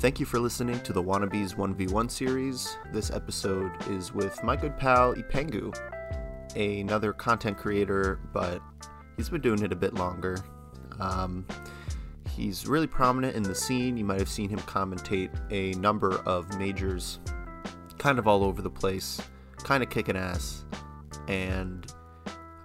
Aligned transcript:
Thank 0.00 0.18
you 0.18 0.24
for 0.24 0.40
listening 0.40 0.80
to 0.80 0.94
the 0.94 1.02
Wannabes 1.02 1.56
1v1 1.56 2.10
series. 2.10 2.78
This 2.90 3.10
episode 3.10 3.70
is 3.90 4.14
with 4.14 4.42
my 4.42 4.56
good 4.56 4.78
pal 4.78 5.14
Epengu, 5.14 5.76
another 6.56 7.12
content 7.12 7.58
creator, 7.58 8.18
but 8.32 8.62
he's 9.18 9.28
been 9.28 9.42
doing 9.42 9.62
it 9.62 9.72
a 9.72 9.76
bit 9.76 9.92
longer. 9.92 10.42
Um, 10.98 11.44
he's 12.34 12.66
really 12.66 12.86
prominent 12.86 13.36
in 13.36 13.42
the 13.42 13.54
scene. 13.54 13.98
You 13.98 14.06
might 14.06 14.20
have 14.20 14.30
seen 14.30 14.48
him 14.48 14.60
commentate 14.60 15.38
a 15.50 15.78
number 15.78 16.14
of 16.24 16.58
majors, 16.58 17.18
kind 17.98 18.18
of 18.18 18.26
all 18.26 18.42
over 18.42 18.62
the 18.62 18.70
place, 18.70 19.20
kind 19.58 19.82
of 19.82 19.90
kicking 19.90 20.16
ass. 20.16 20.64
And 21.28 21.92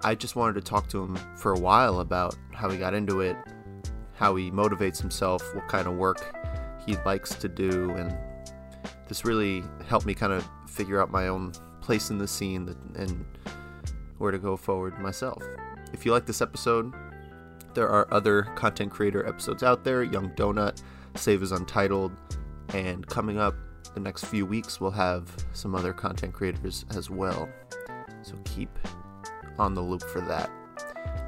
I 0.05 0.15
just 0.15 0.37
wanted 0.37 0.53
to 0.53 0.61
talk 0.61 0.87
to 0.87 1.03
him 1.03 1.17
for 1.35 1.51
a 1.51 1.59
while 1.59 1.99
about 1.99 2.37
how 2.53 2.69
he 2.69 2.77
got 2.77 2.93
into 2.93 3.19
it, 3.19 3.35
how 4.13 4.37
he 4.37 4.51
motivates 4.51 5.01
himself, 5.01 5.43
what 5.53 5.67
kind 5.67 5.85
of 5.85 5.95
work 5.95 6.33
he 6.85 6.95
likes 7.05 7.35
to 7.35 7.47
do, 7.47 7.89
and 7.91 8.15
this 9.07 9.25
really 9.25 9.63
helped 9.87 10.05
me 10.05 10.13
kind 10.13 10.33
of 10.33 10.47
figure 10.67 11.01
out 11.01 11.11
my 11.11 11.27
own 11.27 11.51
place 11.81 12.09
in 12.09 12.17
the 12.17 12.27
scene 12.27 12.75
and 12.95 13.25
where 14.17 14.31
to 14.31 14.37
go 14.37 14.57
forward 14.57 14.99
myself. 14.99 15.43
If 15.93 16.05
you 16.05 16.11
like 16.11 16.25
this 16.25 16.41
episode, 16.41 16.93
there 17.73 17.89
are 17.89 18.07
other 18.11 18.43
content 18.55 18.91
creator 18.91 19.27
episodes 19.27 19.63
out 19.63 19.83
there 19.83 20.03
Young 20.03 20.29
Donut, 20.31 20.81
Save 21.15 21.43
is 21.43 21.51
Untitled, 21.51 22.11
and 22.69 23.05
coming 23.07 23.37
up 23.37 23.55
the 23.93 23.99
next 23.99 24.25
few 24.25 24.45
weeks, 24.45 24.81
we'll 24.81 24.91
have 24.91 25.29
some 25.53 25.75
other 25.75 25.93
content 25.93 26.33
creators 26.33 26.85
as 26.95 27.09
well. 27.09 27.47
So 28.23 28.35
keep 28.43 28.69
on 29.57 29.73
the 29.73 29.81
loop 29.81 30.03
for 30.03 30.21
that. 30.21 30.49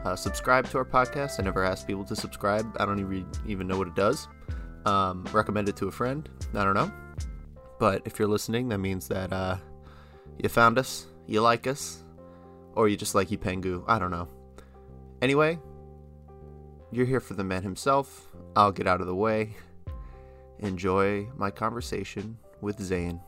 Uh, 0.03 0.15
subscribe 0.15 0.69
to 0.69 0.77
our 0.77 0.85
podcast. 0.85 1.39
I 1.39 1.43
never 1.43 1.63
ask 1.63 1.87
people 1.87 2.03
to 2.05 2.15
subscribe, 2.15 2.75
I 2.79 2.85
don't 2.85 2.99
even, 2.99 3.25
even 3.45 3.67
know 3.67 3.77
what 3.77 3.87
it 3.87 3.95
does. 3.95 4.27
Um, 4.87 5.25
recommend 5.33 5.67
it 5.67 5.75
to 5.77 5.89
a 5.89 5.91
friend. 5.91 6.29
I 6.53 6.63
don't 6.63 6.73
know. 6.73 6.89
But 7.77 8.03
if 8.05 8.17
you're 8.17 8.27
listening, 8.27 8.69
that 8.69 8.77
means 8.77 9.09
that 9.09 9.33
uh, 9.33 9.57
you 10.41 10.47
found 10.47 10.79
us, 10.79 11.07
you 11.25 11.41
like 11.41 11.67
us, 11.67 12.03
or 12.73 12.87
you 12.87 12.95
just 12.95 13.13
like 13.13 13.27
Epengu. 13.27 13.83
I 13.85 13.99
don't 13.99 14.11
know. 14.11 14.29
Anyway, 15.21 15.59
you're 16.89 17.05
here 17.05 17.19
for 17.19 17.33
the 17.33 17.43
man 17.43 17.63
himself. 17.63 18.29
I'll 18.55 18.71
get 18.71 18.87
out 18.87 19.01
of 19.01 19.07
the 19.07 19.15
way. 19.15 19.57
Enjoy 20.59 21.27
my 21.35 21.51
conversation 21.51 22.37
with 22.61 22.79
Zane. 22.81 23.19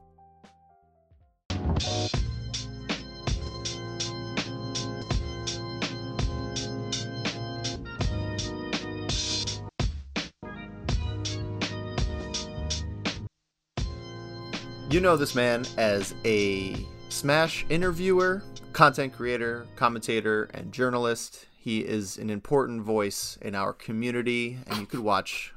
You 14.99 15.03
know 15.03 15.15
this 15.15 15.33
man 15.33 15.65
as 15.77 16.13
a 16.25 16.75
Smash 17.07 17.65
interviewer, 17.69 18.43
content 18.73 19.13
creator, 19.13 19.65
commentator, 19.77 20.49
and 20.53 20.73
journalist. 20.73 21.45
He 21.57 21.79
is 21.79 22.17
an 22.17 22.29
important 22.29 22.81
voice 22.81 23.37
in 23.41 23.55
our 23.55 23.71
community, 23.71 24.59
and 24.67 24.77
you 24.77 24.85
could 24.85 24.99
watch. 24.99 25.53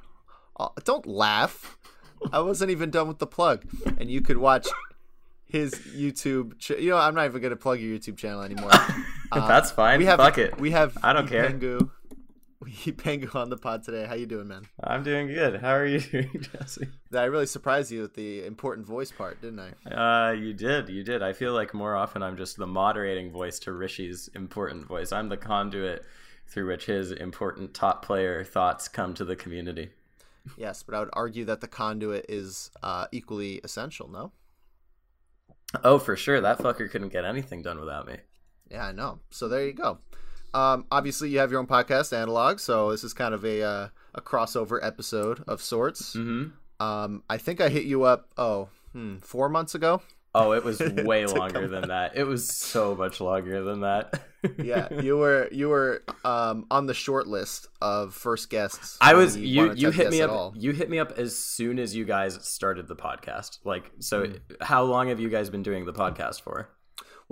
Uh, 0.61 0.69
don't 0.85 1.09
laugh. 1.09 1.77
I 2.33 2.39
wasn't 2.39 2.71
even 2.71 2.93
done 2.93 3.09
with 3.09 3.19
the 3.19 3.27
plug, 3.27 3.65
and 3.99 4.09
you 4.09 4.21
could 4.21 4.39
watch 4.39 4.69
his 5.45 5.73
YouTube. 5.73 6.57
Ch- 6.61 6.79
you 6.79 6.91
know, 6.91 6.99
I'm 6.99 7.17
not 7.17 7.25
even 7.25 7.43
gonna 7.43 7.57
plug 7.57 7.81
your 7.81 7.99
YouTube 7.99 8.19
channel 8.19 8.43
anymore. 8.43 8.71
Uh, 9.33 9.49
That's 9.49 9.71
fine. 9.71 9.99
We 9.99 10.05
have 10.05 10.19
Fuck 10.19 10.37
it. 10.37 10.61
We 10.61 10.73
have. 10.73 10.99
I 11.03 11.15
don't 11.15 11.27
care. 11.27 11.49
Pengu 12.97 13.35
on 13.35 13.51
the 13.51 13.57
pod 13.57 13.83
today. 13.83 14.07
How 14.07 14.15
you 14.15 14.27
doing, 14.27 14.49
man? 14.49 14.67
I'm 14.83 15.03
doing 15.03 15.29
good. 15.29 15.61
How 15.61 15.73
are 15.73 15.87
you 15.87 16.01
doing, 16.13 16.45
Jesse? 16.53 16.89
I 17.15 17.25
really 17.25 17.47
surprised 17.47 17.91
you 17.91 18.03
with 18.03 18.15
the 18.15 18.45
important 18.45 18.87
voice 18.87 19.11
part, 19.11 19.41
didn't 19.41 19.61
I? 19.61 20.29
Uh, 20.29 20.33
you 20.33 20.53
did. 20.53 20.89
You 20.89 21.03
did. 21.03 21.23
I 21.23 21.33
feel 21.33 21.53
like 21.53 21.75
more 21.75 21.97
often 21.97 22.23
I'm 22.23 22.37
just 22.37 22.57
the 22.57 22.67
moderating 22.67 23.31
voice 23.31 23.59
to 23.61 23.73
Rishi's 23.73 24.29
important 24.35 24.87
voice. 24.87 25.13
I'm 25.13 25.29
the 25.29 25.37
conduit 25.37 26.05
through 26.47 26.69
which 26.69 26.87
his 26.87 27.13
important 27.13 27.75
top 27.75 28.05
player 28.05 28.45
thoughts 28.45 28.89
come 28.89 29.15
to 29.15 29.25
the 29.25 29.37
community. 29.37 29.91
Yes, 30.57 30.83
but 30.83 30.95
I 30.95 31.01
would 31.01 31.11
argue 31.13 31.45
that 31.47 31.61
the 31.61 31.69
conduit 31.69 32.27
is 32.29 32.71
uh, 32.83 33.07
equally 33.13 33.61
essential. 33.65 34.09
No. 34.09 34.33
Oh, 35.83 35.99
for 35.99 36.17
sure. 36.17 36.41
That 36.41 36.59
fucker 36.59 36.91
couldn't 36.91 37.13
get 37.13 37.25
anything 37.25 37.63
done 37.63 37.81
without 37.81 38.07
me. 38.07 38.17
Yeah, 38.71 38.87
I 38.87 38.93
know. 38.93 39.21
So 39.31 39.49
there 39.49 39.65
you 39.65 39.73
go. 39.73 39.99
Um, 40.55 40.87
obviously, 40.91 41.31
you 41.31 41.39
have 41.39 41.51
your 41.51 41.61
own 41.61 41.67
podcast, 41.67 42.13
Analog. 42.17 42.61
So 42.61 42.91
this 42.91 43.05
is 43.05 43.15
kind 43.15 43.35
of 43.35 43.45
a 43.45 43.63
uh, 43.63 43.89
a 44.15 44.21
crossover 44.21 44.79
episode 44.83 45.43
of 45.47 45.63
sorts. 45.63 46.15
Mm-hmm. 46.15 46.85
Um, 46.85 47.23
I 47.31 47.39
think 47.39 47.61
I 47.61 47.69
hit 47.69 47.85
you 47.85 48.05
up. 48.05 48.29
Oh, 48.37 48.69
hmm, 48.93 49.19
four 49.19 49.49
months 49.49 49.75
ago. 49.75 50.03
Oh, 50.35 50.53
it 50.53 50.65
was 50.65 50.81
way 51.05 51.27
longer 51.27 51.69
than 51.69 51.89
that. 51.89 52.17
It 52.17 52.25
was 52.25 52.49
so 52.49 52.95
much 52.95 53.21
longer 53.21 53.63
than 53.65 53.81
that. 53.81 54.21
Yeah, 54.59 54.93
you 55.01 55.17
were 55.17 55.49
you 55.53 55.69
were 55.69 56.03
um, 56.25 56.67
on 56.69 56.87
the 56.87 56.95
short 56.95 57.29
list 57.29 57.69
of 57.81 58.13
first 58.13 58.51
guests. 58.51 58.99
I 59.01 59.15
was 59.15 59.37
you 59.37 59.73
you 59.75 59.93
hit 59.93 60.11
me 60.11 60.21
up 60.21 60.55
you 60.57 60.73
hit 60.73 60.91
me 60.91 60.99
up 60.99 61.13
as 61.17 61.39
soon 61.39 61.79
as 61.79 61.95
you 61.95 62.05
guys 62.05 62.41
started 62.43 62.89
the 62.89 62.97
podcast. 62.97 63.61
Like 63.63 63.93
so 64.01 64.25
Hmm. 64.27 64.33
how 64.61 64.83
long 64.83 65.11
have 65.11 65.21
you 65.21 65.29
guys 65.29 65.49
been 65.49 65.63
doing 65.63 65.85
the 65.85 65.93
podcast 65.93 66.41
for? 66.41 66.69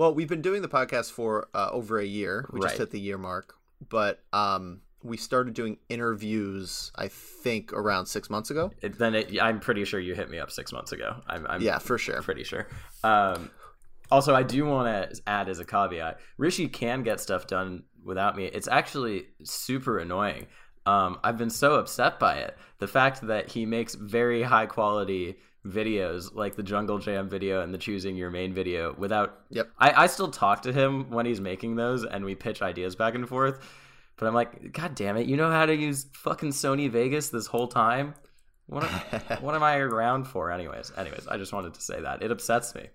Well, 0.01 0.15
we've 0.15 0.31
been 0.31 0.41
doing 0.41 0.63
the 0.63 0.69
podcast 0.69 1.11
for 1.13 1.49
uh, 1.53 1.69
over 1.73 1.99
a 1.99 2.05
year. 2.07 2.49
We 2.51 2.61
Right. 2.61 2.69
just 2.69 2.79
hit 2.79 2.91
the 2.91 2.99
year 2.99 3.19
mark, 3.19 3.57
but 3.87 4.25
um, 4.33 4.81
we 5.03 5.19
started 5.19 5.53
doing 5.53 5.77
interviews. 5.91 6.91
I 6.97 7.09
think 7.09 7.75
around 7.75 8.07
six 8.07 8.31
months 8.31 8.51
ago. 8.51 8.71
It, 8.81 8.99
then 8.99 9.15
it, 9.15 9.39
I'm 9.43 9.61
pretty 9.61 9.85
sure 9.85 10.01
you 10.01 10.15
hit 10.15 10.31
me 10.31 10.39
up 10.39 10.51
6 10.51 10.73
months 10.73 10.93
ago. 10.93 11.17
I'm, 11.27 11.47
I'm 11.47 11.61
Yeah, 11.61 11.77
for 11.81 11.99
sure. 11.99 12.23
pretty 12.23 12.45
sure. 12.45 12.67
Um 13.05 13.51
also 14.11 14.35
I 14.35 14.43
do 14.43 14.65
want 14.65 14.89
to 15.15 15.21
add 15.27 15.51
as 15.51 15.59
a 15.59 15.67
caveat, 15.67 16.19
Rishi 16.39 16.67
can 16.67 17.03
get 17.03 17.21
stuff 17.21 17.47
done 17.47 17.83
without 18.03 18.37
me. 18.39 18.47
It's 18.47 18.69
actually 18.69 19.27
super 19.45 19.99
annoying. 19.99 20.47
Um 20.87 21.19
I've 21.23 21.37
been 21.37 21.51
so 21.51 21.75
upset 21.75 22.19
by 22.19 22.37
it. 22.39 22.57
The 22.79 22.89
fact 22.89 23.21
that 23.27 23.51
he 23.51 23.67
makes 23.67 23.95
very 23.97 24.43
high 24.45 24.65
quality 24.65 25.37
videos 25.67 26.35
like 26.35 26.57
the 26.57 26.63
jungle 26.63 26.99
jam 26.99 27.29
video 27.29 27.61
and 27.61 27.73
the 27.75 27.79
choosing 27.79 28.17
your 28.17 28.31
main 28.31 28.55
video 28.55 28.95
without 28.97 29.41
Yep. 29.51 29.71
I, 29.79 30.05
I 30.05 30.07
still 30.07 30.31
talk 30.31 30.63
to 30.63 30.73
him 30.73 31.11
when 31.11 31.27
he's 31.27 31.41
making 31.41 31.77
those 31.77 32.05
and 32.05 32.25
we 32.25 32.35
pitch 32.35 32.63
ideas 32.63 32.97
back 32.97 33.15
and 33.15 33.29
forth. 33.29 33.61
But 34.17 34.27
I'm 34.27 34.35
like, 34.35 34.73
God 34.73 34.95
damn 34.95 35.17
it, 35.17 35.27
you 35.27 35.37
know 35.37 35.51
how 35.51 35.67
to 35.67 35.75
use 35.75 36.07
fucking 36.13 36.51
Sony 36.51 36.91
Vegas 36.91 37.29
this 37.29 37.47
whole 37.47 37.69
time? 37.69 38.15
What 38.67 38.85
am, 38.85 39.21
what 39.41 39.55
am 39.55 39.63
I 39.63 39.77
around 39.79 40.25
for 40.25 40.51
anyways? 40.51 40.93
Anyways, 40.97 41.27
I 41.27 41.37
just 41.37 41.53
wanted 41.53 41.75
to 41.75 41.81
say 41.81 42.01
that. 42.01 42.23
It 42.23 42.31
upsets 42.31 42.75
me. 42.75 42.89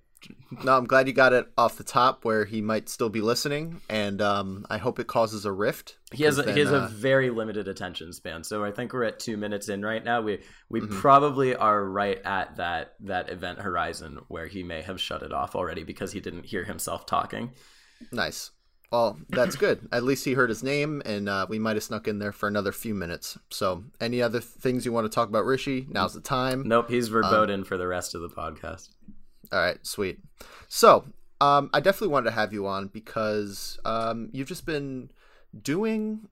No, 0.64 0.78
I'm 0.78 0.86
glad 0.86 1.08
you 1.08 1.14
got 1.14 1.34
it 1.34 1.48
off 1.58 1.78
the 1.78 1.84
top 1.84 2.26
where 2.26 2.46
he 2.46 2.62
might 2.62 2.90
still 2.90 3.10
be 3.10 3.22
listening, 3.22 3.82
and 3.90 4.22
um, 4.22 4.66
I 4.70 4.78
hope 4.78 5.00
it 5.00 5.08
causes 5.08 5.46
a 5.46 5.52
rift. 5.52 5.98
He 6.14 6.24
has 6.24 6.38
a, 6.38 6.44
because 6.44 6.56
he 6.56 6.62
has 6.62 6.72
then, 6.72 6.82
a 6.82 6.86
uh, 6.86 6.88
very 6.90 7.30
limited 7.30 7.68
attention 7.68 8.14
span. 8.14 8.44
So 8.44 8.64
I 8.64 8.72
think 8.72 8.94
we're 8.94 9.04
at 9.04 9.20
2 9.20 9.38
minutes 9.38 9.70
in 9.70 9.84
right 9.84 10.04
now. 10.04 10.22
We 10.22 10.40
we 10.70 10.82
Mm-hmm. 10.82 11.00
probably 11.00 11.56
are 11.56 11.84
right 11.84 12.22
at 12.26 12.56
that 12.58 12.96
that 13.02 13.30
event 13.30 13.60
horizon 13.60 14.20
where 14.28 14.48
he 14.48 14.64
may 14.64 14.82
have 14.82 15.00
shut 15.02 15.24
it 15.24 15.32
off 15.34 15.56
already 15.56 15.84
because 15.84 16.12
he 16.12 16.20
didn't 16.20 16.46
hear 16.46 16.64
himself 16.64 17.06
talking. 17.06 17.52
nice. 18.12 18.52
Well, 18.92 19.20
that's 19.30 19.56
good. 19.58 19.90
At 19.92 20.04
least 20.04 20.24
he 20.24 20.34
heard 20.34 20.48
his 20.50 20.64
name, 20.64 21.02
and 21.06 21.28
uh, 21.28 21.48
we 21.50 21.60
might 21.60 21.76
have 21.76 21.84
snuck 21.84 22.08
in 22.08 22.20
there 22.20 22.32
for 22.32 22.48
another 22.48 22.72
few 22.72 22.94
minutes. 22.94 23.38
So, 23.50 23.84
any 24.00 24.22
other 24.22 24.40
things 24.40 24.86
you 24.86 24.94
want 24.94 25.04
to 25.06 25.14
talk 25.14 25.28
about, 25.28 25.44
Rishi? 25.44 25.86
Now's 25.90 26.14
the 26.14 26.22
time. 26.22 26.64
Nope, 26.66 26.90
he's 26.90 27.10
verboten 27.10 27.66
for 27.66 27.78
the 27.78 27.88
rest 27.88 28.16
of 28.16 28.22
the 28.22 28.30
podcast. 28.30 28.90
All 29.56 29.62
right, 29.62 29.78
sweet. 29.88 30.20
So, 30.68 31.06
um, 31.40 31.70
I 31.74 31.80
definitely 31.80 32.10
wanted 32.10 32.26
to 32.26 32.36
have 32.36 32.52
you 32.52 32.68
on 32.68 32.88
because 32.88 33.80
um, 33.86 34.30
you've 34.34 34.50
just 34.50 34.66
been 34.66 35.12
doing, 35.60 36.28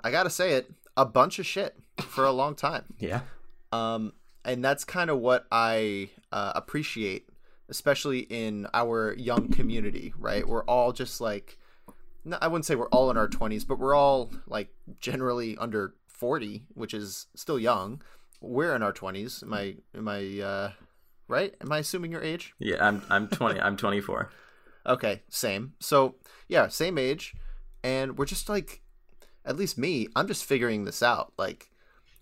I 0.00 0.10
gotta 0.10 0.30
say 0.30 0.52
it, 0.52 0.72
a 0.96 1.04
bunch 1.04 1.38
of 1.38 1.44
shit 1.44 1.76
for 2.00 2.24
a 2.24 2.32
long 2.32 2.54
time. 2.54 2.84
Yeah. 2.98 3.20
Um, 3.72 4.14
and 4.42 4.64
that's 4.64 4.84
kind 4.84 5.10
of 5.10 5.18
what 5.18 5.46
I 5.52 6.08
uh, 6.32 6.52
appreciate, 6.54 7.28
especially 7.68 8.20
in 8.20 8.66
our 8.72 9.14
young 9.18 9.48
community, 9.50 10.14
right? 10.16 10.48
We're 10.48 10.64
all 10.64 10.92
just 10.92 11.20
like, 11.20 11.58
no, 12.24 12.38
I 12.40 12.48
wouldn't 12.48 12.64
say 12.64 12.74
we're 12.74 12.88
all 12.88 13.10
in 13.10 13.18
our 13.18 13.28
20s, 13.28 13.66
but 13.68 13.78
we're 13.78 13.94
all 13.94 14.30
like 14.46 14.70
generally 14.98 15.58
under 15.58 15.94
40, 16.06 16.62
which 16.72 16.94
is 16.94 17.26
still 17.34 17.58
young. 17.58 18.00
We're 18.40 18.74
in 18.74 18.82
our 18.82 18.94
20s. 18.94 19.42
Am 19.42 19.52
I, 19.52 19.74
am 19.94 20.08
I, 20.08 20.40
uh, 20.40 20.70
right? 21.28 21.54
Am 21.60 21.72
I 21.72 21.78
assuming 21.78 22.12
your 22.12 22.22
age? 22.22 22.54
Yeah, 22.58 22.86
I'm 22.86 23.02
I'm 23.10 23.28
20 23.28 23.60
I'm 23.60 23.76
24. 23.76 24.30
Okay, 24.86 25.22
same. 25.28 25.72
So, 25.80 26.14
yeah, 26.46 26.68
same 26.68 26.96
age. 26.96 27.34
And 27.82 28.16
we're 28.16 28.24
just 28.24 28.48
like, 28.48 28.82
at 29.44 29.56
least 29.56 29.76
me, 29.76 30.06
I'm 30.14 30.28
just 30.28 30.44
figuring 30.44 30.84
this 30.84 31.02
out. 31.02 31.32
Like, 31.36 31.70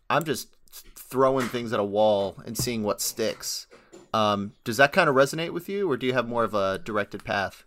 I'm 0.08 0.24
just 0.24 0.56
throwing 0.96 1.46
things 1.46 1.74
at 1.74 1.78
a 1.80 1.84
wall 1.84 2.36
and 2.46 2.56
seeing 2.56 2.82
what 2.82 3.02
sticks. 3.02 3.66
Um, 4.14 4.52
does 4.64 4.78
that 4.78 4.92
kind 4.92 5.10
of 5.10 5.14
resonate 5.14 5.50
with 5.52 5.68
you, 5.68 5.90
or 5.90 5.98
do 5.98 6.06
you 6.06 6.14
have 6.14 6.26
more 6.26 6.42
of 6.42 6.54
a 6.54 6.78
directed 6.78 7.22
path? 7.22 7.64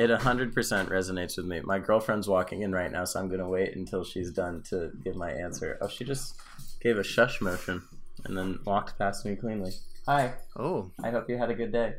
It 0.00 0.10
100% 0.10 0.52
resonates 0.52 1.36
with 1.36 1.46
me. 1.46 1.60
My 1.60 1.78
girlfriend's 1.78 2.26
walking 2.26 2.62
in 2.62 2.72
right 2.72 2.90
now, 2.90 3.04
so 3.04 3.20
I'm 3.20 3.28
going 3.28 3.38
to 3.38 3.46
wait 3.46 3.76
until 3.76 4.02
she's 4.02 4.32
done 4.32 4.64
to 4.70 4.90
give 5.04 5.14
my 5.14 5.30
answer. 5.30 5.78
Oh, 5.80 5.86
she 5.86 6.04
just 6.04 6.34
gave 6.80 6.98
a 6.98 7.04
shush 7.04 7.40
motion. 7.40 7.82
and 8.24 8.36
then 8.36 8.58
walked 8.64 8.98
past 8.98 9.24
me 9.24 9.36
cleanly. 9.36 9.70
Hi. 10.06 10.34
Oh, 10.56 10.90
I 11.00 11.10
hope 11.10 11.30
you 11.30 11.38
had 11.38 11.48
a 11.48 11.54
good 11.54 11.70
day. 11.70 11.94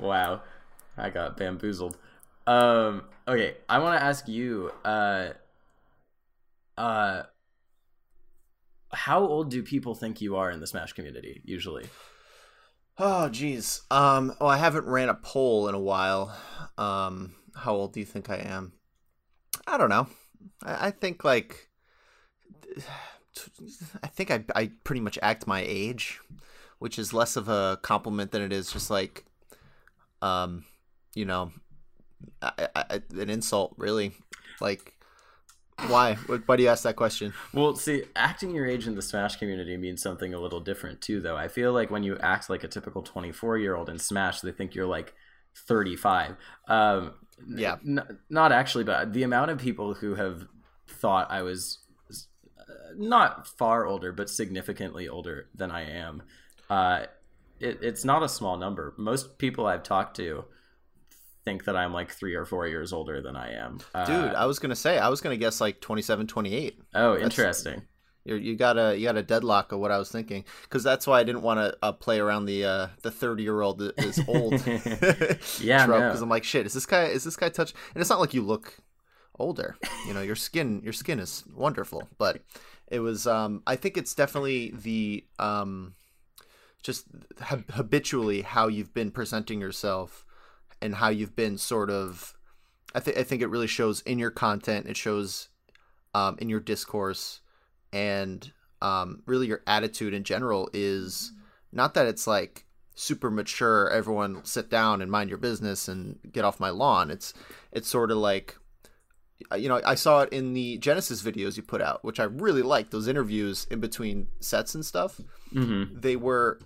Wow, 0.00 0.40
I 0.96 1.10
got 1.10 1.36
bamboozled. 1.36 1.98
Um, 2.46 3.02
okay, 3.28 3.58
I 3.68 3.78
want 3.78 4.00
to 4.00 4.02
ask 4.02 4.26
you, 4.26 4.72
uh, 4.86 5.32
uh, 6.78 7.24
how 8.90 9.20
old 9.20 9.50
do 9.50 9.62
people 9.62 9.94
think 9.94 10.22
you 10.22 10.36
are 10.36 10.50
in 10.50 10.60
the 10.60 10.66
Smash 10.66 10.94
community 10.94 11.42
usually? 11.44 11.84
oh, 12.98 13.28
geez. 13.28 13.82
Um, 13.90 14.34
well, 14.40 14.48
I 14.48 14.56
haven't 14.56 14.86
ran 14.86 15.10
a 15.10 15.14
poll 15.14 15.68
in 15.68 15.74
a 15.74 15.80
while. 15.80 16.34
Um, 16.78 17.34
how 17.54 17.74
old 17.74 17.92
do 17.92 18.00
you 18.00 18.06
think 18.06 18.30
I 18.30 18.36
am? 18.36 18.72
I 19.66 19.76
don't 19.76 19.90
know. 19.90 20.06
I, 20.64 20.86
I 20.86 20.90
think 20.90 21.22
like, 21.22 21.68
I 24.02 24.06
think 24.08 24.30
I 24.30 24.44
I 24.54 24.70
pretty 24.84 25.00
much 25.00 25.18
act 25.22 25.46
my 25.46 25.62
age, 25.66 26.20
which 26.78 26.98
is 26.98 27.12
less 27.12 27.36
of 27.36 27.48
a 27.48 27.78
compliment 27.82 28.30
than 28.32 28.42
it 28.42 28.52
is 28.52 28.72
just 28.72 28.90
like, 28.90 29.24
um, 30.20 30.64
you 31.14 31.24
know, 31.24 31.52
I, 32.40 32.68
I, 32.74 33.02
an 33.18 33.30
insult 33.30 33.74
really. 33.76 34.12
Like, 34.60 34.94
why? 35.88 36.14
Why 36.14 36.56
do 36.56 36.62
you 36.62 36.68
ask 36.68 36.84
that 36.84 36.96
question? 36.96 37.32
Well, 37.52 37.74
see, 37.74 38.04
acting 38.14 38.54
your 38.54 38.66
age 38.66 38.86
in 38.86 38.94
the 38.94 39.02
Smash 39.02 39.36
community 39.36 39.76
means 39.76 40.02
something 40.02 40.32
a 40.34 40.38
little 40.38 40.60
different 40.60 41.00
too, 41.00 41.20
though. 41.20 41.36
I 41.36 41.48
feel 41.48 41.72
like 41.72 41.90
when 41.90 42.02
you 42.04 42.16
act 42.18 42.48
like 42.50 42.62
a 42.64 42.68
typical 42.68 43.02
24 43.02 43.58
year 43.58 43.74
old 43.74 43.88
in 43.88 43.98
Smash, 43.98 44.40
they 44.40 44.52
think 44.52 44.74
you're 44.74 44.86
like 44.86 45.14
35. 45.66 46.36
Um, 46.68 47.14
Yeah. 47.56 47.76
n- 47.86 48.18
not 48.30 48.52
actually, 48.52 48.84
but 48.84 49.12
the 49.12 49.22
amount 49.24 49.50
of 49.50 49.58
people 49.58 49.94
who 49.94 50.14
have 50.14 50.46
thought 50.86 51.30
I 51.30 51.42
was 51.42 51.78
not 52.96 53.46
far 53.46 53.86
older, 53.86 54.12
but 54.12 54.30
significantly 54.30 55.08
older 55.08 55.48
than 55.54 55.70
I 55.70 55.82
am, 55.90 56.22
uh, 56.70 57.06
it, 57.60 57.78
it's 57.82 58.04
not 58.04 58.22
a 58.22 58.28
small 58.28 58.56
number. 58.56 58.94
Most 58.96 59.38
people 59.38 59.66
I've 59.66 59.82
talked 59.82 60.16
to 60.16 60.44
think 61.44 61.64
that 61.64 61.76
I'm 61.76 61.92
like 61.92 62.10
three 62.10 62.34
or 62.34 62.44
four 62.44 62.66
years 62.66 62.92
older 62.92 63.20
than 63.20 63.36
I 63.36 63.54
am. 63.54 63.80
Uh, 63.94 64.04
Dude, 64.04 64.34
I 64.34 64.46
was 64.46 64.58
gonna 64.58 64.76
say 64.76 64.98
I 64.98 65.08
was 65.08 65.20
gonna 65.20 65.36
guess 65.36 65.60
like 65.60 65.80
27, 65.80 66.26
28. 66.26 66.78
oh, 66.94 67.16
interesting. 67.16 67.82
You're, 68.24 68.54
got 68.54 68.78
a 68.78 68.96
you 68.96 69.04
got 69.04 69.16
a 69.16 69.22
deadlock 69.22 69.72
of 69.72 69.80
what 69.80 69.90
I 69.90 69.98
was 69.98 70.08
thinking 70.08 70.44
because 70.62 70.84
that's 70.84 71.08
why 71.08 71.18
I 71.18 71.24
didn't 71.24 71.42
want 71.42 71.58
to 71.58 71.76
uh, 71.82 71.90
play 71.90 72.20
around 72.20 72.44
the 72.46 72.64
uh, 72.64 72.86
the 73.02 73.10
thirty 73.10 73.42
year 73.42 73.60
old 73.60 73.82
is 73.98 74.20
old. 74.28 74.52
Yeah, 75.60 75.86
no. 75.86 75.94
because 75.94 76.22
I'm 76.22 76.28
like 76.28 76.44
shit. 76.44 76.64
Is 76.64 76.72
this 76.72 76.86
guy 76.86 77.06
is 77.06 77.24
this 77.24 77.34
guy 77.34 77.48
touch? 77.48 77.74
And 77.94 78.00
it's 78.00 78.10
not 78.10 78.20
like 78.20 78.32
you 78.32 78.42
look 78.42 78.78
older. 79.40 79.76
You 80.06 80.14
know, 80.14 80.22
your 80.22 80.36
skin 80.36 80.82
your 80.84 80.92
skin 80.92 81.18
is 81.18 81.42
wonderful, 81.52 82.08
but 82.16 82.44
it 82.92 83.00
was. 83.00 83.26
Um, 83.26 83.62
I 83.66 83.74
think 83.74 83.96
it's 83.96 84.14
definitely 84.14 84.70
the 84.70 85.24
um, 85.38 85.94
just 86.82 87.06
hab- 87.40 87.70
habitually 87.70 88.42
how 88.42 88.68
you've 88.68 88.92
been 88.92 89.10
presenting 89.10 89.60
yourself 89.60 90.26
and 90.82 90.96
how 90.96 91.08
you've 91.08 91.34
been 91.34 91.56
sort 91.56 91.90
of. 91.90 92.34
I 92.94 93.00
think 93.00 93.16
I 93.16 93.22
think 93.22 93.40
it 93.40 93.48
really 93.48 93.66
shows 93.66 94.02
in 94.02 94.18
your 94.18 94.30
content. 94.30 94.86
It 94.86 94.98
shows 94.98 95.48
um, 96.14 96.36
in 96.38 96.50
your 96.50 96.60
discourse 96.60 97.40
and 97.94 98.52
um, 98.82 99.22
really 99.26 99.46
your 99.46 99.62
attitude 99.66 100.12
in 100.12 100.24
general 100.24 100.68
is 100.74 101.32
not 101.72 101.94
that 101.94 102.06
it's 102.06 102.26
like 102.26 102.66
super 102.94 103.30
mature 103.30 103.88
everyone 103.88 104.44
sit 104.44 104.68
down 104.68 105.00
and 105.00 105.10
mind 105.10 105.30
your 105.30 105.38
business 105.38 105.88
and 105.88 106.18
get 106.30 106.44
off 106.44 106.60
my 106.60 106.68
lawn 106.68 107.10
it's 107.10 107.32
it's 107.72 107.88
sort 107.88 108.10
of 108.10 108.18
like 108.18 108.58
you 109.56 109.68
know 109.68 109.80
i 109.84 109.94
saw 109.94 110.20
it 110.20 110.32
in 110.32 110.52
the 110.52 110.78
genesis 110.78 111.22
videos 111.22 111.56
you 111.56 111.62
put 111.62 111.80
out 111.82 112.04
which 112.04 112.20
i 112.20 112.24
really 112.24 112.62
liked 112.62 112.90
those 112.90 113.08
interviews 113.08 113.66
in 113.70 113.80
between 113.80 114.26
sets 114.40 114.74
and 114.74 114.84
stuff 114.84 115.20
hmm 115.52 115.84
they 115.92 116.16
were 116.16 116.58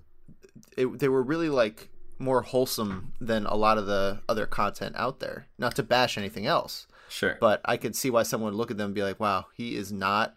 it, 0.76 0.98
they 0.98 1.08
were 1.08 1.22
really 1.22 1.48
like 1.48 1.90
more 2.18 2.42
wholesome 2.42 3.12
than 3.20 3.44
a 3.46 3.54
lot 3.54 3.76
of 3.78 3.86
the 3.86 4.20
other 4.28 4.46
content 4.46 4.94
out 4.96 5.20
there 5.20 5.46
not 5.58 5.74
to 5.76 5.82
bash 5.82 6.16
anything 6.16 6.46
else 6.46 6.86
Sure. 7.08 7.36
but 7.40 7.60
I 7.64 7.76
could 7.76 7.94
see 7.94 8.10
why 8.10 8.24
someone 8.24 8.52
would 8.52 8.58
look 8.58 8.70
at 8.72 8.78
them 8.78 8.86
and 8.86 8.94
be 8.94 9.04
like, 9.04 9.20
"Wow, 9.20 9.46
he 9.54 9.76
is 9.76 9.92
not 9.92 10.34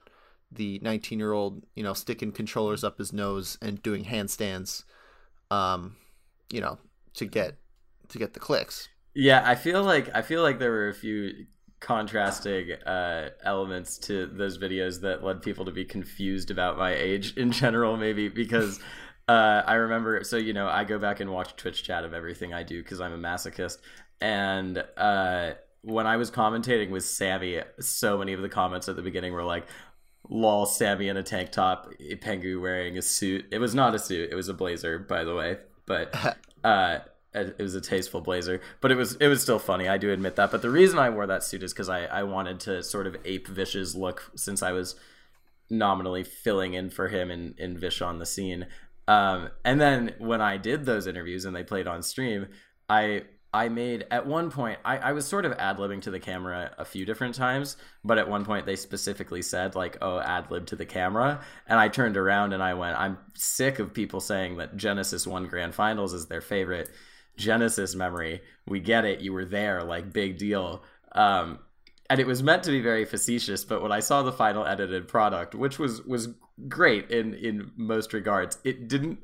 the 0.51 0.77
19 0.83 1.18
year 1.18 1.31
old, 1.31 1.63
you 1.74 1.81
know, 1.81 1.94
sticking 1.94 2.31
controllers 2.31 2.83
up 2.83 3.00
his 3.00 3.12
nose 3.12 3.57
and 3.59 3.81
doing 3.81 4.06
handstands, 4.06 4.83
um, 5.50 5.95
you 6.51 6.62
know, 6.62 6.77
to 7.15 7.25
get 7.25 7.56
to 8.09 8.19
get 8.19 8.33
the 8.36 8.39
clicks." 8.39 8.88
Yeah, 9.15 9.41
I 9.44 9.56
feel 9.56 9.83
like 9.83 10.09
I 10.15 10.21
feel 10.21 10.44
like 10.44 10.59
there 10.59 10.69
were 10.69 10.89
a 10.89 10.94
few 10.94 11.47
contrasting 11.79 12.73
uh, 12.85 13.29
elements 13.43 13.97
to 13.97 14.27
those 14.27 14.57
videos 14.57 15.01
that 15.01 15.23
led 15.23 15.41
people 15.41 15.65
to 15.65 15.71
be 15.71 15.85
confused 15.85 16.51
about 16.51 16.77
my 16.77 16.93
age 16.93 17.33
in 17.37 17.51
general. 17.51 17.97
Maybe 17.97 18.29
because 18.29 18.79
uh, 19.27 19.63
I 19.65 19.75
remember, 19.75 20.23
so 20.23 20.37
you 20.37 20.53
know, 20.53 20.67
I 20.67 20.83
go 20.83 20.99
back 20.99 21.19
and 21.19 21.31
watch 21.31 21.55
Twitch 21.55 21.83
chat 21.83 22.03
of 22.03 22.13
everything 22.13 22.53
I 22.53 22.63
do 22.63 22.81
because 22.81 23.01
I'm 23.01 23.13
a 23.13 23.17
masochist, 23.17 23.77
and 24.21 24.83
uh, 24.97 25.51
when 25.81 26.07
I 26.07 26.17
was 26.17 26.29
commentating 26.31 26.89
with 26.89 27.05
Sammy, 27.05 27.61
so 27.79 28.17
many 28.17 28.33
of 28.33 28.41
the 28.41 28.49
comments 28.49 28.89
at 28.89 28.95
the 28.95 29.03
beginning 29.03 29.33
were 29.33 29.43
like. 29.43 29.65
Lol, 30.31 30.67
Sammy 30.67 31.07
in 31.07 31.17
a 31.17 31.23
tank 31.23 31.49
top, 31.49 31.91
Pengu 31.99 32.61
wearing 32.61 32.99
a 32.99 33.01
suit. 33.01 33.45
It 33.51 33.57
was 33.57 33.73
not 33.73 33.95
a 33.95 33.99
suit; 33.99 34.29
it 34.29 34.35
was 34.35 34.47
a 34.47 34.53
blazer, 34.53 34.99
by 34.99 35.23
the 35.23 35.33
way. 35.33 35.57
But 35.87 36.37
uh, 36.63 36.99
it 37.33 37.59
was 37.59 37.75
a 37.75 37.81
tasteful 37.81 38.21
blazer, 38.21 38.61
but 38.81 38.91
it 38.91 38.95
was 38.95 39.15
it 39.15 39.27
was 39.27 39.41
still 39.41 39.59
funny. 39.59 39.87
I 39.87 39.97
do 39.97 40.11
admit 40.11 40.35
that. 40.37 40.51
But 40.51 40.61
the 40.61 40.69
reason 40.69 40.97
I 40.97 41.09
wore 41.09 41.27
that 41.27 41.43
suit 41.43 41.63
is 41.63 41.73
because 41.73 41.89
I 41.89 42.05
I 42.05 42.23
wanted 42.23 42.59
to 42.61 42.83
sort 42.83 43.07
of 43.07 43.15
ape 43.25 43.47
Vish's 43.47 43.95
look 43.95 44.31
since 44.35 44.63
I 44.63 44.71
was 44.71 44.95
nominally 45.69 46.23
filling 46.23 46.73
in 46.73 46.89
for 46.89 47.07
him 47.07 47.29
in 47.29 47.55
in 47.57 47.77
Vish 47.77 48.01
on 48.01 48.19
the 48.19 48.25
scene. 48.25 48.67
Um, 49.07 49.49
and 49.63 49.79
then 49.79 50.15
when 50.19 50.41
I 50.41 50.57
did 50.57 50.85
those 50.85 51.07
interviews 51.07 51.45
and 51.45 51.55
they 51.55 51.63
played 51.63 51.87
on 51.87 52.01
stream, 52.01 52.47
I 52.89 53.23
I 53.53 53.69
made 53.69 54.05
at 54.09 54.25
one 54.25 54.49
point 54.51 54.79
I, 54.83 54.97
I 54.97 55.11
was 55.11 55.25
sort 55.27 55.45
of 55.45 55.53
ad 55.53 55.77
libbing 55.77 56.01
to 56.03 56.11
the 56.11 56.19
camera 56.19 56.71
a 56.77 56.85
few 56.85 57.05
different 57.05 57.35
times, 57.35 57.77
but 58.03 58.17
at 58.17 58.29
one 58.29 58.45
point 58.45 58.65
they 58.65 58.75
specifically 58.75 59.43
said 59.43 59.75
like, 59.75 59.97
"Oh, 60.01 60.19
ad 60.19 60.49
lib 60.49 60.65
to 60.67 60.75
the 60.75 60.85
camera," 60.85 61.41
and 61.67 61.79
I 61.79 61.89
turned 61.89 62.17
around 62.17 62.53
and 62.53 62.61
I 62.63 62.73
went, 62.73 62.98
"I'm 63.00 63.19
sick 63.36 63.77
of 63.77 63.93
people 63.93 64.19
saying 64.19 64.57
that 64.57 64.77
Genesis 64.77 65.27
won 65.27 65.48
Grand 65.48 65.75
Finals 65.75 66.13
is 66.13 66.27
their 66.27 66.41
favorite 66.41 66.89
Genesis 67.39 67.96
memory. 67.96 68.41
We 68.67 68.79
get 68.79 69.05
it, 69.05 69.22
you 69.22 69.34
were 69.34 69.46
there, 69.46 69.84
like 69.84 70.13
big 70.13 70.38
deal." 70.38 70.84
Um, 71.13 71.60
and 72.10 72.19
it 72.19 72.27
was 72.27 72.41
meant 72.43 72.63
to 72.63 72.72
be 72.72 72.81
very 72.81 73.05
facetious, 73.05 73.63
but 73.63 73.81
when 73.81 73.91
I 73.91 74.00
saw 74.00 74.24
the 74.24 74.31
final 74.31 74.65
edited 74.65 75.08
product, 75.08 75.55
which 75.55 75.79
was 75.79 76.01
was 76.03 76.29
great 76.67 77.10
in 77.10 77.34
in 77.34 77.72
most 77.77 78.13
regards, 78.13 78.58
it 78.63 78.88
didn't. 78.88 79.19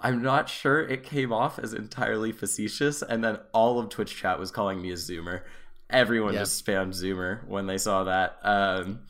I'm 0.00 0.22
not 0.22 0.48
sure 0.48 0.86
it 0.86 1.02
came 1.04 1.32
off 1.32 1.58
as 1.58 1.72
entirely 1.72 2.30
facetious, 2.32 3.02
and 3.02 3.24
then 3.24 3.38
all 3.52 3.78
of 3.78 3.88
Twitch 3.88 4.14
chat 4.14 4.38
was 4.38 4.50
calling 4.50 4.80
me 4.80 4.90
a 4.90 4.94
Zoomer. 4.94 5.42
Everyone 5.88 6.34
Yeah. 6.34 6.40
just 6.40 6.64
spammed 6.64 6.92
Zoomer 6.94 7.46
when 7.48 7.66
they 7.66 7.78
saw 7.78 8.04
that, 8.04 8.38
um, 8.42 9.00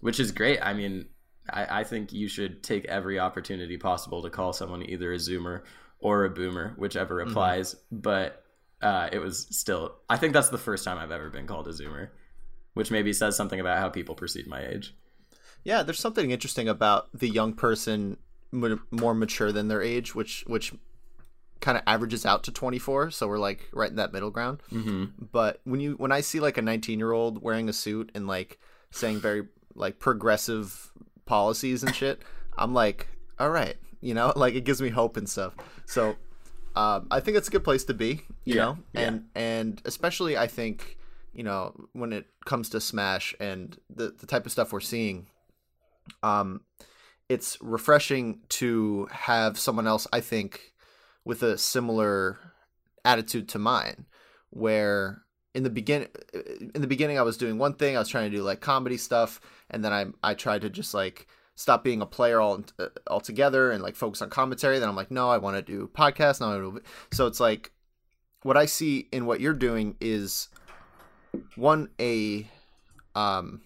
which 0.00 0.20
is 0.20 0.30
great. 0.30 0.60
I 0.62 0.72
mean, 0.74 1.06
I, 1.50 1.80
I 1.80 1.84
think 1.84 2.12
you 2.12 2.28
should 2.28 2.62
take 2.62 2.84
every 2.84 3.18
opportunity 3.18 3.76
possible 3.76 4.22
to 4.22 4.30
call 4.30 4.52
someone 4.52 4.88
either 4.88 5.12
a 5.12 5.16
Zoomer 5.16 5.62
or 6.06 6.24
a 6.24 6.30
Boomer, 6.30 6.72
whichever 6.76 7.18
applies. 7.18 7.74
But 7.90 8.44
uh, 8.80 9.08
it 9.10 9.18
was 9.18 9.48
still, 9.50 9.96
I 10.08 10.16
think 10.16 10.34
that's 10.34 10.50
the 10.50 10.56
first 10.56 10.84
time 10.84 10.98
I've 10.98 11.10
ever 11.10 11.30
been 11.30 11.48
called 11.48 11.66
a 11.66 11.72
Zoomer, 11.72 12.10
which 12.74 12.92
maybe 12.92 13.12
says 13.12 13.36
something 13.36 13.58
about 13.58 13.80
how 13.80 13.88
people 13.88 14.14
perceive 14.14 14.46
my 14.46 14.64
age. 14.64 14.94
Yeah, 15.64 15.82
there's 15.82 15.98
something 15.98 16.30
interesting 16.30 16.68
about 16.68 17.08
the 17.12 17.28
young 17.28 17.54
person 17.54 18.18
m- 18.52 18.86
more 18.92 19.14
mature 19.14 19.50
than 19.50 19.66
their 19.66 19.82
age, 19.82 20.14
which 20.14 20.44
which 20.46 20.72
kind 21.58 21.76
of 21.76 21.82
averages 21.88 22.24
out 22.24 22.44
to 22.44 22.52
24. 22.52 23.10
So 23.10 23.26
we're 23.26 23.38
like 23.38 23.68
right 23.72 23.90
in 23.90 23.96
that 23.96 24.12
middle 24.12 24.30
ground. 24.30 24.62
Mm-hmm. 24.70 25.24
But 25.32 25.60
when 25.64 25.80
you 25.80 25.94
when 25.94 26.12
I 26.12 26.20
see 26.20 26.38
like 26.38 26.56
a 26.56 26.62
19 26.62 27.00
year 27.00 27.10
old 27.10 27.42
wearing 27.42 27.68
a 27.68 27.72
suit 27.72 28.12
and 28.14 28.28
like 28.28 28.60
saying 28.92 29.18
very 29.18 29.48
like 29.74 29.98
progressive 29.98 30.92
policies 31.24 31.82
and 31.82 31.92
shit, 31.92 32.22
I'm 32.56 32.74
like, 32.74 33.08
all 33.40 33.50
right, 33.50 33.76
you 34.06 34.14
know, 34.14 34.32
like 34.36 34.54
it 34.54 34.64
gives 34.64 34.80
me 34.82 34.90
hope 34.90 35.16
and 35.16 35.28
stuff. 35.28 35.54
So 35.86 36.16
um, 36.76 37.08
I 37.10 37.20
think 37.20 37.36
it's 37.36 37.48
a 37.48 37.50
good 37.50 37.64
place 37.64 37.84
to 37.84 37.94
be, 37.94 38.22
you 38.46 38.54
Yeah, 38.54 38.56
know, 38.56 38.78
yeah. 38.92 39.12
and 39.12 39.26
and 39.34 39.82
especially 39.84 40.36
I 40.36 40.46
think 40.46 40.98
you 41.32 41.44
know 41.44 41.74
when 41.92 42.12
it 42.12 42.26
comes 42.46 42.68
to 42.70 42.80
Smash 42.80 43.34
and 43.40 43.78
the 43.90 44.14
the 44.18 44.26
type 44.26 44.46
of 44.46 44.52
stuff 44.52 44.72
we're 44.72 44.80
seeing, 44.80 45.26
um, 46.22 46.62
it's 47.28 47.58
refreshing 47.60 48.40
to 48.50 49.08
have 49.10 49.58
someone 49.58 49.86
else. 49.86 50.06
I 50.12 50.20
think 50.20 50.72
with 51.24 51.42
a 51.42 51.58
similar 51.58 52.38
attitude 53.04 53.48
to 53.50 53.58
mine, 53.58 54.06
where 54.50 55.22
in 55.54 55.62
the 55.62 55.70
begin 55.70 56.08
in 56.74 56.80
the 56.80 56.86
beginning 56.86 57.18
I 57.18 57.22
was 57.22 57.36
doing 57.36 57.58
one 57.58 57.74
thing, 57.74 57.96
I 57.96 58.00
was 58.00 58.08
trying 58.08 58.30
to 58.30 58.36
do 58.36 58.42
like 58.42 58.60
comedy 58.60 58.96
stuff, 58.96 59.40
and 59.70 59.84
then 59.84 59.92
I 59.92 60.06
I 60.22 60.34
tried 60.34 60.62
to 60.62 60.70
just 60.70 60.94
like 60.94 61.26
stop 61.56 61.82
being 61.82 62.00
a 62.00 62.06
player 62.06 62.40
all 62.40 62.62
uh, 62.78 62.86
altogether 63.08 63.72
and 63.72 63.82
like 63.82 63.96
focus 63.96 64.22
on 64.22 64.30
commentary. 64.30 64.78
Then 64.78 64.88
I'm 64.88 64.94
like, 64.94 65.10
no, 65.10 65.28
I 65.28 65.38
want 65.38 65.56
to 65.56 65.62
do 65.62 65.90
podcast 65.92 66.40
now. 66.40 66.52
I 66.52 66.58
do... 66.58 66.80
So 67.12 67.26
it's 67.26 67.40
like 67.40 67.72
what 68.42 68.56
I 68.56 68.66
see 68.66 69.08
in 69.10 69.26
what 69.26 69.40
you're 69.40 69.52
doing 69.52 69.96
is 70.00 70.48
one 71.56 71.88
a 72.00 72.48
um 73.14 73.62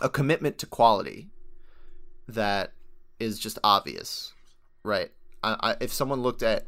a 0.00 0.08
commitment 0.08 0.58
to 0.58 0.66
quality 0.66 1.28
that 2.28 2.72
is 3.18 3.38
just 3.40 3.58
obvious, 3.64 4.32
right? 4.84 5.10
I, 5.42 5.56
I, 5.60 5.76
if 5.80 5.92
someone 5.92 6.22
looked 6.22 6.42
at 6.42 6.66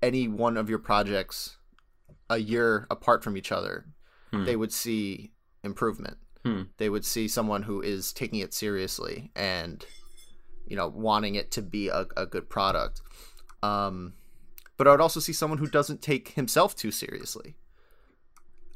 any 0.00 0.28
one 0.28 0.56
of 0.56 0.70
your 0.70 0.78
projects 0.78 1.56
a 2.30 2.38
year 2.38 2.86
apart 2.90 3.24
from 3.24 3.36
each 3.36 3.50
other, 3.50 3.86
Hmm. 4.30 4.44
they 4.44 4.56
would 4.56 4.72
see 4.72 5.32
improvement. 5.64 6.18
Hmm. 6.44 6.62
They 6.76 6.88
would 6.88 7.04
see 7.04 7.28
someone 7.28 7.64
who 7.64 7.80
is 7.80 8.12
taking 8.12 8.40
it 8.40 8.54
seriously 8.54 9.30
and 9.34 9.84
you 10.66 10.76
know 10.76 10.88
wanting 10.88 11.34
it 11.34 11.50
to 11.52 11.62
be 11.62 11.88
a, 11.88 12.06
a 12.16 12.26
good 12.26 12.48
product. 12.48 13.00
Um, 13.62 14.14
but 14.76 14.86
I 14.86 14.92
would 14.92 15.00
also 15.00 15.20
see 15.20 15.32
someone 15.32 15.58
who 15.58 15.66
doesn't 15.66 16.02
take 16.02 16.30
himself 16.30 16.76
too 16.76 16.90
seriously. 16.90 17.56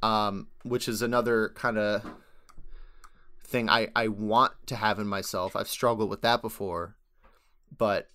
Um, 0.03 0.49
which 0.65 0.89
is 0.89 1.01
another 1.01 1.53
kind 1.55 1.79
of 1.79 2.05
thing 3.47 3.69
I, 3.69 3.89
I 3.95 4.09
want 4.09 4.53
to 4.67 4.75
have 4.75 4.99
in 4.99 5.07
myself. 5.07 5.55
I've 5.55 5.69
struggled 5.69 6.11
with 6.11 6.23
that 6.23 6.43
before, 6.43 6.97
but 7.77 8.11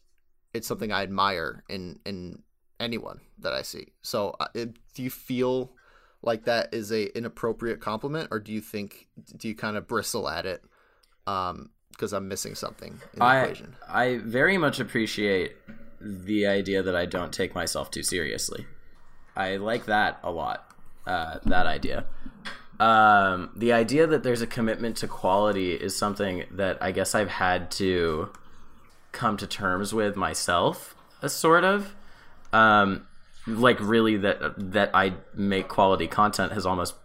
it's 0.53 0.67
something 0.67 0.91
I 0.91 1.03
admire 1.03 1.63
in 1.69 1.99
in 2.05 2.43
anyone 2.79 3.21
that 3.39 3.53
I 3.53 3.61
see. 3.61 3.93
So, 4.01 4.35
uh, 4.39 4.47
do 4.53 5.03
you 5.03 5.09
feel 5.09 5.71
like 6.27 6.43
that 6.43 6.73
is 6.73 6.91
a 6.91 7.17
inappropriate 7.17 7.79
compliment, 7.79 8.27
or 8.29 8.39
do 8.39 8.51
you 8.51 8.61
think 8.61 9.07
do 9.35 9.47
you 9.47 9.55
kind 9.55 9.77
of 9.77 9.87
bristle 9.87 10.29
at 10.29 10.45
it 10.45 10.63
um, 11.25 11.71
because 11.91 12.13
I'm 12.13 12.27
missing 12.27 12.53
something 12.53 12.99
in 13.13 13.19
the 13.19 13.25
I 13.25 13.41
equation? 13.41 13.75
I 13.87 14.17
very 14.17 14.59
much 14.59 14.79
appreciate 14.79 15.55
the 15.99 16.45
idea 16.45 16.83
that 16.83 16.95
I 16.95 17.07
don't 17.07 17.33
take 17.33 17.55
myself 17.55 17.89
too 17.89 18.03
seriously. 18.03 18.67
I 19.35 19.57
like 19.57 19.85
that 19.87 20.19
a 20.23 20.31
lot. 20.31 20.69
Uh, 21.07 21.39
that 21.45 21.65
idea. 21.65 22.05
Um, 22.79 23.49
the 23.55 23.73
idea 23.73 24.05
that 24.05 24.23
there's 24.23 24.41
a 24.41 24.47
commitment 24.47 24.97
to 24.97 25.07
quality 25.07 25.73
is 25.73 25.97
something 25.97 26.43
that 26.51 26.77
I 26.81 26.91
guess 26.91 27.15
I've 27.15 27.29
had 27.29 27.71
to 27.71 28.29
come 29.13 29.37
to 29.37 29.47
terms 29.47 29.93
with 29.93 30.15
myself, 30.15 30.95
a 31.21 31.29
sort 31.29 31.63
of. 31.63 31.95
Um, 32.53 33.07
like 33.47 33.79
really 33.79 34.17
that 34.17 34.71
that 34.71 34.91
I 34.93 35.13
make 35.33 35.67
quality 35.67 36.07
content 36.07 36.51
has 36.51 36.65
almost 36.65 36.95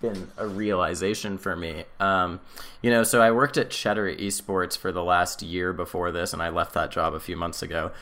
been 0.00 0.28
a 0.36 0.46
realization 0.46 1.38
for 1.38 1.56
me. 1.56 1.84
Um, 1.98 2.40
you 2.82 2.90
know, 2.90 3.02
so 3.02 3.22
I 3.22 3.30
worked 3.30 3.56
at 3.56 3.70
Cheddar 3.70 4.14
Esports 4.16 4.76
for 4.76 4.92
the 4.92 5.02
last 5.02 5.42
year 5.42 5.72
before 5.72 6.12
this, 6.12 6.32
and 6.32 6.42
I 6.42 6.50
left 6.50 6.74
that 6.74 6.90
job 6.90 7.14
a 7.14 7.20
few 7.20 7.36
months 7.36 7.62
ago. 7.62 7.92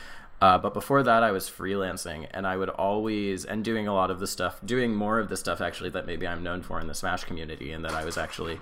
Uh, 0.41 0.57
but 0.57 0.73
before 0.73 1.01
that, 1.01 1.23
I 1.23 1.31
was 1.31 1.49
freelancing, 1.49 2.27
and 2.31 2.45
I 2.45 2.57
would 2.57 2.69
always 2.69 3.45
and 3.45 3.63
doing 3.63 3.87
a 3.87 3.93
lot 3.93 4.11
of 4.11 4.19
the 4.19 4.27
stuff, 4.27 4.59
doing 4.65 4.93
more 4.93 5.19
of 5.19 5.29
the 5.29 5.37
stuff 5.37 5.61
actually 5.61 5.89
that 5.91 6.05
maybe 6.05 6.27
I'm 6.27 6.43
known 6.43 6.61
for 6.61 6.79
in 6.81 6.87
the 6.87 6.93
Smash 6.93 7.23
community, 7.23 7.71
and 7.71 7.85
that 7.85 7.93
I 7.93 8.03
was 8.03 8.17
actually 8.17 8.59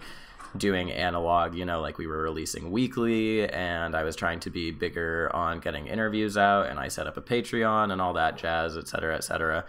doing 0.57 0.91
analog. 0.91 1.55
You 1.55 1.65
know, 1.65 1.81
like 1.81 1.97
we 1.97 2.07
were 2.07 2.21
releasing 2.21 2.71
weekly, 2.71 3.49
and 3.49 3.95
I 3.95 4.03
was 4.03 4.15
trying 4.15 4.39
to 4.41 4.49
be 4.49 4.71
bigger 4.71 5.29
on 5.33 5.59
getting 5.59 5.87
interviews 5.87 6.37
out, 6.37 6.67
and 6.67 6.79
I 6.79 6.87
set 6.87 7.07
up 7.07 7.17
a 7.17 7.21
Patreon 7.21 7.91
and 7.91 8.01
all 8.01 8.13
that 8.13 8.37
jazz, 8.37 8.77
et 8.77 8.87
cetera, 8.87 9.15
et 9.15 9.23
cetera. 9.23 9.65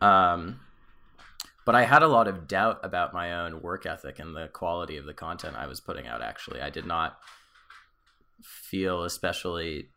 Um, 0.00 0.60
but 1.66 1.74
I 1.74 1.84
had 1.84 2.02
a 2.02 2.08
lot 2.08 2.26
of 2.26 2.48
doubt 2.48 2.80
about 2.82 3.12
my 3.12 3.32
own 3.32 3.62
work 3.62 3.86
ethic 3.86 4.18
and 4.18 4.34
the 4.34 4.48
quality 4.48 4.96
of 4.96 5.04
the 5.04 5.14
content 5.14 5.56
I 5.56 5.66
was 5.66 5.80
putting 5.80 6.06
out. 6.06 6.22
Actually, 6.22 6.60
I 6.60 6.70
did 6.70 6.86
not 6.86 7.18
feel 8.42 9.04
especially 9.04 9.90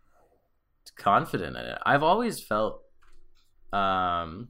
confident 0.98 1.56
in 1.56 1.64
it. 1.64 1.78
I've 1.86 2.04
always 2.04 2.42
felt 2.42 2.82
um 3.72 4.50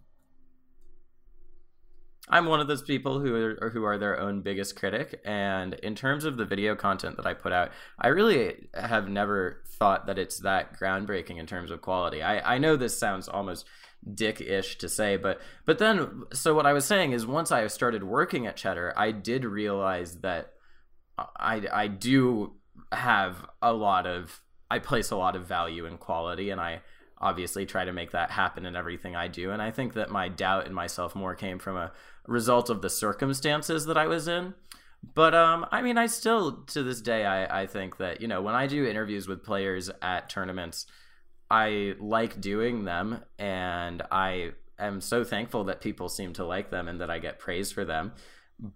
I'm 2.29 2.45
one 2.45 2.61
of 2.61 2.67
those 2.67 2.81
people 2.81 3.19
who 3.19 3.35
are 3.35 3.69
who 3.69 3.83
are 3.83 3.97
their 3.97 4.19
own 4.19 4.41
biggest 4.41 4.77
critic 4.77 5.19
and 5.25 5.73
in 5.75 5.93
terms 5.93 6.23
of 6.23 6.37
the 6.37 6.45
video 6.45 6.73
content 6.73 7.17
that 7.17 7.25
I 7.25 7.33
put 7.33 7.51
out, 7.51 7.71
I 7.99 8.07
really 8.07 8.69
have 8.73 9.09
never 9.09 9.61
thought 9.67 10.07
that 10.07 10.17
it's 10.17 10.39
that 10.39 10.79
groundbreaking 10.79 11.37
in 11.37 11.45
terms 11.45 11.69
of 11.69 11.81
quality. 11.81 12.21
I 12.23 12.55
I 12.55 12.57
know 12.59 12.77
this 12.77 12.97
sounds 12.97 13.27
almost 13.27 13.65
dick-ish 14.13 14.77
to 14.77 14.87
say, 14.87 15.17
but 15.17 15.41
but 15.65 15.79
then 15.79 16.23
so 16.31 16.53
what 16.53 16.65
I 16.65 16.73
was 16.73 16.85
saying 16.85 17.11
is 17.11 17.25
once 17.25 17.51
I 17.51 17.67
started 17.67 18.03
working 18.03 18.47
at 18.47 18.55
Cheddar, 18.55 18.93
I 18.95 19.11
did 19.11 19.43
realize 19.43 20.19
that 20.21 20.53
I 21.17 21.61
I 21.71 21.87
do 21.87 22.53
have 22.93 23.45
a 23.61 23.73
lot 23.73 24.07
of 24.07 24.41
I 24.71 24.79
place 24.79 25.11
a 25.11 25.17
lot 25.17 25.35
of 25.35 25.45
value 25.45 25.85
in 25.85 25.97
quality 25.97 26.51
and 26.51 26.61
I 26.61 26.81
obviously 27.19 27.65
try 27.65 27.85
to 27.85 27.93
make 27.93 28.11
that 28.11 28.31
happen 28.31 28.65
in 28.65 28.75
everything 28.75 29.15
I 29.15 29.27
do 29.27 29.51
and 29.51 29.61
I 29.61 29.71
think 29.71 29.93
that 29.93 30.09
my 30.09 30.27
doubt 30.29 30.67
in 30.67 30.73
myself 30.73 31.15
more 31.15 31.35
came 31.35 31.59
from 31.59 31.77
a 31.77 31.91
result 32.27 32.69
of 32.69 32.81
the 32.81 32.89
circumstances 32.89 33.85
that 33.85 33.97
I 33.97 34.07
was 34.07 34.27
in. 34.27 34.53
But 35.15 35.35
um 35.35 35.65
I 35.71 35.81
mean 35.81 35.97
I 35.97 36.07
still 36.07 36.63
to 36.67 36.83
this 36.83 37.01
day 37.01 37.25
I 37.25 37.63
I 37.63 37.67
think 37.67 37.97
that 37.97 38.21
you 38.21 38.27
know 38.27 38.41
when 38.41 38.55
I 38.55 38.67
do 38.67 38.85
interviews 38.85 39.27
with 39.27 39.43
players 39.43 39.89
at 40.01 40.29
tournaments 40.29 40.85
I 41.51 41.95
like 41.99 42.39
doing 42.39 42.85
them 42.85 43.23
and 43.37 44.01
I 44.11 44.51
am 44.79 45.01
so 45.01 45.23
thankful 45.23 45.65
that 45.65 45.81
people 45.81 46.07
seem 46.09 46.33
to 46.33 46.45
like 46.45 46.71
them 46.71 46.87
and 46.87 47.01
that 47.01 47.11
I 47.11 47.19
get 47.19 47.37
praise 47.37 47.71
for 47.71 47.83
them. 47.83 48.13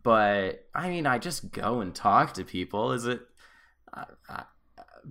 But 0.04 0.68
I 0.76 0.90
mean 0.90 1.08
I 1.08 1.18
just 1.18 1.52
go 1.52 1.80
and 1.80 1.96
talk 1.96 2.34
to 2.34 2.44
people 2.44 2.92
is 2.92 3.06
it 3.06 3.22
uh, 3.94 4.04
uh, 4.30 4.44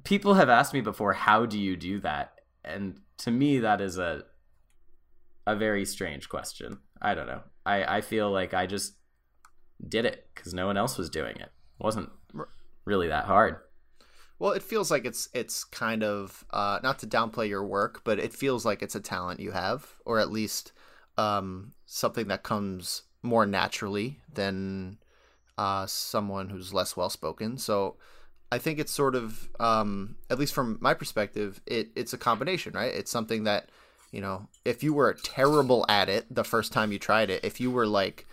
people 0.04 0.34
have 0.34 0.48
asked 0.48 0.74
me 0.74 0.80
before 0.80 1.12
how 1.12 1.46
do 1.46 1.58
you 1.58 1.76
do 1.76 2.00
that 2.00 2.34
and 2.64 3.00
to 3.18 3.30
me 3.30 3.60
that 3.60 3.80
is 3.80 3.98
a 3.98 4.24
a 5.46 5.56
very 5.56 5.84
strange 5.84 6.28
question 6.28 6.78
i 7.00 7.14
don't 7.14 7.26
know 7.26 7.40
i 7.66 7.96
i 7.96 8.00
feel 8.00 8.30
like 8.30 8.54
i 8.54 8.66
just 8.66 8.94
did 9.86 10.06
it 10.06 10.28
because 10.34 10.54
no 10.54 10.66
one 10.66 10.76
else 10.78 10.96
was 10.96 11.10
doing 11.10 11.36
it. 11.36 11.42
it 11.42 11.84
wasn't 11.84 12.10
really 12.84 13.08
that 13.08 13.26
hard 13.26 13.56
Well, 14.38 14.52
it 14.52 14.62
feels 14.62 14.90
like 14.90 15.04
it's 15.04 15.28
it's 15.32 15.64
kind 15.64 16.02
of 16.02 16.44
uh, 16.50 16.78
not 16.82 16.98
to 17.00 17.06
downplay 17.06 17.48
your 17.48 17.64
work, 17.64 18.02
but 18.04 18.18
it 18.18 18.34
feels 18.34 18.64
like 18.66 18.82
it's 18.82 18.94
a 18.94 19.00
talent 19.00 19.40
you 19.40 19.52
have, 19.52 19.96
or 20.04 20.18
at 20.18 20.30
least 20.30 20.72
um, 21.16 21.72
something 21.86 22.28
that 22.28 22.42
comes 22.42 23.02
more 23.22 23.46
naturally 23.46 24.20
than 24.32 24.98
uh, 25.56 25.86
someone 25.86 26.50
who's 26.50 26.74
less 26.74 26.96
well 26.96 27.08
spoken. 27.10 27.56
So 27.58 27.96
I 28.52 28.58
think 28.58 28.78
it's 28.78 28.92
sort 28.92 29.14
of, 29.14 29.48
um, 29.58 30.16
at 30.30 30.38
least 30.38 30.54
from 30.54 30.78
my 30.80 30.94
perspective, 30.94 31.60
it 31.66 31.88
it's 31.96 32.12
a 32.12 32.18
combination, 32.18 32.74
right? 32.74 32.94
It's 32.94 33.10
something 33.10 33.44
that 33.44 33.70
you 34.16 34.22
know, 34.22 34.48
if 34.64 34.82
you 34.82 34.94
were 34.94 35.12
terrible 35.12 35.84
at 35.90 36.08
it 36.08 36.24
the 36.34 36.42
first 36.42 36.72
time 36.72 36.90
you 36.90 36.98
tried 36.98 37.28
it, 37.28 37.44
if 37.44 37.60
you 37.60 37.70
were 37.70 37.86
like 37.86 38.26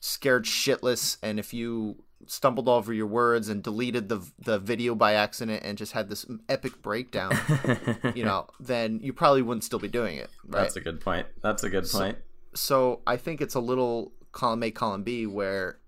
scared 0.00 0.44
shitless, 0.44 1.18
and 1.22 1.38
if 1.38 1.54
you 1.54 2.02
stumbled 2.26 2.68
over 2.68 2.92
your 2.92 3.06
words 3.06 3.48
and 3.48 3.62
deleted 3.62 4.08
the 4.08 4.20
the 4.40 4.58
video 4.58 4.92
by 4.96 5.12
accident 5.14 5.62
and 5.64 5.78
just 5.78 5.92
had 5.92 6.08
this 6.08 6.26
epic 6.48 6.82
breakdown, 6.82 7.30
you 8.16 8.24
know, 8.24 8.48
then 8.58 8.98
you 9.04 9.12
probably 9.12 9.40
wouldn't 9.40 9.62
still 9.62 9.78
be 9.78 9.86
doing 9.86 10.16
it. 10.16 10.28
Right? 10.44 10.62
that's 10.62 10.74
a 10.74 10.80
good 10.80 11.00
point 11.00 11.28
that's 11.42 11.62
a 11.62 11.70
good 11.70 11.86
So- 11.86 11.98
point 12.00 12.18
so 12.52 13.00
I 13.06 13.16
think 13.16 13.40
it's 13.40 13.54
a 13.54 13.60
little 13.60 14.10
column 14.32 14.64
A, 14.64 14.72
column 14.72 15.04
B 15.04 15.26
where 15.26 15.78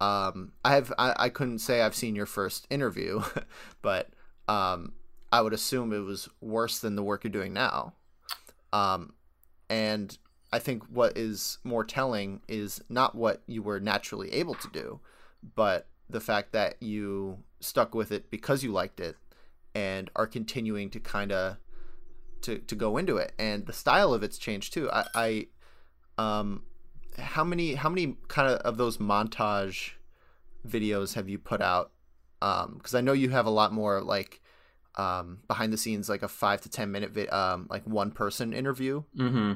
um, 0.00 0.52
I 0.64 0.72
have 0.76 0.90
I, 0.98 1.14
I 1.18 1.28
couldn't 1.28 1.58
say 1.58 1.82
I've 1.82 1.94
seen 1.94 2.16
your 2.16 2.24
first 2.24 2.66
interview, 2.70 3.20
but 3.82 4.08
um, 4.48 4.94
I 5.30 5.42
would 5.42 5.52
assume 5.52 5.92
it 5.92 5.98
was 5.98 6.30
worse 6.40 6.78
than 6.78 6.96
the 6.96 7.02
work 7.02 7.24
you're 7.24 7.30
doing 7.30 7.52
now. 7.52 7.92
Um, 8.72 9.14
and 9.68 10.16
I 10.52 10.58
think 10.58 10.84
what 10.84 11.16
is 11.16 11.58
more 11.64 11.84
telling 11.84 12.40
is 12.48 12.82
not 12.88 13.14
what 13.14 13.42
you 13.46 13.62
were 13.62 13.80
naturally 13.80 14.32
able 14.32 14.54
to 14.54 14.68
do, 14.72 15.00
but 15.54 15.86
the 16.08 16.20
fact 16.20 16.52
that 16.52 16.82
you 16.82 17.38
stuck 17.60 17.94
with 17.94 18.10
it 18.10 18.30
because 18.30 18.64
you 18.64 18.72
liked 18.72 18.98
it 19.00 19.16
and 19.74 20.10
are 20.16 20.26
continuing 20.26 20.90
to 20.90 20.98
kind 20.98 21.30
of 21.30 21.56
to, 22.42 22.58
to 22.58 22.74
go 22.74 22.96
into 22.96 23.16
it. 23.16 23.32
And 23.38 23.66
the 23.66 23.72
style 23.72 24.12
of 24.12 24.22
it's 24.22 24.38
changed 24.38 24.72
too. 24.72 24.90
I, 24.90 25.04
I 25.14 25.46
um 26.18 26.64
how 27.18 27.44
many 27.44 27.74
how 27.74 27.88
many 27.88 28.16
kind 28.28 28.48
of 28.48 28.58
of 28.60 28.76
those 28.76 28.98
montage 28.98 29.92
videos 30.66 31.14
have 31.14 31.28
you 31.28 31.38
put 31.38 31.60
out? 31.60 31.92
Um 32.42 32.74
because 32.78 32.94
i 32.94 33.00
know 33.00 33.12
you 33.12 33.30
have 33.30 33.46
a 33.46 33.50
lot 33.50 33.72
more 33.72 34.00
like 34.00 34.40
um 35.00 35.26
behind 35.52 35.72
the 35.72 35.76
scenes 35.84 36.08
like 36.12 36.22
a 36.22 36.28
five 36.28 36.60
to 36.60 36.68
ten 36.68 36.88
minute 36.94 37.10
vi- 37.16 37.32
um 37.42 37.66
like 37.74 37.84
one 37.86 38.10
person 38.10 38.52
interview 38.52 39.02
mm-hmm 39.16 39.52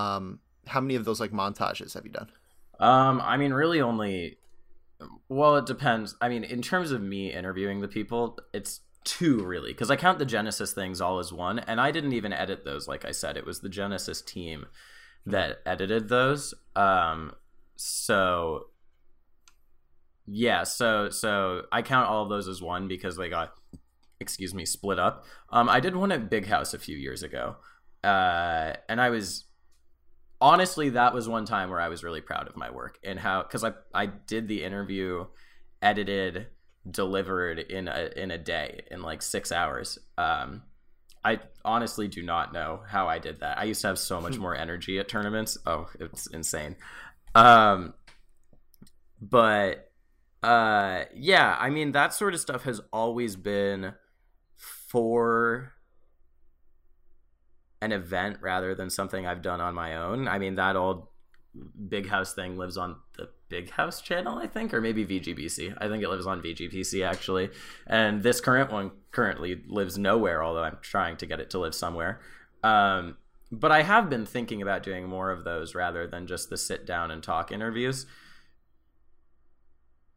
um 0.00 0.24
how 0.72 0.80
many 0.80 0.96
of 1.00 1.04
those 1.06 1.20
like 1.24 1.32
montages 1.32 1.94
have 1.94 2.04
you 2.08 2.12
done 2.20 2.30
Um, 2.78 3.20
I 3.32 3.36
mean, 3.40 3.52
really 3.62 3.80
only. 3.80 4.36
Well, 5.28 5.56
it 5.56 5.66
depends. 5.66 6.14
I 6.20 6.28
mean, 6.28 6.44
in 6.44 6.60
terms 6.60 6.90
of 6.92 7.00
me 7.00 7.32
interviewing 7.32 7.80
the 7.80 7.88
people, 7.88 8.38
it's 8.52 8.80
two 9.04 9.36
really, 9.52 9.72
because 9.72 9.90
I 9.90 9.96
count 9.96 10.18
the 10.18 10.26
Genesis 10.36 10.72
things 10.74 11.00
all 11.00 11.18
as 11.18 11.32
one, 11.32 11.58
and 11.60 11.80
I 11.80 11.90
didn't 11.90 12.12
even 12.12 12.32
edit 12.32 12.64
those. 12.64 12.86
Like 12.92 13.04
I 13.10 13.12
said, 13.12 13.36
it 13.36 13.46
was 13.46 13.60
the 13.60 13.70
Genesis 13.80 14.20
team 14.22 14.66
that 15.24 15.50
edited 15.64 16.08
those. 16.08 16.54
Um, 16.74 17.32
so 17.76 18.68
yeah, 20.26 20.64
so 20.64 21.08
so 21.10 21.62
I 21.72 21.80
count 21.82 22.08
all 22.10 22.22
of 22.24 22.28
those 22.28 22.48
as 22.48 22.60
one 22.60 22.88
because 22.88 23.16
they 23.16 23.30
got, 23.30 23.54
excuse 24.20 24.54
me, 24.54 24.64
split 24.64 24.98
up. 24.98 25.24
Um, 25.50 25.68
I 25.68 25.80
did 25.80 25.96
one 25.96 26.12
at 26.12 26.30
Big 26.30 26.46
House 26.46 26.74
a 26.74 26.78
few 26.78 26.96
years 26.96 27.22
ago, 27.22 27.56
uh, 28.04 28.74
and 28.88 29.00
I 29.00 29.10
was 29.10 29.44
honestly 30.38 30.90
that 30.90 31.14
was 31.14 31.26
one 31.26 31.46
time 31.46 31.70
where 31.70 31.80
i 31.80 31.88
was 31.88 32.04
really 32.04 32.20
proud 32.20 32.46
of 32.46 32.54
my 32.58 32.70
work 32.70 32.98
and 33.02 33.18
how 33.18 33.42
because 33.42 33.64
i 33.64 33.72
i 33.94 34.04
did 34.04 34.46
the 34.48 34.62
interview 34.62 35.24
edited 35.80 36.48
delivered 36.90 37.58
in 37.58 37.88
a 37.88 38.10
in 38.16 38.30
a 38.30 38.38
day 38.38 38.82
in 38.90 39.02
like 39.02 39.22
six 39.22 39.52
hours. 39.52 39.98
Um, 40.16 40.62
I 41.24 41.40
honestly 41.64 42.06
do 42.06 42.22
not 42.22 42.52
know 42.52 42.82
how 42.86 43.08
I 43.08 43.18
did 43.18 43.40
that. 43.40 43.58
I 43.58 43.64
used 43.64 43.80
to 43.80 43.88
have 43.88 43.98
so 43.98 44.20
much 44.20 44.38
more 44.38 44.56
energy 44.56 44.98
at 44.98 45.08
tournaments. 45.08 45.58
Oh, 45.66 45.88
it's 45.98 46.28
insane. 46.28 46.76
Um, 47.34 47.94
but 49.20 49.90
uh, 50.42 51.04
yeah, 51.14 51.56
I 51.58 51.70
mean 51.70 51.92
that 51.92 52.14
sort 52.14 52.34
of 52.34 52.40
stuff 52.40 52.62
has 52.62 52.80
always 52.92 53.34
been 53.34 53.94
for 54.86 55.72
an 57.82 57.92
event 57.92 58.38
rather 58.40 58.74
than 58.74 58.90
something 58.90 59.26
I've 59.26 59.42
done 59.42 59.60
on 59.60 59.74
my 59.74 59.96
own. 59.96 60.28
I 60.28 60.38
mean 60.38 60.54
that 60.54 60.76
old 60.76 61.08
big 61.88 62.08
house 62.08 62.34
thing 62.34 62.56
lives 62.56 62.76
on 62.76 62.96
the 63.16 63.28
big 63.48 63.70
house 63.70 64.02
channel 64.02 64.38
i 64.38 64.46
think 64.46 64.74
or 64.74 64.80
maybe 64.80 65.06
vgbc 65.06 65.74
i 65.80 65.88
think 65.88 66.02
it 66.02 66.10
lives 66.10 66.26
on 66.26 66.42
vgbc 66.42 67.06
actually. 67.06 67.50
And 67.86 68.22
this 68.22 68.40
current 68.40 68.70
one 68.70 68.90
currently 69.10 69.62
lives 69.66 69.96
nowhere 69.96 70.42
although 70.42 70.64
i'm 70.64 70.78
trying 70.82 71.16
to 71.18 71.26
get 71.26 71.40
it 71.40 71.50
to 71.50 71.58
live 71.58 71.74
somewhere. 71.74 72.20
Um, 72.62 73.16
but 73.50 73.72
i 73.72 73.82
have 73.82 74.10
been 74.10 74.26
thinking 74.26 74.62
about 74.62 74.82
doing 74.82 75.08
more 75.08 75.30
of 75.30 75.44
those 75.44 75.74
rather 75.74 76.06
than 76.06 76.26
just 76.26 76.50
the 76.50 76.56
sit 76.56 76.86
down 76.86 77.10
and 77.10 77.22
talk 77.22 77.52
interviews. 77.52 78.06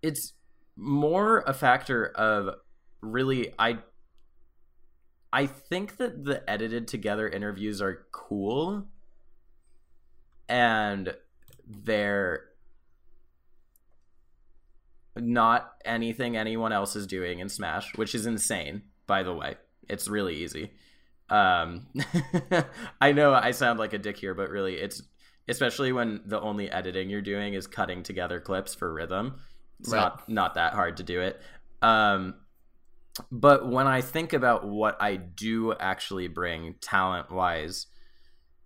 It's 0.02 0.34
more 0.76 1.44
a 1.46 1.54
factor 1.54 2.08
of 2.08 2.56
really 3.02 3.54
i 3.60 3.78
i 5.32 5.46
think 5.46 5.98
that 5.98 6.24
the 6.26 6.48
edited 6.50 6.88
together 6.88 7.28
interviews 7.28 7.82
are 7.82 8.06
cool 8.12 8.88
and 10.48 11.14
they're 11.68 12.50
not 15.16 15.74
anything 15.86 16.36
anyone 16.36 16.72
else 16.72 16.96
is 16.96 17.08
doing 17.08 17.40
in 17.40 17.50
Smash, 17.50 17.96
which 17.96 18.16
is 18.16 18.26
insane, 18.26 18.84
by 19.08 19.24
the 19.24 19.34
way. 19.34 19.56
It's 19.88 20.08
really 20.08 20.36
easy. 20.36 20.72
Um, 21.30 21.88
I 23.02 23.12
know 23.12 23.34
I 23.34 23.52
sound 23.52 23.80
like 23.80 23.94
a 23.94 23.98
dick 23.98 24.18
here, 24.18 24.34
but 24.34 24.50
really, 24.50 24.76
it's 24.76 25.02
especially 25.48 25.92
when 25.92 26.22
the 26.26 26.40
only 26.40 26.70
editing 26.70 27.10
you're 27.10 27.22
doing 27.22 27.54
is 27.54 27.68
cutting 27.68 28.04
together 28.04 28.40
clips 28.40 28.76
for 28.76 28.92
rhythm. 28.94 29.36
It's 29.80 29.92
right. 29.92 30.00
not 30.00 30.30
not 30.30 30.54
that 30.56 30.74
hard 30.74 30.98
to 30.98 31.04
do 31.04 31.22
it. 31.22 31.42
Um, 31.82 32.36
but 33.32 33.70
when 33.70 33.88
I 33.88 34.02
think 34.02 34.34
about 34.34 34.68
what 34.68 34.98
I 35.02 35.16
do 35.16 35.74
actually 35.80 36.28
bring 36.28 36.76
talent 36.82 37.32
wise 37.32 37.88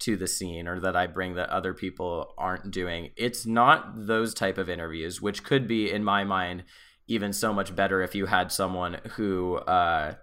to 0.04 0.18
the 0.18 0.28
scene 0.28 0.68
or 0.68 0.82
that 0.82 0.98
I 0.98 1.08
bring 1.08 1.36
that 1.36 1.50
other 1.50 1.74
people 1.74 2.34
aren't 2.38 2.72
doing. 2.72 3.12
It's 3.16 3.46
not 3.46 4.06
those 4.06 4.34
type 4.34 4.58
of 4.58 4.70
interviews, 4.70 5.22
which 5.22 5.46
could 5.46 5.66
be 5.66 5.90
in 5.90 6.04
my 6.04 6.26
mind 6.26 6.66
even 7.08 7.32
so 7.32 7.54
much 7.54 7.74
better 7.74 8.02
if 8.02 8.14
you 8.14 8.26
had 8.26 8.52
someone 8.52 9.00
who 9.12 9.56
uh, 9.56 10.16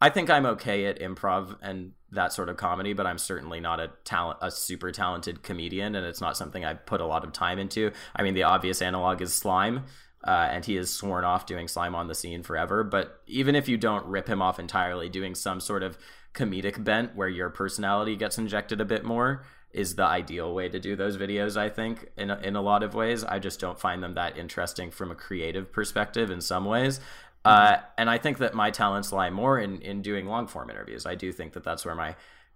I 0.00 0.10
think 0.10 0.28
I'm 0.28 0.44
okay 0.46 0.84
at 0.84 1.00
improv 1.00 1.56
and 1.62 1.92
that 2.10 2.34
sort 2.34 2.50
of 2.50 2.58
comedy, 2.58 2.92
but 2.92 3.06
I'm 3.06 3.16
certainly 3.16 3.58
not 3.58 3.80
a 3.80 3.90
talent 4.04 4.38
a 4.42 4.50
super 4.50 4.92
talented 4.92 5.42
comedian 5.42 5.94
and 5.94 6.06
it's 6.06 6.20
not 6.20 6.36
something 6.36 6.64
I 6.64 6.74
put 6.74 7.00
a 7.00 7.06
lot 7.06 7.24
of 7.24 7.32
time 7.32 7.58
into. 7.58 7.92
I 8.14 8.22
mean 8.22 8.34
the 8.34 8.42
obvious 8.42 8.82
analog 8.82 9.22
is 9.22 9.32
slime. 9.32 9.84
Uh, 10.26 10.48
and 10.50 10.64
he 10.64 10.74
has 10.74 10.90
sworn 10.90 11.24
off 11.24 11.46
doing 11.46 11.68
slime 11.68 11.94
on 11.94 12.08
the 12.08 12.14
scene 12.14 12.42
forever. 12.42 12.82
But 12.82 13.20
even 13.28 13.54
if 13.54 13.68
you 13.68 13.76
don't 13.76 14.04
rip 14.06 14.28
him 14.28 14.42
off 14.42 14.58
entirely, 14.58 15.08
doing 15.08 15.36
some 15.36 15.60
sort 15.60 15.84
of 15.84 15.96
comedic 16.36 16.82
bent 16.84 17.16
where 17.16 17.28
your 17.28 17.48
personality 17.48 18.14
gets 18.14 18.36
injected 18.36 18.80
a 18.80 18.84
bit 18.84 19.04
more 19.04 19.42
is 19.72 19.94
the 19.94 20.04
ideal 20.04 20.54
way 20.54 20.68
to 20.68 20.78
do 20.78 20.94
those 20.94 21.16
videos 21.16 21.56
i 21.56 21.68
think 21.68 22.08
in 22.16 22.30
a, 22.30 22.38
in 22.40 22.54
a 22.54 22.60
lot 22.60 22.82
of 22.82 22.94
ways 22.94 23.24
i 23.24 23.38
just 23.38 23.58
don't 23.58 23.80
find 23.80 24.02
them 24.02 24.14
that 24.14 24.36
interesting 24.36 24.90
from 24.90 25.10
a 25.10 25.14
creative 25.14 25.72
perspective 25.72 26.30
in 26.30 26.40
some 26.40 26.66
ways 26.66 27.00
uh, 27.46 27.72
mm-hmm. 27.72 27.84
and 27.96 28.10
i 28.10 28.18
think 28.18 28.36
that 28.36 28.54
my 28.54 28.70
talents 28.70 29.12
lie 29.12 29.30
more 29.30 29.58
in 29.58 29.80
in 29.80 30.02
doing 30.02 30.26
long 30.26 30.46
form 30.46 30.68
interviews 30.68 31.06
i 31.06 31.14
do 31.14 31.32
think 31.32 31.54
that 31.54 31.64
that's 31.64 31.86
where 31.86 31.94
my 31.94 32.14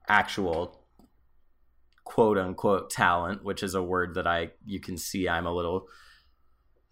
actual 0.08 0.78
quote 2.04 2.36
unquote 2.36 2.90
talent 2.90 3.42
which 3.42 3.62
is 3.62 3.74
a 3.74 3.82
word 3.82 4.14
that 4.14 4.26
i 4.26 4.50
you 4.66 4.78
can 4.78 4.98
see 4.98 5.26
i'm 5.26 5.46
a 5.46 5.52
little 5.52 5.88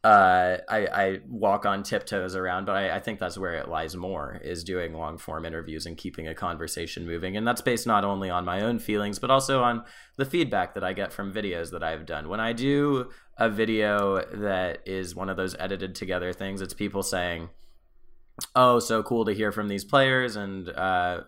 uh, 0.09 0.57
I, 0.71 0.79
I 0.87 1.18
walk 1.29 1.66
on 1.66 1.83
tiptoes 1.83 2.35
around, 2.35 2.64
but 2.64 2.77
I, 2.77 2.97
I, 2.97 2.99
think 2.99 3.18
that's 3.18 3.37
where 3.37 3.53
it 3.57 3.68
lies 3.68 3.94
more 3.94 4.40
is 4.42 4.64
doing 4.64 4.94
long 4.94 5.18
form 5.18 5.44
interviews 5.44 5.85
and 5.85 5.99
keeping 5.99 6.27
a 6.27 6.35
conversation 6.35 7.05
moving. 7.05 7.37
And 7.37 7.47
that's 7.47 7.61
based 7.61 7.87
not 7.87 8.07
only 8.07 8.31
on 8.31 8.47
my 8.47 8.62
own 8.62 8.79
feelings, 8.79 9.18
but 9.18 9.31
also 9.31 9.62
on 9.62 9.85
the 10.16 10.25
feedback 10.25 10.73
that 10.73 10.83
I 10.83 10.94
get 10.94 11.12
from 11.12 11.31
videos 11.31 11.73
that 11.73 11.83
I've 11.83 12.07
done. 12.07 12.31
When 12.31 12.40
I 12.40 12.55
do 12.55 13.11
a 13.37 13.51
video 13.51 14.25
that 14.33 14.79
is 14.87 15.14
one 15.14 15.29
of 15.29 15.37
those 15.37 15.55
edited 15.59 15.94
together 15.94 16.33
things, 16.33 16.62
it's 16.62 16.73
people 16.73 17.03
saying, 17.03 17.51
Oh, 18.57 18.79
so 18.79 19.03
cool 19.03 19.27
to 19.27 19.35
hear 19.35 19.53
from 19.53 19.68
these 19.68 19.85
players 19.85 20.37
and, 20.37 20.71
uh, 20.71 21.21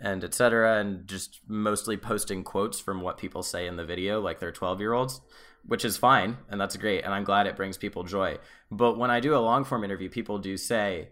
and 0.00 0.24
etc. 0.24 0.80
And 0.80 1.06
just 1.06 1.40
mostly 1.46 1.98
posting 1.98 2.44
quotes 2.44 2.80
from 2.80 3.02
what 3.02 3.18
people 3.18 3.42
say 3.42 3.66
in 3.66 3.76
the 3.76 3.84
video, 3.84 4.22
like 4.22 4.40
they're 4.40 4.52
12 4.52 4.80
year 4.80 4.94
olds 4.94 5.20
which 5.66 5.84
is 5.84 5.96
fine 5.96 6.36
and 6.48 6.60
that's 6.60 6.76
great 6.76 7.04
and 7.04 7.14
i'm 7.14 7.24
glad 7.24 7.46
it 7.46 7.56
brings 7.56 7.76
people 7.76 8.04
joy. 8.04 8.38
But 8.70 8.98
when 8.98 9.10
i 9.10 9.20
do 9.20 9.34
a 9.34 9.38
long 9.38 9.64
form 9.64 9.84
interview 9.84 10.08
people 10.08 10.38
do 10.38 10.56
say 10.56 11.08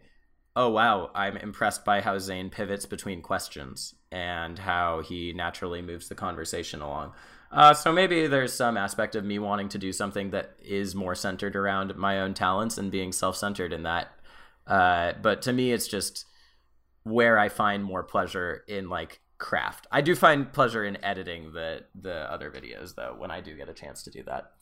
oh 0.57 0.69
wow 0.69 1.11
i'm 1.15 1.37
impressed 1.37 1.85
by 1.85 2.01
how 2.01 2.19
zane 2.19 2.51
pivots 2.51 2.87
between 2.87 3.23
questions 3.23 3.95
and 4.11 4.59
how 4.59 5.01
he 5.03 5.33
naturally 5.33 5.83
moves 5.83 6.09
the 6.09 6.15
conversation 6.15 6.81
along. 6.81 7.13
Uh, 7.53 7.75
so 7.75 7.93
maybe 7.93 8.29
there's 8.29 8.53
some 8.53 8.77
aspect 8.77 9.17
of 9.17 9.25
me 9.25 9.39
wanting 9.39 9.69
to 9.69 9.79
do 9.79 9.93
something 9.93 10.31
that 10.31 10.55
is 10.63 10.95
more 10.95 11.17
centered 11.17 11.57
around 11.57 11.97
my 11.97 12.21
own 12.21 12.33
talents 12.33 12.79
and 12.79 12.93
being 12.93 13.11
self-centered 13.11 13.73
in 13.73 13.83
that. 13.83 14.09
Uh, 14.69 15.13
but 15.21 15.43
to 15.43 15.53
me 15.53 15.73
it's 15.73 15.89
just 15.89 16.27
where 17.03 17.39
i 17.39 17.49
find 17.49 17.83
more 17.83 18.03
pleasure 18.03 18.63
in 18.69 18.89
like 18.89 19.21
craft. 19.41 19.89
I 19.91 20.03
do 20.03 20.15
find 20.15 20.53
pleasure 20.53 20.85
in 20.85 21.03
editing 21.05 21.53
the 21.53 21.85
the 22.01 22.31
other 22.31 22.51
videos 22.51 22.95
though 22.95 23.17
when 23.19 23.33
I 23.33 23.41
do 23.41 23.57
get 23.57 23.69
a 23.69 23.75
chance 23.75 24.05
to 24.05 24.11
do 24.11 24.23
that. 24.25 24.53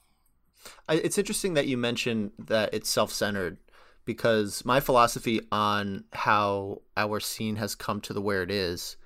It's 0.88 1.18
interesting 1.18 1.54
that 1.54 1.66
you 1.66 1.76
mentioned 1.76 2.32
that 2.38 2.72
it's 2.72 2.88
self-centered 2.88 3.58
because 4.04 4.64
my 4.64 4.80
philosophy 4.80 5.40
on 5.52 6.04
how 6.12 6.82
our 6.96 7.20
scene 7.20 7.56
has 7.56 7.74
come 7.74 8.00
to 8.00 8.12
the 8.12 8.22
where 8.22 8.42
it 8.42 8.50
is 8.50 8.96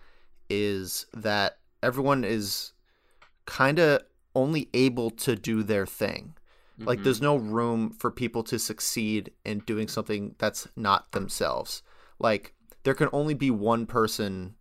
is 0.48 1.06
that 1.12 1.58
everyone 1.82 2.24
is 2.24 2.72
kind 3.44 3.78
of 3.78 4.02
only 4.34 4.68
able 4.72 5.10
to 5.10 5.34
do 5.34 5.62
their 5.62 5.84
thing. 5.84 6.34
Mm-hmm. 6.78 6.88
Like 6.88 7.02
there's 7.02 7.20
no 7.20 7.36
room 7.36 7.90
for 7.90 8.10
people 8.10 8.42
to 8.44 8.58
succeed 8.58 9.32
in 9.44 9.58
doing 9.60 9.88
something 9.88 10.34
that's 10.38 10.68
not 10.76 11.12
themselves. 11.12 11.82
Like 12.18 12.54
there 12.84 12.94
can 12.94 13.08
only 13.12 13.34
be 13.34 13.50
one 13.50 13.86
person 13.86 14.54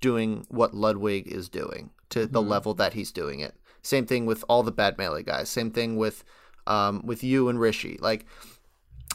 doing 0.00 0.46
what 0.48 0.74
Ludwig 0.74 1.26
is 1.26 1.48
doing 1.48 1.90
to 2.10 2.26
the 2.26 2.40
mm-hmm. 2.40 2.50
level 2.50 2.74
that 2.74 2.94
he's 2.94 3.12
doing 3.12 3.40
it. 3.40 3.54
Same 3.82 4.06
thing 4.06 4.26
with 4.26 4.44
all 4.48 4.62
the 4.62 4.72
bad 4.72 4.98
melee 4.98 5.22
guys. 5.22 5.48
Same 5.48 5.70
thing 5.70 5.96
with 5.96 6.24
um, 6.66 7.02
with 7.04 7.24
you 7.24 7.48
and 7.48 7.58
Rishi. 7.58 7.98
Like, 8.00 8.26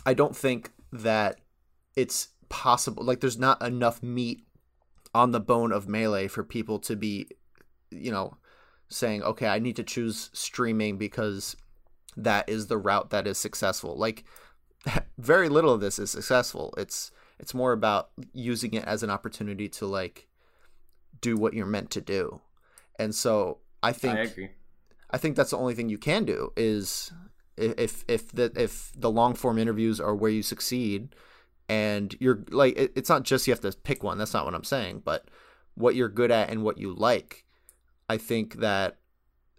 I 0.06 0.14
don't 0.14 0.36
think 0.36 0.72
that 0.92 1.40
it's 1.96 2.30
possible. 2.50 3.04
Like, 3.04 3.20
there's 3.20 3.38
not 3.38 3.62
enough 3.62 4.02
meat 4.02 4.46
on 5.14 5.32
the 5.32 5.40
bone 5.40 5.72
of 5.72 5.88
melee 5.88 6.28
for 6.28 6.44
people 6.44 6.80
to 6.80 6.96
be, 6.96 7.28
you 7.92 8.12
know, 8.12 8.38
saying, 8.90 9.22
okay, 9.22 9.48
I 9.48 9.60
need 9.60 9.76
to 9.76 9.84
choose 9.84 10.32
streaming 10.34 10.98
because 10.98 11.56
that 12.18 12.50
is 12.50 12.68
the 12.68 12.78
route 12.78 13.12
that 13.12 13.28
is 13.28 13.38
successful. 13.38 13.96
Like, 13.96 14.24
very 15.18 15.50
little 15.50 15.74
of 15.74 15.82
this 15.82 16.00
is 16.00 16.12
successful. 16.12 16.74
It's 16.78 17.12
it's 17.40 17.54
more 17.54 17.74
about 17.74 18.10
using 18.34 18.74
it 18.74 18.86
as 18.86 19.04
an 19.04 19.10
opportunity 19.10 19.68
to 19.68 19.86
like 19.86 20.28
do 21.22 21.36
what 21.38 21.54
you're 21.54 21.66
meant 21.66 21.92
to 21.92 22.02
do. 22.02 22.42
And 23.00 23.14
so 23.14 23.60
I 23.82 23.92
think 23.92 24.18
I 24.18 24.22
agree. 24.22 24.50
I 25.10 25.18
think 25.18 25.36
that's 25.36 25.52
the 25.52 25.58
only 25.58 25.76
thing 25.76 25.90
you 25.90 25.98
can 25.98 26.26
do 26.26 26.52
is 26.56 27.12
if 27.58 28.04
if 28.08 28.32
the 28.32 28.52
if 28.56 28.92
the 28.98 29.12
long 29.12 29.36
form 29.36 29.58
interviews 29.58 30.00
are 30.00 30.16
where 30.16 30.32
you 30.32 30.42
succeed 30.42 31.16
and 31.70 32.16
you're 32.20 32.44
like 32.50 32.78
it, 32.78 32.92
it's 32.96 33.10
not 33.10 33.24
just 33.24 33.48
you 33.48 33.54
have 33.54 33.62
to 33.62 33.72
pick 33.84 34.04
one 34.04 34.18
that's 34.18 34.34
not 34.34 34.46
what 34.46 34.56
i'm 34.56 34.64
saying 34.64 35.02
but 35.06 35.30
what 35.76 35.96
you're 35.96 36.10
good 36.10 36.32
at 36.32 36.50
and 36.50 36.64
what 36.64 36.78
you 36.78 36.94
like 36.94 37.46
i 38.10 38.18
think 38.18 38.56
that 38.56 38.98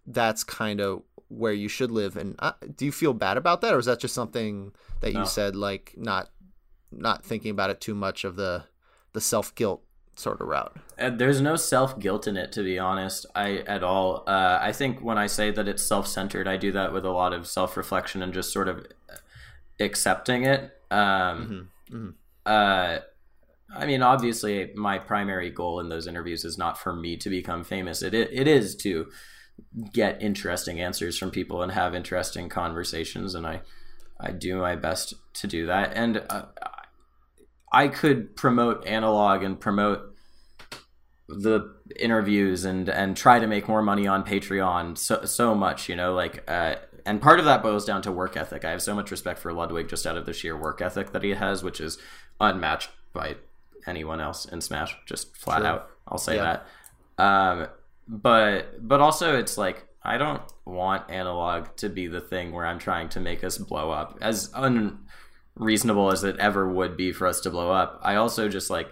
that's 0.07 0.45
kind 0.45 0.81
of 0.81 1.03
where 1.29 1.53
you 1.53 1.69
should 1.69 1.91
live 1.91 2.17
and 2.17 2.35
uh, 2.41 2.53
do 2.77 2.85
you 2.85 2.93
feel 2.93 3.13
bad 3.13 3.37
about 3.37 3.61
that 3.61 3.73
or 3.73 3.79
is 3.79 3.87
that 3.87 4.01
just 4.01 4.15
something 4.15 4.73
that 5.01 5.13
no. 5.13 5.21
you 5.21 5.27
said 5.27 5.57
like 5.57 5.95
not 5.97 6.31
not 6.93 7.25
thinking 7.25 7.51
about 7.51 7.71
it 7.71 7.81
too 7.81 7.95
much 7.95 8.25
of 8.25 8.37
the 8.37 8.65
the 9.13 9.21
self 9.21 9.55
guilt 9.55 9.83
sort 10.17 10.41
of 10.41 10.49
route. 10.49 10.77
And 10.97 11.19
there's 11.19 11.41
no 11.41 11.57
self 11.57 11.99
guilt 11.99 12.27
in 12.27 12.37
it, 12.37 12.53
to 12.53 12.63
be 12.63 12.79
honest. 12.79 13.27
I 13.35 13.59
at 13.67 13.83
all. 13.83 14.25
Uh, 14.27 14.59
I 14.61 14.73
think 14.73 15.01
when 15.01 15.19
I 15.19 15.27
say 15.27 15.51
that 15.51 15.69
it's 15.69 15.83
self 15.83 16.07
centered, 16.07 16.49
I 16.49 16.57
do 16.57 16.73
that 16.73 16.93
with 16.93 17.05
a 17.05 17.11
lot 17.11 17.33
of 17.33 17.47
self 17.47 17.77
reflection 17.77 18.23
and 18.23 18.33
just 18.33 18.53
sort 18.53 18.69
of 18.69 18.87
accepting 19.81 20.45
it. 20.45 20.73
Um, 20.91 21.71
mm-hmm. 21.89 21.97
Mm-hmm. 21.97 22.11
Uh, 22.47 22.99
I 23.77 23.87
mean, 23.87 24.03
obviously, 24.03 24.71
my 24.75 24.99
primary 24.99 25.51
goal 25.51 25.81
in 25.81 25.89
those 25.89 26.07
interviews 26.07 26.45
is 26.45 26.57
not 26.57 26.79
for 26.79 26.93
me 26.93 27.17
to 27.17 27.29
become 27.29 27.65
famous. 27.65 28.03
It 28.03 28.15
it 28.15 28.47
is 28.47 28.77
to 28.77 29.09
get 29.93 30.23
interesting 30.23 30.81
answers 30.81 31.19
from 31.19 31.31
people 31.31 31.63
and 31.63 31.73
have 31.73 31.95
interesting 31.95 32.49
conversations, 32.49 33.35
and 33.35 33.47
I 33.47 33.63
I 34.21 34.31
do 34.31 34.57
my 34.57 34.77
best 34.77 35.15
to 35.35 35.47
do 35.47 35.67
that. 35.67 35.93
And 35.95 36.23
uh, 36.31 36.47
I 37.75 37.89
could 37.89 38.37
promote 38.37 38.87
analog 38.87 39.43
and 39.43 39.59
promote 39.59 40.15
the 41.29 41.75
interviews 41.99 42.65
and 42.65 42.89
and 42.89 43.17
try 43.17 43.41
to 43.41 43.47
make 43.47 43.67
more 43.67 43.83
money 43.83 44.07
on 44.07 44.25
Patreon 44.25 44.97
so 44.97 45.25
so 45.25 45.55
much, 45.55 45.89
you 45.89 45.97
know, 45.97 46.15
like 46.15 46.49
uh, 46.49 46.77
and 47.05 47.21
part 47.21 47.41
of 47.41 47.45
that 47.47 47.63
boils 47.63 47.85
down 47.85 48.01
to 48.03 48.13
work 48.13 48.37
ethic. 48.37 48.65
I 48.65 48.71
have 48.71 48.81
so 48.81 48.95
much 48.95 49.11
respect 49.11 49.41
for 49.41 49.53
Ludwig 49.53 49.89
just 49.89 50.07
out 50.07 50.17
of 50.17 50.25
the 50.25 50.33
sheer 50.33 50.57
work 50.57 50.81
ethic 50.81 51.11
that 51.13 51.25
he 51.25 51.31
has, 51.31 51.65
which 51.65 51.81
is 51.81 51.99
unmatched 52.41 52.91
by 53.13 53.37
anyone 53.87 54.21
else 54.21 54.45
in 54.45 54.61
Smash. 54.61 54.97
Just 55.07 55.37
flat 55.37 55.65
out, 55.65 55.91
I'll 56.07 56.19
say 56.19 56.37
yeah. 56.37 56.61
that. 57.19 57.23
Um, 57.23 57.67
but 58.07 58.87
but 58.87 59.01
also 59.01 59.37
it's 59.37 59.59
like 59.59 59.89
I 60.03 60.17
don't 60.17 60.43
want 60.65 61.11
analog 61.11 61.75
to 61.79 61.89
be 61.89 62.07
the 62.07 62.21
thing 62.21 62.53
where 62.53 62.67
I'm 62.67 62.79
trying 62.79 63.09
to 63.11 63.21
make 63.21 63.43
us 63.43 63.59
blow 63.59 63.91
up 63.91 64.19
as 64.21 64.51
unreasonable 65.57 66.11
as 66.13 66.25
it 66.25 66.37
ever 66.39 66.69
would 66.69 66.97
be 66.97 67.13
for 67.13 67.27
us 67.27 67.41
to 67.41 67.51
blow 67.51 67.71
up. 67.71 68.01
I 68.03 68.17
also 68.17 68.49
just 68.49 68.71
like 68.71 68.89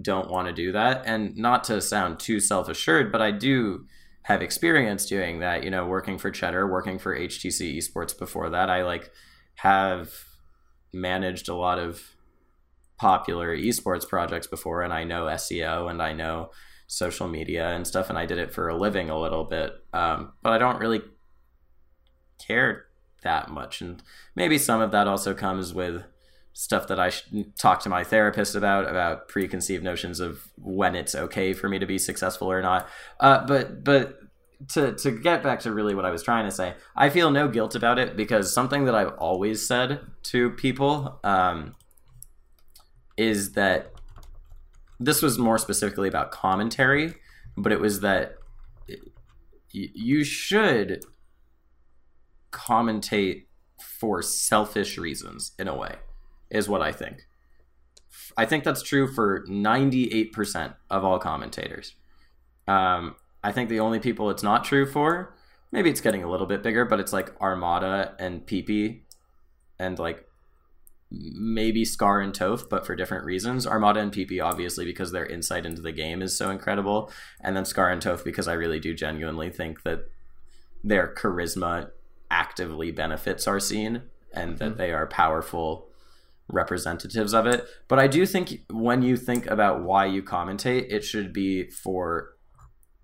don't 0.00 0.30
want 0.30 0.48
to 0.48 0.52
do 0.52 0.72
that 0.72 1.02
and 1.06 1.36
not 1.36 1.64
to 1.64 1.80
sound 1.80 2.18
too 2.18 2.40
self-assured, 2.40 3.10
but 3.10 3.22
I 3.22 3.30
do 3.30 3.86
have 4.22 4.42
experience 4.42 5.06
doing 5.06 5.40
that, 5.40 5.64
you 5.64 5.70
know, 5.70 5.86
working 5.86 6.18
for 6.18 6.30
Cheddar, 6.30 6.70
working 6.70 6.98
for 6.98 7.16
HTC 7.16 7.78
Esports 7.78 8.18
before 8.18 8.50
that. 8.50 8.68
I 8.68 8.82
like 8.82 9.10
have 9.56 10.12
managed 10.92 11.48
a 11.48 11.54
lot 11.54 11.78
of 11.78 12.02
popular 12.98 13.56
esports 13.56 14.08
projects 14.08 14.46
before 14.46 14.82
and 14.82 14.92
I 14.92 15.04
know 15.04 15.24
SEO 15.26 15.90
and 15.90 16.02
I 16.02 16.12
know 16.12 16.50
social 16.86 17.28
media 17.28 17.68
and 17.68 17.86
stuff 17.86 18.08
and 18.08 18.18
I 18.18 18.26
did 18.26 18.38
it 18.38 18.54
for 18.54 18.68
a 18.68 18.76
living 18.76 19.10
a 19.10 19.18
little 19.18 19.44
bit. 19.44 19.72
Um, 19.92 20.32
but 20.42 20.52
I 20.52 20.58
don't 20.58 20.80
really 20.80 21.02
care 22.44 22.85
that 23.22 23.50
much 23.50 23.80
and 23.80 24.02
maybe 24.34 24.58
some 24.58 24.80
of 24.80 24.90
that 24.92 25.08
also 25.08 25.34
comes 25.34 25.74
with 25.74 26.04
stuff 26.58 26.86
that 26.86 26.98
I 26.98 27.12
talk 27.58 27.80
to 27.80 27.90
my 27.90 28.02
therapist 28.02 28.54
about 28.54 28.88
about 28.88 29.28
preconceived 29.28 29.84
notions 29.84 30.20
of 30.20 30.48
when 30.56 30.96
it's 30.96 31.14
okay 31.14 31.52
for 31.52 31.68
me 31.68 31.78
to 31.78 31.84
be 31.84 31.98
successful 31.98 32.50
or 32.50 32.62
not. 32.62 32.88
Uh, 33.20 33.46
but 33.46 33.84
but 33.84 34.18
to 34.70 34.94
to 34.94 35.10
get 35.10 35.42
back 35.42 35.60
to 35.60 35.72
really 35.72 35.94
what 35.94 36.06
I 36.06 36.10
was 36.10 36.22
trying 36.22 36.46
to 36.46 36.50
say, 36.50 36.74
I 36.96 37.10
feel 37.10 37.30
no 37.30 37.46
guilt 37.46 37.74
about 37.74 37.98
it 37.98 38.16
because 38.16 38.54
something 38.54 38.86
that 38.86 38.94
I've 38.94 39.12
always 39.18 39.66
said 39.66 40.00
to 40.24 40.50
people 40.52 41.20
um, 41.22 41.74
is 43.18 43.52
that 43.52 43.92
this 44.98 45.20
was 45.20 45.38
more 45.38 45.58
specifically 45.58 46.08
about 46.08 46.30
commentary, 46.30 47.16
but 47.54 47.70
it 47.70 47.80
was 47.80 48.00
that 48.00 48.36
you 49.72 50.24
should 50.24 51.04
commentate 52.56 53.44
for 53.78 54.22
selfish 54.22 54.96
reasons 54.96 55.52
in 55.58 55.68
a 55.68 55.76
way 55.76 55.96
is 56.50 56.68
what 56.68 56.82
I 56.82 56.92
think. 56.92 57.26
I 58.36 58.46
think 58.46 58.64
that's 58.64 58.82
true 58.82 59.06
for 59.12 59.44
98% 59.46 60.74
of 60.90 61.04
all 61.04 61.18
commentators. 61.18 61.94
Um, 62.66 63.16
I 63.44 63.52
think 63.52 63.68
the 63.68 63.80
only 63.80 64.00
people 64.00 64.30
it's 64.30 64.42
not 64.42 64.64
true 64.64 64.86
for, 64.86 65.34
maybe 65.70 65.90
it's 65.90 66.00
getting 66.00 66.22
a 66.22 66.30
little 66.30 66.46
bit 66.46 66.62
bigger, 66.62 66.84
but 66.84 67.00
it's 67.00 67.12
like 67.12 67.38
Armada 67.40 68.14
and 68.18 68.46
PP 68.46 69.00
and 69.78 69.98
like 69.98 70.26
maybe 71.10 71.84
Scar 71.84 72.20
and 72.20 72.32
Toph, 72.32 72.68
but 72.68 72.84
for 72.84 72.96
different 72.96 73.24
reasons. 73.24 73.66
Armada 73.66 74.00
and 74.00 74.12
PP, 74.12 74.42
obviously, 74.42 74.84
because 74.84 75.12
their 75.12 75.26
insight 75.26 75.64
into 75.64 75.80
the 75.80 75.92
game 75.92 76.20
is 76.20 76.36
so 76.36 76.50
incredible. 76.50 77.10
And 77.40 77.56
then 77.56 77.64
Scar 77.64 77.90
and 77.90 78.02
Toph, 78.02 78.24
because 78.24 78.48
I 78.48 78.54
really 78.54 78.80
do 78.80 78.94
genuinely 78.94 79.50
think 79.50 79.82
that 79.84 80.10
their 80.82 81.14
charisma 81.14 81.90
actively 82.30 82.90
benefits 82.90 83.46
our 83.46 83.60
scene 83.60 84.02
and 84.32 84.58
that 84.58 84.70
mm-hmm. 84.70 84.78
they 84.78 84.92
are 84.92 85.06
powerful 85.06 85.88
representatives 86.48 87.34
of 87.34 87.46
it. 87.46 87.66
But 87.88 87.98
I 87.98 88.06
do 88.06 88.26
think 88.26 88.60
when 88.70 89.02
you 89.02 89.16
think 89.16 89.46
about 89.46 89.82
why 89.82 90.06
you 90.06 90.22
commentate, 90.22 90.86
it 90.90 91.04
should 91.04 91.32
be 91.32 91.70
for 91.70 92.36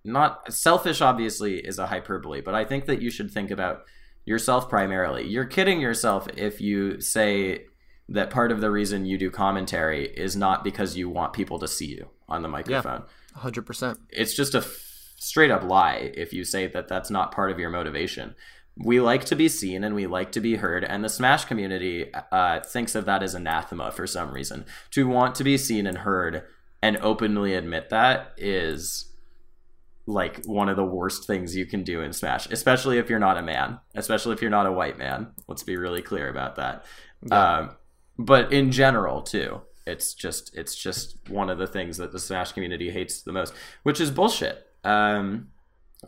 not 0.05 0.53
selfish, 0.53 1.01
obviously, 1.01 1.59
is 1.59 1.79
a 1.79 1.87
hyperbole, 1.87 2.41
but 2.41 2.55
I 2.55 2.65
think 2.65 2.87
that 2.87 3.01
you 3.01 3.11
should 3.11 3.31
think 3.31 3.51
about 3.51 3.85
yourself 4.25 4.69
primarily. 4.69 5.27
You're 5.27 5.45
kidding 5.45 5.81
yourself 5.81 6.29
if 6.37 6.61
you 6.61 7.01
say 7.01 7.67
that 8.09 8.31
part 8.31 8.53
of 8.53 8.61
the 8.61 8.71
reason 8.71 9.07
you 9.07 9.17
do 9.17 9.31
commentary 9.31 10.07
is 10.07 10.37
not 10.37 10.65
because 10.65 10.97
you 10.97 11.09
want 11.09 11.33
people 11.33 11.59
to 11.61 11.69
see 11.69 11.87
you 11.87 12.11
on 12.29 12.43
the 12.43 12.49
microphone. 12.49 13.05
Yeah, 13.37 13.43
100%. 13.43 13.99
It's 14.11 14.35
just 14.35 14.55
a 14.55 14.59
f- 14.59 15.15
straight 15.19 15.51
up 15.51 15.63
lie 15.63 16.13
if 16.15 16.33
you 16.33 16.45
say 16.45 16.67
that 16.67 16.89
that's 16.89 17.11
not 17.11 17.33
part 17.33 17.51
of 17.51 17.59
your 17.59 17.71
motivation 17.71 18.35
we 18.77 19.01
like 19.01 19.25
to 19.27 19.37
be 19.37 19.49
seen 19.49 19.85
and 19.85 19.95
we 19.95 20.07
like 20.07 20.33
to 20.33 20.41
be 20.41 20.57
heard 20.57 20.85
and 20.85 21.05
the 21.05 21.09
smash 21.09 21.45
community 21.45 22.11
uh, 22.31 22.61
thinks 22.61 22.95
of 22.95 23.05
that 23.05 23.23
as 23.23 23.35
anathema 23.35 23.91
for 23.93 24.07
some 24.07 24.33
reason. 24.33 24.65
To 24.93 25.07
want 25.07 25.35
to 25.37 25.45
be 25.45 25.59
seen 25.59 25.87
and 25.87 25.99
heard 25.99 26.45
and 26.83 26.97
openly 26.99 27.55
admit 27.55 27.91
that 27.91 28.33
is 28.37 29.13
like 30.07 30.45
one 30.47 30.69
of 30.69 30.77
the 30.77 30.85
worst 30.85 31.27
things 31.27 31.55
you 31.55 31.65
can 31.65 31.85
do 31.85 32.01
in 32.01 32.13
smash 32.13 32.47
especially 32.51 32.99
if 32.99 33.09
you're 33.09 33.21
not 33.21 33.39
a 33.39 33.43
man 33.43 33.79
especially 33.95 34.33
if 34.33 34.43
you're 34.43 34.51
not 34.51 34.67
a 34.67 34.73
white 34.73 34.99
man. 34.99 35.29
Let's 35.47 35.63
be 35.63 35.77
really 35.77 36.03
clear 36.03 36.29
about 36.29 36.57
that. 36.57 36.85
Yeah. 37.25 37.59
um, 37.59 37.77
but 38.19 38.53
in 38.53 38.73
general 38.73 39.23
too 39.23 39.61
it's 39.87 40.15
just 40.15 40.57
it's 40.57 40.75
just 40.75 41.19
one 41.29 41.51
of 41.51 41.59
the 41.59 41.67
things 41.67 41.99
that 41.99 42.13
the 42.13 42.19
smash 42.19 42.53
community 42.53 42.91
hates 42.91 43.23
the 43.23 43.33
most 43.33 43.53
which 43.83 44.01
is 44.01 44.11
bullshit. 44.11 44.67
Um, 44.83 45.49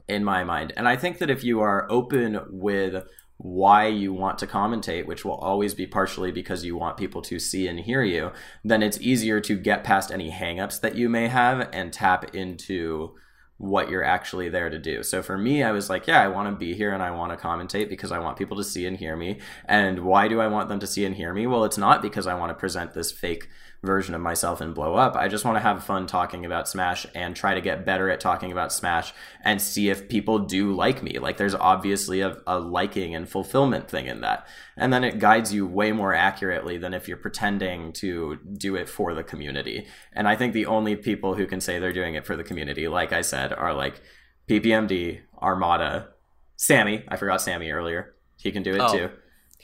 in 0.08 0.24
my 0.24 0.44
mind. 0.44 0.72
And 0.76 0.88
I 0.88 0.96
think 0.96 1.18
that 1.18 1.30
if 1.30 1.44
you 1.44 1.60
are 1.60 1.90
open 1.90 2.40
with 2.48 3.04
why 3.36 3.86
you 3.86 4.12
want 4.12 4.38
to 4.38 4.46
commentate, 4.46 5.06
which 5.06 5.24
will 5.24 5.34
always 5.34 5.74
be 5.74 5.86
partially 5.86 6.30
because 6.30 6.64
you 6.64 6.76
want 6.76 6.96
people 6.96 7.20
to 7.22 7.38
see 7.38 7.66
and 7.66 7.80
hear 7.80 8.02
you, 8.02 8.30
then 8.62 8.82
it's 8.82 9.00
easier 9.00 9.40
to 9.40 9.56
get 9.56 9.84
past 9.84 10.10
any 10.10 10.30
hangups 10.30 10.80
that 10.80 10.94
you 10.94 11.08
may 11.08 11.28
have 11.28 11.68
and 11.72 11.92
tap 11.92 12.34
into 12.34 13.14
what 13.56 13.88
you're 13.88 14.04
actually 14.04 14.48
there 14.48 14.68
to 14.68 14.78
do. 14.78 15.02
So 15.02 15.22
for 15.22 15.38
me, 15.38 15.62
I 15.62 15.70
was 15.70 15.88
like, 15.88 16.06
yeah, 16.06 16.20
I 16.20 16.28
want 16.28 16.48
to 16.48 16.56
be 16.56 16.74
here 16.74 16.92
and 16.92 17.02
I 17.02 17.12
want 17.12 17.32
to 17.32 17.46
commentate 17.46 17.88
because 17.88 18.12
I 18.12 18.18
want 18.18 18.36
people 18.36 18.56
to 18.56 18.64
see 18.64 18.84
and 18.86 18.96
hear 18.96 19.16
me. 19.16 19.40
And 19.66 20.00
why 20.00 20.28
do 20.28 20.40
I 20.40 20.48
want 20.48 20.68
them 20.68 20.80
to 20.80 20.86
see 20.86 21.04
and 21.04 21.14
hear 21.14 21.32
me? 21.32 21.46
Well, 21.46 21.64
it's 21.64 21.78
not 21.78 22.02
because 22.02 22.26
I 22.26 22.34
want 22.34 22.50
to 22.50 22.54
present 22.54 22.94
this 22.94 23.12
fake 23.12 23.48
version 23.84 24.14
of 24.14 24.20
myself 24.20 24.60
and 24.60 24.74
blow 24.74 24.94
up. 24.94 25.16
I 25.16 25.28
just 25.28 25.44
want 25.44 25.56
to 25.56 25.60
have 25.60 25.84
fun 25.84 26.06
talking 26.06 26.44
about 26.44 26.68
Smash 26.68 27.06
and 27.14 27.36
try 27.36 27.54
to 27.54 27.60
get 27.60 27.84
better 27.84 28.10
at 28.10 28.20
talking 28.20 28.52
about 28.52 28.72
Smash 28.72 29.12
and 29.42 29.60
see 29.60 29.90
if 29.90 30.08
people 30.08 30.38
do 30.38 30.72
like 30.72 31.02
me. 31.02 31.18
Like 31.18 31.36
there's 31.36 31.54
obviously 31.54 32.20
a, 32.20 32.38
a, 32.46 32.58
liking 32.58 33.14
and 33.14 33.28
fulfillment 33.28 33.88
thing 33.88 34.06
in 34.06 34.20
that. 34.22 34.46
And 34.76 34.92
then 34.92 35.04
it 35.04 35.18
guides 35.18 35.52
you 35.52 35.66
way 35.66 35.92
more 35.92 36.14
accurately 36.14 36.78
than 36.78 36.94
if 36.94 37.08
you're 37.08 37.16
pretending 37.16 37.92
to 37.94 38.38
do 38.56 38.76
it 38.76 38.88
for 38.88 39.14
the 39.14 39.22
community. 39.22 39.86
And 40.12 40.26
I 40.26 40.36
think 40.36 40.52
the 40.52 40.66
only 40.66 40.96
people 40.96 41.34
who 41.34 41.46
can 41.46 41.60
say 41.60 41.78
they're 41.78 41.92
doing 41.92 42.14
it 42.14 42.26
for 42.26 42.36
the 42.36 42.44
community, 42.44 42.88
like 42.88 43.12
I 43.12 43.22
said, 43.22 43.52
are 43.52 43.74
like 43.74 44.00
PPMD, 44.48 45.20
Armada, 45.40 46.08
Sammy. 46.56 47.04
I 47.08 47.16
forgot 47.16 47.40
Sammy 47.40 47.70
earlier. 47.70 48.14
He 48.38 48.52
can 48.52 48.62
do 48.62 48.74
it 48.74 48.80
oh. 48.80 48.92
too. 48.92 49.10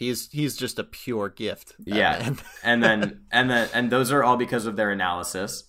He's 0.01 0.31
he's 0.31 0.57
just 0.57 0.79
a 0.79 0.85
pure 0.85 1.29
gift. 1.29 1.75
Yeah, 1.85 2.33
and 2.65 2.83
then 2.83 3.21
and 3.31 3.51
then 3.51 3.69
and 3.75 3.91
those 3.91 4.11
are 4.11 4.25
all 4.25 4.39
because 4.39 4.65
of 4.65 4.75
their 4.75 4.91
analysis, 4.91 5.65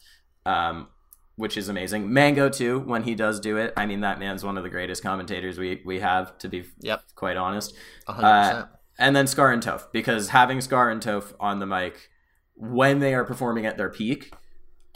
um, 0.46 0.88
which 1.36 1.58
is 1.58 1.68
amazing. 1.68 2.14
Mango 2.14 2.48
too, 2.48 2.80
when 2.80 3.04
he 3.04 3.14
does 3.14 3.42
do 3.42 3.58
it. 3.58 3.74
I 3.76 3.86
mean, 3.86 4.00
that 4.00 4.20
man's 4.20 4.46
one 4.46 4.58
of 4.58 4.64
the 4.64 4.70
greatest 4.70 5.04
commentators 5.04 5.58
we 5.58 5.82
we 5.86 6.00
have. 6.00 6.38
To 6.38 6.48
be 6.48 6.64
yep. 6.80 7.04
quite 7.14 7.36
honest, 7.36 7.76
uh, 8.08 8.68
and 8.98 9.14
then 9.14 9.28
Scar 9.28 9.52
and 9.52 9.62
Toph, 9.62 9.92
because 9.92 10.30
having 10.30 10.62
Scar 10.62 10.90
and 10.90 11.02
Toph 11.02 11.34
on 11.38 11.60
the 11.60 11.66
mic 11.66 12.10
when 12.56 13.00
they 13.00 13.14
are 13.14 13.26
performing 13.26 13.66
at 13.66 13.76
their 13.76 13.90
peak 13.90 14.34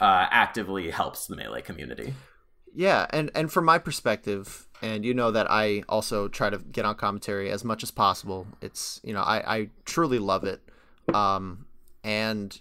uh, 0.00 0.28
actively 0.30 0.90
helps 0.90 1.26
the 1.26 1.36
melee 1.36 1.60
community. 1.60 2.14
Yeah, 2.76 3.06
and 3.08 3.30
and 3.34 3.50
from 3.50 3.64
my 3.64 3.78
perspective, 3.78 4.68
and 4.82 5.02
you 5.02 5.14
know 5.14 5.30
that 5.30 5.50
I 5.50 5.82
also 5.88 6.28
try 6.28 6.50
to 6.50 6.58
get 6.58 6.84
on 6.84 6.94
commentary 6.94 7.50
as 7.50 7.64
much 7.64 7.82
as 7.82 7.90
possible. 7.90 8.46
It's 8.60 9.00
you 9.02 9.14
know 9.14 9.22
I 9.22 9.56
I 9.56 9.70
truly 9.86 10.18
love 10.18 10.44
it, 10.44 10.60
um, 11.14 11.64
and 12.04 12.60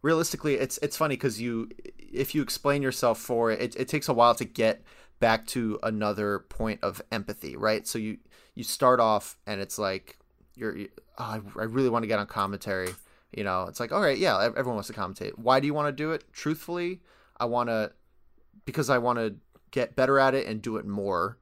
realistically, 0.00 0.54
it's 0.54 0.78
it's 0.78 0.96
funny 0.96 1.16
because 1.16 1.42
you 1.42 1.68
if 1.98 2.34
you 2.34 2.40
explain 2.40 2.80
yourself 2.80 3.18
for 3.20 3.50
it, 3.50 3.60
it, 3.60 3.76
it 3.76 3.88
takes 3.88 4.08
a 4.08 4.14
while 4.14 4.34
to 4.36 4.46
get 4.46 4.82
back 5.18 5.46
to 5.48 5.78
another 5.82 6.38
point 6.38 6.80
of 6.82 7.02
empathy, 7.12 7.54
right? 7.54 7.86
So 7.86 7.98
you 7.98 8.16
you 8.54 8.64
start 8.64 8.98
off 8.98 9.36
and 9.46 9.60
it's 9.60 9.78
like 9.78 10.16
you're 10.54 10.74
you, 10.74 10.88
oh, 11.18 11.42
I, 11.56 11.60
I 11.60 11.64
really 11.64 11.90
want 11.90 12.02
to 12.02 12.06
get 12.06 12.18
on 12.18 12.26
commentary. 12.26 12.94
You 13.36 13.44
know, 13.44 13.64
it's 13.64 13.78
like 13.78 13.92
all 13.92 14.00
right, 14.00 14.16
yeah, 14.16 14.42
everyone 14.42 14.76
wants 14.76 14.88
to 14.88 14.94
commentate. 14.94 15.32
Why 15.36 15.60
do 15.60 15.66
you 15.66 15.74
want 15.74 15.88
to 15.88 15.92
do 15.92 16.12
it? 16.12 16.24
Truthfully, 16.32 17.02
I 17.38 17.44
want 17.44 17.68
to 17.68 17.92
because 18.64 18.88
I 18.88 18.96
want 18.96 19.18
to 19.18 19.34
get 19.70 19.96
better 19.96 20.18
at 20.18 20.34
it 20.34 20.46
and 20.46 20.62
do 20.62 20.76
it 20.76 20.86
more. 20.86 21.38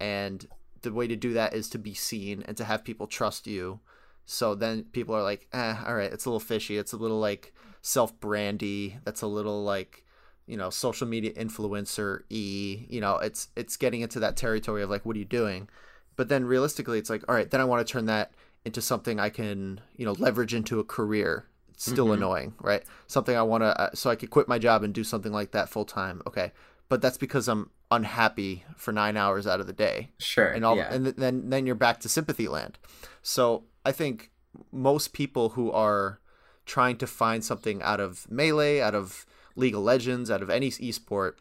And 0.00 0.46
the 0.82 0.92
way 0.92 1.06
to 1.06 1.16
do 1.16 1.32
that 1.34 1.54
is 1.54 1.68
to 1.70 1.78
be 1.78 1.94
seen 1.94 2.42
and 2.46 2.56
to 2.56 2.64
have 2.64 2.84
people 2.84 3.06
trust 3.06 3.46
you. 3.46 3.80
So 4.24 4.54
then 4.54 4.84
people 4.92 5.14
are 5.14 5.22
like, 5.22 5.46
eh, 5.52 5.76
all 5.86 5.94
right, 5.94 6.12
it's 6.12 6.24
a 6.24 6.28
little 6.28 6.40
fishy. 6.40 6.76
It's 6.78 6.92
a 6.92 6.96
little 6.96 7.18
like 7.20 7.54
self 7.82 8.18
brandy. 8.20 8.98
That's 9.04 9.22
a 9.22 9.26
little 9.26 9.62
like, 9.62 10.04
you 10.46 10.56
know, 10.56 10.70
social 10.70 11.06
media 11.06 11.32
influencer 11.32 12.20
e. 12.28 12.86
You 12.88 13.00
know, 13.00 13.16
it's 13.16 13.48
it's 13.56 13.76
getting 13.76 14.00
into 14.00 14.20
that 14.20 14.36
territory 14.36 14.82
of 14.82 14.90
like, 14.90 15.06
what 15.06 15.16
are 15.16 15.20
you 15.20 15.24
doing? 15.24 15.68
But 16.16 16.28
then 16.28 16.44
realistically, 16.44 16.98
it's 16.98 17.10
like, 17.10 17.22
all 17.28 17.34
right, 17.34 17.50
then 17.50 17.60
I 17.60 17.64
want 17.64 17.86
to 17.86 17.90
turn 17.92 18.06
that 18.06 18.32
into 18.64 18.80
something 18.80 19.20
I 19.20 19.30
can, 19.30 19.80
you 19.96 20.04
know, 20.04 20.12
leverage 20.12 20.54
into 20.54 20.80
a 20.80 20.84
career 20.84 21.46
It's 21.68 21.84
still 21.84 22.06
Mhm. 22.08 22.14
annoying, 22.14 22.54
right? 22.58 22.82
Something 23.06 23.36
I 23.36 23.42
want 23.42 23.62
to, 23.62 23.78
uh, 23.78 23.90
so 23.92 24.08
I 24.08 24.16
could 24.16 24.30
quit 24.30 24.48
my 24.48 24.58
job 24.58 24.82
and 24.82 24.94
do 24.94 25.04
something 25.04 25.30
like 25.30 25.50
that 25.50 25.68
full 25.68 25.84
time. 25.84 26.22
Okay, 26.26 26.52
but 26.88 27.02
that's 27.02 27.18
because 27.18 27.48
I'm 27.48 27.70
unhappy 27.90 28.64
for 28.76 28.92
nine 28.92 29.16
hours 29.16 29.46
out 29.46 29.60
of 29.60 29.66
the 29.66 29.72
day, 29.72 30.10
Sure. 30.18 30.48
and 30.48 30.64
all, 30.64 30.76
yeah. 30.76 30.92
and 30.92 31.04
th- 31.04 31.16
then 31.16 31.50
then 31.50 31.66
you're 31.66 31.74
back 31.74 32.00
to 32.00 32.08
sympathy 32.08 32.48
land. 32.48 32.78
So 33.22 33.64
I 33.84 33.92
think 33.92 34.30
most 34.72 35.12
people 35.12 35.50
who 35.50 35.70
are 35.70 36.20
trying 36.64 36.96
to 36.98 37.06
find 37.06 37.44
something 37.44 37.80
out 37.82 38.00
of 38.00 38.30
melee, 38.30 38.80
out 38.80 38.94
of 38.94 39.26
League 39.54 39.74
of 39.74 39.82
Legends, 39.82 40.30
out 40.30 40.42
of 40.42 40.50
any 40.50 40.70
esport, 40.70 41.34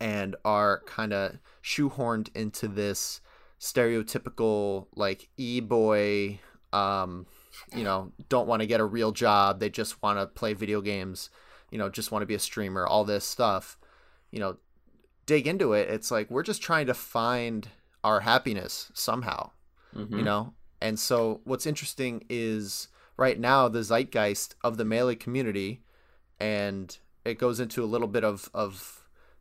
and 0.00 0.34
are 0.44 0.82
kind 0.86 1.12
of 1.12 1.38
shoehorned 1.62 2.28
into 2.34 2.66
this 2.68 3.20
stereotypical 3.60 4.86
like 4.94 5.28
e-boy 5.36 6.38
um 6.72 7.26
you 7.74 7.82
know 7.84 8.12
don't 8.28 8.46
want 8.46 8.60
to 8.60 8.66
get 8.66 8.80
a 8.80 8.84
real 8.84 9.12
job 9.12 9.60
they 9.60 9.70
just 9.70 10.02
want 10.02 10.18
to 10.18 10.26
play 10.26 10.52
video 10.54 10.80
games 10.80 11.30
you 11.70 11.78
know 11.78 11.88
just 11.88 12.10
want 12.10 12.22
to 12.22 12.26
be 12.26 12.34
a 12.34 12.38
streamer 12.38 12.86
all 12.86 13.04
this 13.04 13.24
stuff 13.24 13.78
you 14.34 14.40
know 14.40 14.56
dig 15.26 15.46
into 15.46 15.72
it 15.72 15.88
it's 15.88 16.10
like 16.10 16.28
we're 16.30 16.42
just 16.42 16.60
trying 16.60 16.86
to 16.86 16.94
find 16.94 17.68
our 18.02 18.20
happiness 18.20 18.90
somehow 18.92 19.50
Mhm. 19.94 20.18
you 20.18 20.22
know 20.24 20.52
and 20.80 20.98
so 20.98 21.40
what's 21.44 21.66
interesting 21.66 22.24
is 22.28 22.88
right 23.16 23.38
now 23.38 23.68
the 23.68 23.82
zeitgeist 23.84 24.54
of 24.62 24.76
the 24.76 24.84
melee 24.84 25.14
community 25.14 25.70
and 26.40 26.98
it 27.24 27.38
goes 27.38 27.60
into 27.60 27.82
a 27.84 27.86
little 27.94 28.08
bit 28.08 28.24
of 28.24 28.50
of 28.52 29.00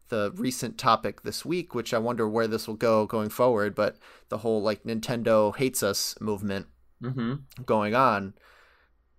the 0.10 0.32
recent 0.36 0.78
topic 0.78 1.24
this 1.24 1.44
week 1.44 1.74
which 1.74 1.92
i 1.94 1.98
wonder 1.98 2.28
where 2.30 2.48
this 2.48 2.68
will 2.68 2.76
go 2.90 3.06
going 3.08 3.30
forward 3.30 3.74
but 3.74 3.98
the 4.30 4.38
whole 4.40 4.62
like 4.62 4.84
nintendo 4.84 5.56
hates 5.56 5.82
us 5.82 6.16
movement 6.22 6.68
Mhm. 7.02 7.42
going 7.66 7.96
on 7.96 8.34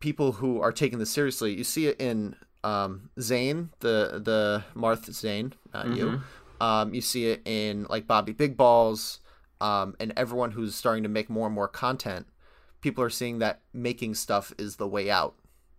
people 0.01 0.33
who 0.33 0.61
are 0.61 0.73
taking 0.73 0.99
this 1.01 1.11
seriously 1.11 1.53
you 1.55 1.65
see 1.65 1.87
it 1.89 2.01
in 2.01 2.37
um 2.65 3.11
zain 3.21 3.71
the 3.81 4.21
the 4.25 4.65
marth 4.75 5.11
zain 5.13 5.53
not 5.73 5.89
you 5.97 6.07
Mhm. 6.07 6.23
um, 6.61 6.95
you 6.95 7.01
see 7.01 7.27
it 7.27 7.43
in 7.45 7.87
like 7.91 8.07
Bobby 8.07 8.33
Big 8.33 8.57
Balls, 8.57 9.21
um, 9.61 9.95
and 10.01 10.13
everyone 10.17 10.53
who's 10.53 10.75
starting 10.75 11.03
to 11.03 11.09
make 11.09 11.29
more 11.29 11.47
and 11.47 11.55
more 11.55 11.69
content. 11.69 12.27
People 12.81 13.03
are 13.05 13.11
seeing 13.11 13.39
that 13.41 13.61
making 13.73 14.15
stuff 14.15 14.53
is 14.57 14.77
the 14.77 14.87
way 14.89 15.11
out. 15.11 15.35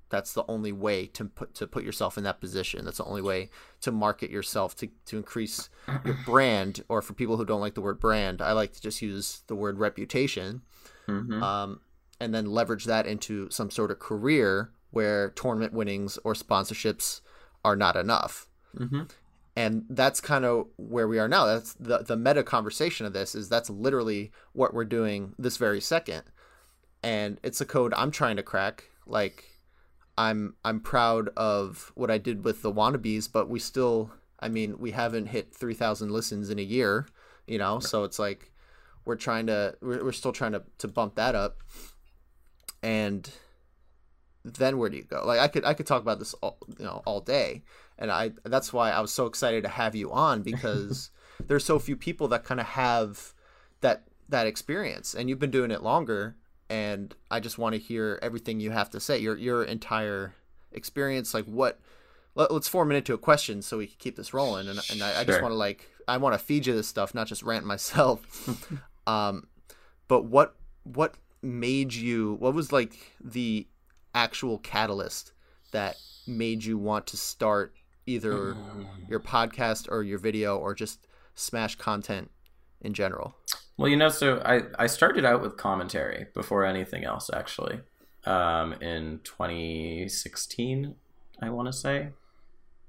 That's 0.09 0.33
the 0.33 0.43
only 0.47 0.71
way 0.71 1.07
to 1.07 1.25
put 1.25 1.55
to 1.55 1.65
put 1.65 1.83
yourself 1.83 2.17
in 2.17 2.23
that 2.25 2.39
position. 2.41 2.85
That's 2.85 2.97
the 2.97 3.05
only 3.05 3.21
way 3.21 3.49
to 3.81 3.91
market 3.91 4.29
yourself 4.29 4.75
to 4.77 4.89
to 5.07 5.17
increase 5.17 5.69
your 6.03 6.17
brand. 6.25 6.83
Or 6.89 7.01
for 7.01 7.13
people 7.13 7.37
who 7.37 7.45
don't 7.45 7.61
like 7.61 7.73
the 7.75 7.81
word 7.81 7.99
brand, 7.99 8.41
I 8.41 8.51
like 8.51 8.73
to 8.73 8.81
just 8.81 9.01
use 9.01 9.41
the 9.47 9.55
word 9.55 9.79
reputation 9.79 10.61
Mhm. 11.07 11.41
um, 11.41 11.79
and 12.19 12.33
then 12.33 12.45
leverage 12.45 12.85
that 12.85 13.07
into 13.07 13.49
some 13.49 13.71
sort 13.71 13.91
of 13.91 13.99
career 13.99 14.71
where 14.95 15.29
tournament 15.31 15.73
winnings 15.73 16.17
or 16.23 16.33
sponsorships 16.33 17.21
are 17.63 17.75
not 17.75 17.95
enough. 17.95 18.47
Mhm. 18.77 19.09
and 19.57 19.85
that's 19.89 20.19
kind 20.19 20.43
of 20.43 20.67
where 20.75 21.07
we 21.07 21.17
are 21.17 21.29
now. 21.29 21.45
That's 21.45 21.73
the 21.75 21.99
the 21.99 22.17
meta 22.17 22.43
conversation 22.43 23.05
of 23.05 23.13
this 23.13 23.35
is 23.35 23.47
that's 23.47 23.69
literally 23.69 24.31
what 24.51 24.73
we're 24.73 24.83
doing 24.83 25.33
this 25.39 25.55
very 25.57 25.79
second. 25.79 26.23
And 27.01 27.39
it's 27.43 27.61
a 27.61 27.65
code 27.65 27.93
i'm 27.95 28.11
trying 28.11 28.35
to 28.35 28.43
crack. 28.43 28.89
Like 29.05 29.45
i'm 30.17 30.55
i'm 30.65 30.79
proud 30.79 31.29
of 31.37 31.91
what 31.95 32.09
i 32.09 32.17
did 32.17 32.45
with 32.45 32.61
the 32.61 32.71
wannabes 32.71 33.29
but 33.31 33.49
we 33.49 33.59
still 33.59 34.11
i 34.39 34.47
mean 34.47 34.79
we 34.79 34.91
haven't 34.91 35.25
hit 35.27 35.53
3000 35.53 36.09
listens 36.09 36.49
in 36.49 36.57
a 36.57 36.69
year 36.77 37.05
you 37.47 37.57
know? 37.57 37.79
So 37.79 38.03
it's 38.05 38.17
like 38.19 38.51
we're 39.05 39.15
trying 39.15 39.47
to 39.47 39.75
we're, 39.81 40.03
we're 40.05 40.11
still 40.11 40.31
trying 40.31 40.53
to, 40.53 40.63
to 40.79 40.87
bump 40.87 41.15
that 41.15 41.35
up. 41.35 41.57
And 42.81 43.29
then 44.53 44.77
where 44.77 44.89
do 44.89 44.97
you 44.97 45.03
go? 45.03 45.23
Like 45.25 45.39
i 45.39 45.47
could 45.47 45.65
i 45.65 45.73
could 45.73 45.87
talk 45.87 46.01
about 46.01 46.19
this 46.19 46.33
all 46.35 46.57
you 46.77 46.85
know 46.85 47.01
all 47.05 47.19
day. 47.19 47.63
And 47.97 48.11
i 48.11 48.31
that's 48.43 48.71
why 48.71 48.91
i 48.91 48.99
was 48.99 49.11
so 49.11 49.25
excited 49.25 49.63
to 49.63 49.69
have 49.69 49.95
you 49.95 50.11
on 50.11 50.43
because 50.43 51.09
there's 51.47 51.65
so 51.65 51.79
few 51.79 51.95
people 51.95 52.27
that 52.29 52.43
kind 52.43 52.59
of 52.59 52.67
have 52.67 53.33
that 53.81 54.03
that 54.29 54.47
experience. 54.47 55.13
And 55.13 55.29
you've 55.29 55.39
been 55.39 55.51
doing 55.51 55.71
it 55.71 55.83
longer. 55.83 56.35
And 56.69 57.15
i 57.29 57.39
just 57.39 57.57
want 57.57 57.73
to 57.73 57.79
hear 57.79 58.19
everything 58.21 58.59
you 58.59 58.71
have 58.71 58.89
to 58.91 58.99
say 58.99 59.17
your 59.17 59.37
your 59.37 59.63
entire 59.63 60.33
experience. 60.71 61.33
Like 61.33 61.45
what 61.45 61.79
let, 62.35 62.51
us 62.51 62.67
form 62.67 62.91
it 62.91 62.95
into 62.95 63.13
a 63.13 63.17
question 63.17 63.61
so 63.61 63.77
we 63.77 63.87
can 63.87 63.95
keep 63.97 64.17
this 64.17 64.33
rolling. 64.33 64.67
And, 64.67 64.79
and 64.91 65.01
I, 65.01 65.21
I 65.21 65.23
just 65.23 65.41
want 65.41 65.51
to 65.51 65.57
like 65.57 65.89
i 66.07 66.17
want 66.17 66.33
to 66.33 66.39
feed 66.39 66.67
you 66.67 66.73
this 66.73 66.87
stuff 66.87 67.15
not 67.15 67.27
just 67.27 67.41
rant 67.43 67.65
myself. 67.65 68.49
Um 69.07 69.45
but 70.07 70.23
what 70.25 70.55
what 70.83 71.13
made 71.41 71.93
you 71.93 72.37
what 72.39 72.55
was 72.55 72.71
like 72.71 73.13
the 73.23 73.67
actual 74.15 74.57
catalyst 74.57 75.33
that 75.71 75.97
made 76.25 76.63
you 76.63 76.77
want 76.77 77.05
to 77.07 77.17
start 77.17 77.75
either 78.07 78.55
your 79.09 79.19
podcast 79.19 79.87
or 79.91 80.03
your 80.03 80.17
video 80.17 80.57
or 80.57 80.73
just 80.73 81.05
smash 81.35 81.75
content 81.75 82.31
in 82.81 82.93
general 82.93 83.35
Well, 83.77 83.89
you 83.89 83.97
know, 83.97 84.09
so 84.09 84.41
I, 84.45 84.61
I 84.79 84.87
started 84.87 85.25
out 85.25 85.41
with 85.41 85.57
commentary 85.57 86.27
before 86.33 86.63
anything 86.65 87.03
else, 87.03 87.29
actually, 87.33 87.81
um, 88.25 88.73
in 88.73 89.19
2016, 89.23 90.95
I 91.41 91.49
want 91.49 91.67
to 91.67 91.73
say. 91.73 92.09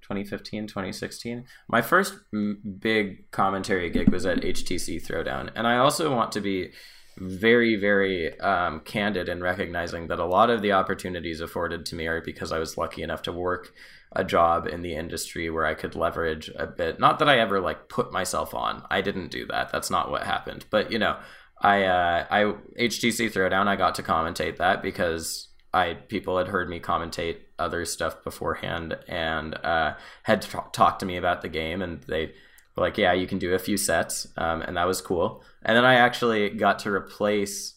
2015, 0.02 0.68
2016. 0.68 1.44
My 1.66 1.82
first 1.82 2.14
m- 2.32 2.60
big 2.78 3.28
commentary 3.32 3.90
gig 3.90 4.10
was 4.10 4.24
at 4.24 4.38
HTC 4.38 5.04
Throwdown. 5.04 5.50
And 5.56 5.66
I 5.66 5.78
also 5.78 6.14
want 6.14 6.30
to 6.32 6.40
be 6.40 6.70
very, 7.18 7.76
very 7.76 8.38
um, 8.40 8.80
candid 8.80 9.28
in 9.28 9.42
recognizing 9.42 10.08
that 10.08 10.18
a 10.18 10.24
lot 10.26 10.50
of 10.50 10.62
the 10.62 10.72
opportunities 10.72 11.40
afforded 11.40 11.86
to 11.86 11.94
me 11.94 12.06
are 12.06 12.20
because 12.20 12.52
I 12.52 12.58
was 12.58 12.76
lucky 12.76 13.02
enough 13.02 13.22
to 13.22 13.32
work 13.32 13.72
a 14.12 14.24
job 14.24 14.66
in 14.66 14.82
the 14.82 14.94
industry 14.94 15.50
where 15.50 15.66
I 15.66 15.74
could 15.74 15.94
leverage 15.94 16.50
a 16.56 16.66
bit. 16.66 17.00
Not 17.00 17.18
that 17.18 17.28
I 17.28 17.38
ever 17.38 17.60
like 17.60 17.88
put 17.88 18.12
myself 18.12 18.54
on. 18.54 18.82
I 18.90 19.00
didn't 19.00 19.30
do 19.30 19.46
that. 19.46 19.70
That's 19.72 19.90
not 19.90 20.10
what 20.10 20.24
happened. 20.24 20.64
But 20.70 20.92
you 20.92 20.98
know, 20.98 21.16
I 21.60 21.84
uh, 21.84 22.26
I 22.30 22.42
HTC 22.78 23.32
Throwdown. 23.32 23.66
I 23.66 23.76
got 23.76 23.94
to 23.96 24.02
commentate 24.02 24.58
that 24.58 24.82
because 24.82 25.48
I 25.72 25.94
people 25.94 26.38
had 26.38 26.48
heard 26.48 26.68
me 26.68 26.80
commentate 26.80 27.38
other 27.58 27.84
stuff 27.84 28.22
beforehand 28.22 28.96
and 29.08 29.54
uh, 29.64 29.94
had 30.22 30.42
t- 30.42 30.58
talked 30.72 31.00
to 31.00 31.06
me 31.06 31.16
about 31.16 31.42
the 31.42 31.48
game, 31.48 31.82
and 31.82 32.02
they 32.04 32.32
were 32.76 32.84
like, 32.84 32.98
"Yeah, 32.98 33.12
you 33.12 33.26
can 33.26 33.38
do 33.38 33.54
a 33.54 33.58
few 33.58 33.76
sets," 33.76 34.28
um, 34.36 34.62
and 34.62 34.76
that 34.76 34.86
was 34.86 35.00
cool. 35.00 35.42
And 35.66 35.76
then 35.76 35.84
I 35.84 35.96
actually 35.96 36.48
got 36.50 36.78
to 36.80 36.90
replace 36.90 37.74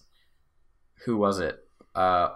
who 1.05 1.17
was 1.17 1.39
it? 1.39 1.57
Uh, 1.95 2.29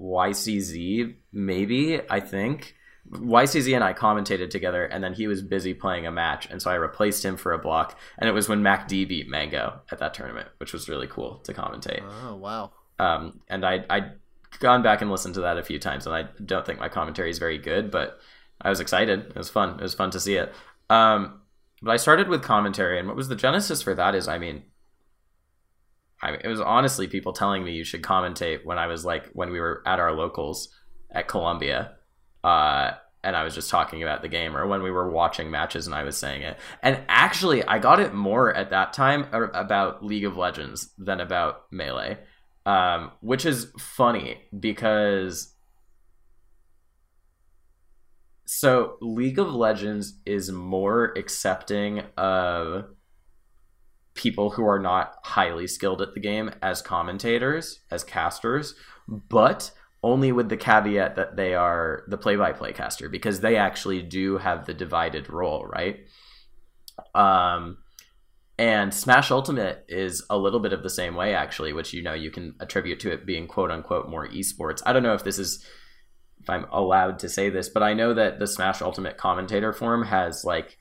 YCZ, 0.00 1.14
maybe 1.32 2.00
I 2.08 2.20
think. 2.20 2.74
YCZ 3.10 3.74
and 3.74 3.82
I 3.82 3.94
commentated 3.94 4.50
together, 4.50 4.84
and 4.84 5.02
then 5.02 5.14
he 5.14 5.26
was 5.26 5.40
busy 5.42 5.72
playing 5.72 6.06
a 6.06 6.10
match, 6.10 6.46
and 6.50 6.60
so 6.60 6.70
I 6.70 6.74
replaced 6.74 7.24
him 7.24 7.36
for 7.36 7.52
a 7.52 7.58
block. 7.58 7.98
And 8.18 8.28
it 8.28 8.32
was 8.32 8.48
when 8.48 8.62
MacD 8.62 9.08
beat 9.08 9.28
Mango 9.28 9.80
at 9.90 9.98
that 9.98 10.12
tournament, 10.14 10.48
which 10.58 10.72
was 10.72 10.88
really 10.88 11.06
cool 11.06 11.36
to 11.44 11.54
commentate. 11.54 12.02
oh 12.24 12.36
wow 12.36 12.72
Um, 12.98 13.40
and 13.48 13.64
I 13.64 13.84
I 13.88 14.10
gone 14.60 14.82
back 14.82 15.00
and 15.00 15.10
listened 15.10 15.34
to 15.34 15.40
that 15.42 15.58
a 15.58 15.62
few 15.62 15.78
times, 15.78 16.06
and 16.06 16.14
I 16.14 16.24
don't 16.44 16.66
think 16.66 16.78
my 16.80 16.88
commentary 16.88 17.30
is 17.30 17.38
very 17.38 17.58
good, 17.58 17.90
but 17.90 18.18
I 18.60 18.70
was 18.70 18.80
excited. 18.80 19.20
It 19.20 19.36
was 19.36 19.48
fun. 19.50 19.78
It 19.78 19.82
was 19.82 19.94
fun 19.94 20.10
to 20.10 20.20
see 20.20 20.34
it. 20.36 20.52
Um, 20.90 21.40
but 21.80 21.92
I 21.92 21.96
started 21.96 22.28
with 22.28 22.42
commentary, 22.42 22.98
and 22.98 23.06
what 23.08 23.16
was 23.16 23.28
the 23.28 23.36
genesis 23.36 23.80
for 23.82 23.94
that 23.94 24.14
is, 24.14 24.28
I 24.28 24.38
mean, 24.38 24.64
I 26.22 26.32
it 26.32 26.48
was 26.48 26.60
honestly 26.60 27.06
people 27.06 27.32
telling 27.32 27.64
me 27.64 27.72
you 27.72 27.84
should 27.84 28.02
commentate 28.02 28.64
when 28.64 28.78
I 28.78 28.86
was 28.86 29.04
like 29.04 29.28
when 29.32 29.50
we 29.50 29.60
were 29.60 29.82
at 29.86 30.00
our 30.00 30.12
locals 30.12 30.68
at 31.10 31.28
Columbia, 31.28 31.92
uh, 32.44 32.92
and 33.22 33.36
I 33.36 33.44
was 33.44 33.54
just 33.54 33.70
talking 33.70 34.02
about 34.02 34.22
the 34.22 34.28
game, 34.28 34.56
or 34.56 34.66
when 34.66 34.82
we 34.82 34.90
were 34.90 35.10
watching 35.10 35.50
matches 35.50 35.86
and 35.86 35.94
I 35.94 36.04
was 36.04 36.16
saying 36.16 36.42
it. 36.42 36.58
And 36.82 37.02
actually, 37.08 37.64
I 37.64 37.78
got 37.78 38.00
it 38.00 38.14
more 38.14 38.52
at 38.54 38.70
that 38.70 38.92
time 38.92 39.26
about 39.32 40.04
League 40.04 40.24
of 40.24 40.36
Legends 40.36 40.90
than 40.98 41.20
about 41.20 41.62
Melee, 41.70 42.18
um, 42.66 43.12
which 43.20 43.44
is 43.46 43.72
funny 43.78 44.40
because 44.58 45.54
so 48.50 48.96
League 49.02 49.38
of 49.38 49.52
Legends 49.52 50.14
is 50.24 50.50
more 50.50 51.12
accepting 51.16 52.00
of 52.16 52.86
people 54.18 54.50
who 54.50 54.66
are 54.66 54.80
not 54.80 55.14
highly 55.22 55.68
skilled 55.68 56.02
at 56.02 56.12
the 56.12 56.20
game 56.20 56.50
as 56.60 56.82
commentators, 56.82 57.80
as 57.90 58.02
casters, 58.02 58.74
but 59.06 59.70
only 60.02 60.32
with 60.32 60.48
the 60.48 60.56
caveat 60.56 61.14
that 61.14 61.36
they 61.36 61.54
are 61.54 62.02
the 62.08 62.18
play-by-play 62.18 62.72
caster 62.72 63.08
because 63.08 63.40
they 63.40 63.56
actually 63.56 64.02
do 64.02 64.38
have 64.38 64.66
the 64.66 64.74
divided 64.74 65.30
role, 65.30 65.64
right? 65.66 66.00
Um 67.14 67.78
and 68.58 68.92
Smash 68.92 69.30
Ultimate 69.30 69.84
is 69.88 70.24
a 70.28 70.36
little 70.36 70.58
bit 70.58 70.72
of 70.72 70.82
the 70.82 70.90
same 70.90 71.14
way 71.14 71.32
actually, 71.32 71.72
which 71.72 71.92
you 71.92 72.02
know 72.02 72.14
you 72.14 72.32
can 72.32 72.56
attribute 72.58 72.98
to 73.00 73.12
it 73.12 73.24
being 73.24 73.46
quote 73.46 73.70
unquote 73.70 74.08
more 74.08 74.28
esports. 74.28 74.82
I 74.84 74.92
don't 74.92 75.04
know 75.04 75.14
if 75.14 75.22
this 75.22 75.38
is 75.38 75.64
if 76.40 76.50
I'm 76.50 76.66
allowed 76.72 77.20
to 77.20 77.28
say 77.28 77.50
this, 77.50 77.68
but 77.68 77.84
I 77.84 77.94
know 77.94 78.14
that 78.14 78.40
the 78.40 78.46
Smash 78.46 78.82
Ultimate 78.82 79.16
commentator 79.16 79.72
forum 79.72 80.04
has 80.04 80.44
like 80.44 80.76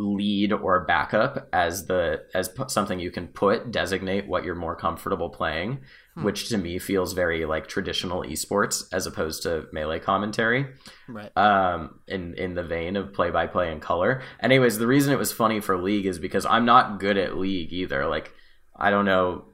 lead 0.00 0.50
or 0.52 0.84
backup 0.86 1.48
as 1.52 1.86
the 1.86 2.22
as 2.34 2.48
p- 2.48 2.64
something 2.68 2.98
you 2.98 3.10
can 3.10 3.28
put 3.28 3.70
designate 3.70 4.26
what 4.26 4.44
you're 4.44 4.54
more 4.54 4.74
comfortable 4.74 5.28
playing 5.28 5.78
hmm. 6.14 6.24
which 6.24 6.48
to 6.48 6.56
me 6.56 6.78
feels 6.78 7.12
very 7.12 7.44
like 7.44 7.66
traditional 7.66 8.22
esports 8.22 8.84
as 8.92 9.06
opposed 9.06 9.42
to 9.42 9.66
melee 9.72 9.98
commentary. 10.00 10.66
Right. 11.06 11.36
Um 11.36 12.00
in 12.08 12.34
in 12.34 12.54
the 12.54 12.62
vein 12.62 12.96
of 12.96 13.12
play 13.12 13.30
by 13.30 13.46
play 13.46 13.70
and 13.70 13.82
color. 13.82 14.22
Anyways 14.42 14.78
the 14.78 14.86
reason 14.86 15.12
it 15.12 15.18
was 15.18 15.32
funny 15.32 15.60
for 15.60 15.76
league 15.76 16.06
is 16.06 16.18
because 16.18 16.46
i'm 16.46 16.64
not 16.64 16.98
good 16.98 17.18
at 17.18 17.36
league 17.36 17.72
either. 17.72 18.06
Like 18.06 18.32
i 18.74 18.88
don't 18.88 19.04
know 19.04 19.44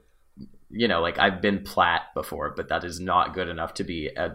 you 0.71 0.89
know 0.89 1.01
like 1.01 1.19
i've 1.19 1.41
been 1.41 1.63
plat 1.63 2.03
before 2.13 2.53
but 2.57 2.69
that 2.69 2.83
is 2.83 2.99
not 2.99 3.35
good 3.35 3.49
enough 3.49 3.73
to 3.75 3.85
be 3.85 4.09
a 4.09 4.35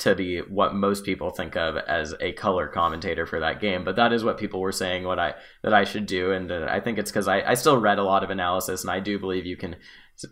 to 0.00 0.14
be 0.14 0.38
what 0.38 0.74
most 0.74 1.04
people 1.04 1.30
think 1.30 1.56
of 1.56 1.76
as 1.76 2.14
a 2.20 2.32
color 2.32 2.66
commentator 2.66 3.26
for 3.26 3.40
that 3.40 3.60
game. 3.60 3.84
But 3.84 3.96
that 3.96 4.12
is 4.12 4.24
what 4.24 4.38
people 4.38 4.60
were 4.60 4.72
saying 4.72 5.04
what 5.04 5.18
I 5.18 5.34
that 5.62 5.74
I 5.74 5.84
should 5.84 6.06
do, 6.06 6.32
and 6.32 6.50
uh, 6.50 6.66
I 6.68 6.80
think 6.80 6.98
it's 6.98 7.10
because 7.10 7.28
I, 7.28 7.42
I 7.42 7.54
still 7.54 7.78
read 7.78 7.98
a 7.98 8.02
lot 8.02 8.24
of 8.24 8.30
analysis, 8.30 8.82
and 8.82 8.90
I 8.90 9.00
do 9.00 9.18
believe 9.18 9.46
you 9.46 9.56
can 9.56 9.76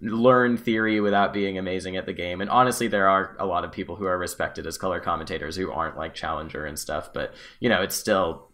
learn 0.03 0.57
theory 0.57 1.01
without 1.01 1.33
being 1.33 1.57
amazing 1.57 1.97
at 1.97 2.07
the 2.07 2.13
game. 2.13 2.41
And 2.41 2.51
honestly, 2.51 2.89
there 2.89 3.09
are 3.09 3.37
a 3.39 3.47
lot 3.47 3.65
of 3.65 3.73
people 3.73 3.97
who 3.97 4.05
are 4.05 4.19
respected 4.19 4.67
as 4.67 4.77
color 4.77 5.01
commentators 5.01 5.57
who 5.57 5.71
aren't 5.71 5.97
like 5.97 6.15
Challenger 6.15 6.67
and 6.67 6.79
stuff. 6.79 7.13
But 7.13 7.35
you 7.61 7.69
know, 7.69 7.83
it's 7.83 7.97
still 7.97 8.51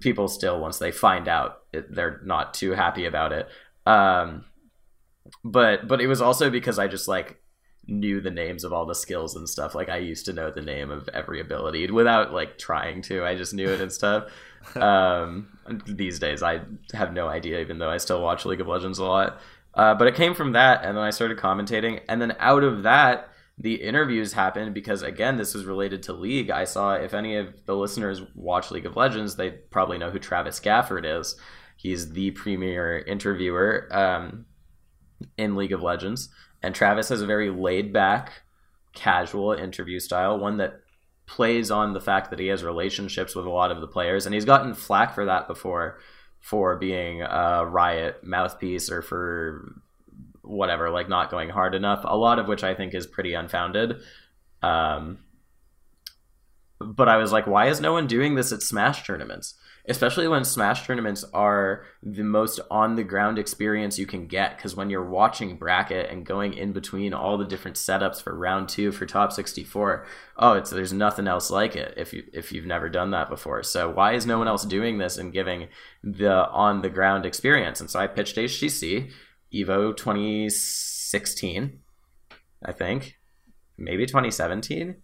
people 0.00 0.28
still 0.28 0.60
once 0.60 0.78
they 0.78 0.92
find 0.92 1.28
out 1.28 1.62
it, 1.72 1.94
they're 1.94 2.20
not 2.24 2.54
too 2.54 2.72
happy 2.72 3.06
about 3.06 3.32
it. 3.32 3.48
Um, 3.86 4.44
but 5.44 5.88
but 5.88 6.00
it 6.00 6.06
was 6.06 6.20
also 6.20 6.50
because 6.50 6.78
I 6.78 6.88
just 6.88 7.08
like 7.08 7.41
knew 7.86 8.20
the 8.20 8.30
names 8.30 8.64
of 8.64 8.72
all 8.72 8.86
the 8.86 8.94
skills 8.94 9.34
and 9.34 9.48
stuff. 9.48 9.74
Like 9.74 9.88
I 9.88 9.98
used 9.98 10.24
to 10.26 10.32
know 10.32 10.50
the 10.50 10.62
name 10.62 10.90
of 10.90 11.08
every 11.08 11.40
ability 11.40 11.90
without 11.90 12.32
like 12.32 12.58
trying 12.58 13.02
to. 13.02 13.24
I 13.24 13.34
just 13.34 13.54
knew 13.54 13.68
it 13.68 13.80
and 13.80 13.92
stuff. 13.92 14.30
um, 14.76 15.58
these 15.86 16.18
days, 16.18 16.42
I 16.42 16.60
have 16.94 17.12
no 17.12 17.28
idea, 17.28 17.60
even 17.60 17.78
though 17.78 17.90
I 17.90 17.96
still 17.96 18.22
watch 18.22 18.44
League 18.44 18.60
of 18.60 18.68
Legends 18.68 18.98
a 18.98 19.04
lot. 19.04 19.40
Uh, 19.74 19.94
but 19.94 20.06
it 20.06 20.14
came 20.14 20.34
from 20.34 20.52
that, 20.52 20.84
and 20.84 20.96
then 20.96 21.04
I 21.04 21.10
started 21.10 21.38
commentating, 21.38 22.00
and 22.08 22.20
then 22.20 22.36
out 22.38 22.62
of 22.62 22.82
that, 22.82 23.30
the 23.58 23.74
interviews 23.74 24.32
happened 24.32 24.74
because 24.74 25.02
again, 25.02 25.36
this 25.36 25.54
was 25.54 25.64
related 25.64 26.02
to 26.04 26.12
League. 26.12 26.50
I 26.50 26.64
saw 26.64 26.94
if 26.94 27.14
any 27.14 27.36
of 27.36 27.64
the 27.66 27.76
listeners 27.76 28.22
watch 28.34 28.70
League 28.70 28.86
of 28.86 28.96
Legends, 28.96 29.36
they 29.36 29.50
probably 29.50 29.98
know 29.98 30.10
who 30.10 30.18
Travis 30.18 30.60
Gafford 30.60 31.04
is. 31.04 31.36
He's 31.76 32.12
the 32.12 32.30
premier 32.32 32.98
interviewer 32.98 33.88
um, 33.90 34.46
in 35.36 35.56
League 35.56 35.72
of 35.72 35.82
Legends. 35.82 36.28
And 36.62 36.74
Travis 36.74 37.08
has 37.08 37.20
a 37.20 37.26
very 37.26 37.50
laid 37.50 37.92
back, 37.92 38.42
casual 38.94 39.52
interview 39.52 39.98
style, 39.98 40.38
one 40.38 40.58
that 40.58 40.80
plays 41.26 41.70
on 41.70 41.92
the 41.92 42.00
fact 42.00 42.30
that 42.30 42.38
he 42.38 42.48
has 42.48 42.62
relationships 42.62 43.34
with 43.34 43.46
a 43.46 43.50
lot 43.50 43.70
of 43.70 43.80
the 43.80 43.86
players. 43.86 44.26
And 44.26 44.34
he's 44.34 44.44
gotten 44.44 44.74
flack 44.74 45.14
for 45.14 45.24
that 45.24 45.48
before, 45.48 45.98
for 46.40 46.76
being 46.76 47.22
a 47.22 47.64
Riot 47.66 48.22
mouthpiece 48.22 48.90
or 48.90 49.02
for 49.02 49.74
whatever, 50.42 50.90
like 50.90 51.08
not 51.08 51.30
going 51.30 51.48
hard 51.48 51.74
enough. 51.74 52.02
A 52.04 52.16
lot 52.16 52.38
of 52.38 52.48
which 52.48 52.64
I 52.64 52.74
think 52.74 52.94
is 52.94 53.06
pretty 53.06 53.34
unfounded. 53.34 54.00
Um, 54.62 55.18
but 56.78 57.08
I 57.08 57.16
was 57.16 57.32
like, 57.32 57.46
why 57.46 57.68
is 57.68 57.80
no 57.80 57.92
one 57.92 58.06
doing 58.06 58.34
this 58.34 58.52
at 58.52 58.62
Smash 58.62 59.06
tournaments? 59.06 59.54
Especially 59.88 60.28
when 60.28 60.44
Smash 60.44 60.86
tournaments 60.86 61.24
are 61.34 61.84
the 62.04 62.22
most 62.22 62.60
on 62.70 62.94
the 62.94 63.02
ground 63.02 63.36
experience 63.36 63.98
you 63.98 64.06
can 64.06 64.28
get. 64.28 64.56
Because 64.56 64.76
when 64.76 64.90
you're 64.90 65.08
watching 65.08 65.56
bracket 65.56 66.08
and 66.08 66.24
going 66.24 66.54
in 66.54 66.72
between 66.72 67.12
all 67.12 67.36
the 67.36 67.44
different 67.44 67.76
setups 67.76 68.22
for 68.22 68.36
round 68.36 68.68
two 68.68 68.92
for 68.92 69.06
top 69.06 69.32
64, 69.32 70.06
oh, 70.36 70.52
it's 70.52 70.70
there's 70.70 70.92
nothing 70.92 71.26
else 71.26 71.50
like 71.50 71.74
it 71.74 71.94
if 71.96 72.12
you 72.12 72.22
if 72.32 72.52
you've 72.52 72.64
never 72.64 72.88
done 72.88 73.10
that 73.10 73.28
before. 73.28 73.64
So 73.64 73.90
why 73.90 74.12
is 74.12 74.24
no 74.24 74.38
one 74.38 74.46
else 74.46 74.64
doing 74.64 74.98
this 74.98 75.18
and 75.18 75.32
giving 75.32 75.66
the 76.04 76.48
on 76.48 76.82
the 76.82 76.90
ground 76.90 77.26
experience? 77.26 77.80
And 77.80 77.90
so 77.90 77.98
I 77.98 78.06
pitched 78.06 78.36
HTC 78.36 79.10
Evo 79.52 79.96
2016, 79.96 81.80
I 82.64 82.72
think, 82.72 83.18
maybe 83.76 84.06
2017. 84.06 84.96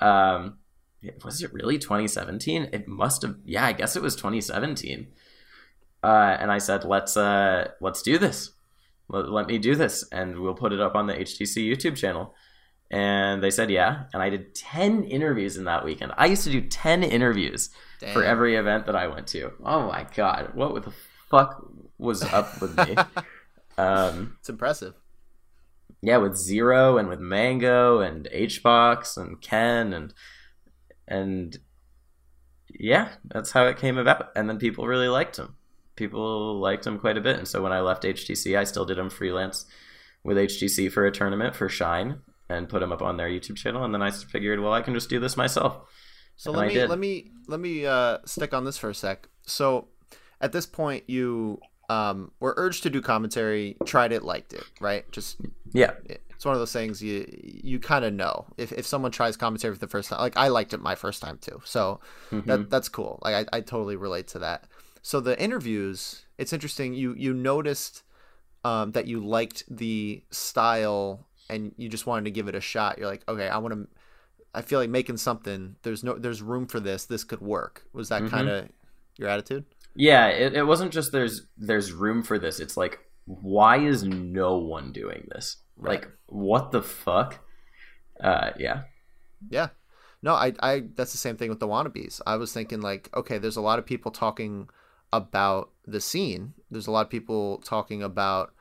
Um, 0.00 0.58
was 1.24 1.42
it 1.42 1.52
really 1.52 1.78
2017? 1.78 2.70
It 2.72 2.88
must 2.88 3.22
have. 3.22 3.36
Yeah, 3.44 3.64
I 3.64 3.72
guess 3.72 3.96
it 3.96 4.02
was 4.02 4.16
2017. 4.16 5.08
Uh, 6.02 6.36
and 6.38 6.52
I 6.52 6.58
said, 6.58 6.84
let's 6.84 7.16
uh, 7.16 7.68
let's 7.80 8.02
do 8.02 8.18
this. 8.18 8.52
Let, 9.08 9.30
let 9.30 9.46
me 9.46 9.58
do 9.58 9.74
this, 9.74 10.04
and 10.12 10.40
we'll 10.40 10.54
put 10.54 10.72
it 10.72 10.80
up 10.80 10.94
on 10.94 11.06
the 11.06 11.14
HTC 11.14 11.68
YouTube 11.70 11.96
channel. 11.96 12.34
And 12.90 13.42
they 13.42 13.50
said, 13.50 13.70
yeah. 13.70 14.04
And 14.12 14.22
I 14.22 14.30
did 14.30 14.54
10 14.54 15.04
interviews 15.04 15.56
in 15.56 15.64
that 15.64 15.84
weekend. 15.84 16.12
I 16.16 16.26
used 16.26 16.44
to 16.44 16.50
do 16.50 16.60
10 16.60 17.02
interviews 17.02 17.70
Damn. 18.00 18.12
for 18.12 18.22
every 18.22 18.56
event 18.56 18.86
that 18.86 18.94
I 18.94 19.08
went 19.08 19.26
to. 19.28 19.52
Oh 19.64 19.88
my 19.88 20.06
God. 20.14 20.54
What 20.54 20.84
the 20.84 20.92
fuck 21.28 21.66
was 21.98 22.22
up 22.22 22.60
with 22.60 22.76
me? 22.76 22.94
um, 23.78 24.36
it's 24.38 24.48
impressive. 24.48 24.94
Yeah, 26.02 26.18
with 26.18 26.36
Zero 26.36 26.98
and 26.98 27.08
with 27.08 27.18
Mango 27.18 28.00
and 28.00 28.28
HBox 28.32 29.16
and 29.16 29.40
Ken 29.40 29.92
and 29.92 30.12
and 31.06 31.56
yeah, 32.68 33.10
that's 33.24 33.52
how 33.52 33.66
it 33.66 33.78
came 33.78 33.98
about. 33.98 34.30
And 34.36 34.48
then 34.48 34.58
people 34.58 34.86
really 34.86 35.08
liked 35.08 35.38
him. 35.38 35.56
People 35.96 36.58
liked 36.58 36.86
him 36.86 36.98
quite 36.98 37.16
a 37.16 37.20
bit. 37.20 37.38
And 37.38 37.46
so 37.46 37.62
when 37.62 37.72
I 37.72 37.80
left 37.80 38.02
HTC, 38.02 38.58
I 38.58 38.64
still 38.64 38.84
did 38.84 38.98
him 38.98 39.10
freelance 39.10 39.66
with 40.22 40.36
HTC 40.36 40.90
for 40.90 41.06
a 41.06 41.12
tournament 41.12 41.54
for 41.54 41.68
Shine 41.68 42.20
and 42.48 42.68
put 42.68 42.82
him 42.82 42.92
up 42.92 43.02
on 43.02 43.16
their 43.16 43.28
YouTube 43.28 43.56
channel. 43.56 43.84
And 43.84 43.94
then 43.94 44.02
I 44.02 44.10
figured, 44.10 44.60
well, 44.60 44.72
I 44.72 44.82
can 44.82 44.94
just 44.94 45.08
do 45.08 45.20
this 45.20 45.36
myself. 45.36 45.78
So 46.36 46.50
and 46.52 46.58
let 46.58 46.68
me 46.68 46.86
let 46.86 46.98
me 46.98 47.30
let 47.46 47.60
me 47.60 47.86
uh, 47.86 48.18
stick 48.24 48.52
on 48.52 48.64
this 48.64 48.76
for 48.76 48.90
a 48.90 48.94
sec. 48.94 49.28
So 49.46 49.88
at 50.40 50.52
this 50.52 50.66
point, 50.66 51.04
you 51.06 51.60
um, 51.88 52.32
were 52.40 52.54
urged 52.56 52.82
to 52.84 52.90
do 52.90 53.00
commentary, 53.00 53.76
tried 53.86 54.12
it, 54.12 54.24
liked 54.24 54.52
it, 54.52 54.64
right? 54.80 55.10
Just 55.12 55.40
yeah, 55.72 55.92
it's 56.44 56.46
one 56.46 56.54
of 56.54 56.60
those 56.60 56.74
things 56.74 57.02
you 57.02 57.24
you 57.42 57.80
kind 57.80 58.04
of 58.04 58.12
know 58.12 58.44
if, 58.58 58.70
if 58.72 58.86
someone 58.86 59.10
tries 59.10 59.34
commentary 59.34 59.72
for 59.72 59.80
the 59.80 59.88
first 59.88 60.10
time. 60.10 60.20
Like 60.20 60.36
I 60.36 60.48
liked 60.48 60.74
it 60.74 60.82
my 60.82 60.94
first 60.94 61.22
time 61.22 61.38
too, 61.38 61.62
so 61.64 62.00
mm-hmm. 62.30 62.46
that 62.46 62.68
that's 62.68 62.90
cool. 62.90 63.18
Like 63.22 63.48
I, 63.50 63.56
I 63.56 63.60
totally 63.62 63.96
relate 63.96 64.28
to 64.28 64.40
that. 64.40 64.68
So 65.00 65.20
the 65.20 65.40
interviews, 65.42 66.26
it's 66.36 66.52
interesting. 66.52 66.92
You 66.92 67.14
you 67.16 67.32
noticed 67.32 68.02
um, 68.62 68.92
that 68.92 69.06
you 69.06 69.24
liked 69.24 69.64
the 69.74 70.22
style 70.30 71.26
and 71.48 71.72
you 71.78 71.88
just 71.88 72.06
wanted 72.06 72.26
to 72.26 72.30
give 72.30 72.46
it 72.46 72.54
a 72.54 72.60
shot. 72.60 72.98
You're 72.98 73.08
like, 73.08 73.26
okay, 73.26 73.48
I 73.48 73.56
want 73.56 73.72
to. 73.72 73.88
I 74.54 74.60
feel 74.60 74.78
like 74.78 74.90
making 74.90 75.16
something. 75.16 75.76
There's 75.82 76.04
no 76.04 76.18
there's 76.18 76.42
room 76.42 76.66
for 76.66 76.78
this. 76.78 77.06
This 77.06 77.24
could 77.24 77.40
work. 77.40 77.84
Was 77.94 78.10
that 78.10 78.20
mm-hmm. 78.20 78.36
kind 78.36 78.48
of 78.50 78.68
your 79.16 79.30
attitude? 79.30 79.64
Yeah, 79.96 80.26
it, 80.26 80.52
it 80.52 80.64
wasn't 80.64 80.92
just 80.92 81.10
there's 81.10 81.46
there's 81.56 81.90
room 81.90 82.22
for 82.22 82.38
this. 82.38 82.60
It's 82.60 82.76
like 82.76 82.98
why 83.24 83.78
is 83.78 84.04
no 84.04 84.58
one 84.58 84.92
doing 84.92 85.26
this? 85.34 85.56
Right. 85.76 86.00
Like, 86.00 86.10
what 86.26 86.70
the 86.70 86.82
fuck? 86.82 87.40
Uh, 88.20 88.50
yeah. 88.58 88.82
Yeah. 89.48 89.68
No, 90.22 90.34
I, 90.34 90.52
I, 90.60 90.84
that's 90.94 91.12
the 91.12 91.18
same 91.18 91.36
thing 91.36 91.50
with 91.50 91.60
the 91.60 91.68
wannabes. 91.68 92.20
I 92.26 92.36
was 92.36 92.52
thinking, 92.52 92.80
like, 92.80 93.10
okay, 93.14 93.38
there's 93.38 93.56
a 93.56 93.60
lot 93.60 93.78
of 93.78 93.84
people 93.84 94.10
talking 94.10 94.68
about 95.12 95.70
the 95.86 96.00
scene. 96.00 96.54
There's 96.70 96.86
a 96.86 96.90
lot 96.90 97.06
of 97.06 97.10
people 97.10 97.58
talking 97.58 98.02
about, 98.02 98.54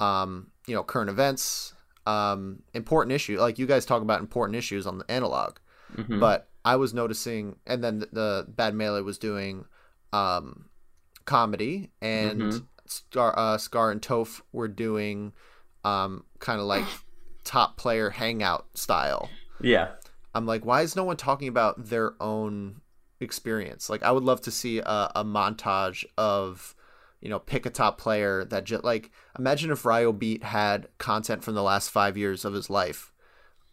um, 0.00 0.50
you 0.66 0.74
know, 0.74 0.82
current 0.82 1.10
events, 1.10 1.74
um, 2.06 2.62
important 2.72 3.12
issue. 3.12 3.38
Like 3.38 3.58
you 3.58 3.66
guys 3.66 3.84
talk 3.84 4.02
about 4.02 4.20
important 4.20 4.56
issues 4.56 4.86
on 4.86 4.98
the 4.98 5.10
analog, 5.10 5.58
mm-hmm. 5.94 6.18
but 6.18 6.48
I 6.64 6.76
was 6.76 6.94
noticing, 6.94 7.56
and 7.66 7.84
then 7.84 7.98
the, 7.98 8.08
the 8.12 8.46
Bad 8.48 8.74
Melee 8.74 9.02
was 9.02 9.18
doing, 9.18 9.66
um, 10.12 10.70
comedy, 11.24 11.90
and 12.00 12.40
mm-hmm. 12.40 12.64
Scar, 12.86 13.38
uh, 13.38 13.58
Scar 13.58 13.90
and 13.90 14.00
Toph 14.00 14.40
were 14.52 14.68
doing 14.68 15.32
um, 15.84 16.24
kind 16.38 16.60
of 16.60 16.66
like 16.66 16.84
top 17.44 17.76
player 17.76 18.10
hangout 18.10 18.66
style. 18.74 19.28
Yeah. 19.60 19.90
I'm 20.34 20.46
like, 20.46 20.64
why 20.64 20.82
is 20.82 20.96
no 20.96 21.04
one 21.04 21.16
talking 21.16 21.48
about 21.48 21.86
their 21.86 22.14
own 22.20 22.80
experience? 23.20 23.90
Like, 23.90 24.02
I 24.02 24.12
would 24.12 24.24
love 24.24 24.40
to 24.42 24.50
see 24.50 24.78
a, 24.78 25.12
a 25.14 25.24
montage 25.24 26.04
of, 26.16 26.74
you 27.20 27.28
know, 27.28 27.38
pick 27.38 27.66
a 27.66 27.70
top 27.70 27.98
player 27.98 28.44
that 28.46 28.64
just 28.64 28.84
like 28.84 29.10
imagine 29.38 29.70
if 29.70 29.82
Ryobeat 29.82 30.42
had 30.42 30.88
content 30.98 31.44
from 31.44 31.54
the 31.54 31.62
last 31.62 31.90
five 31.90 32.16
years 32.16 32.44
of 32.44 32.54
his 32.54 32.70
life, 32.70 33.12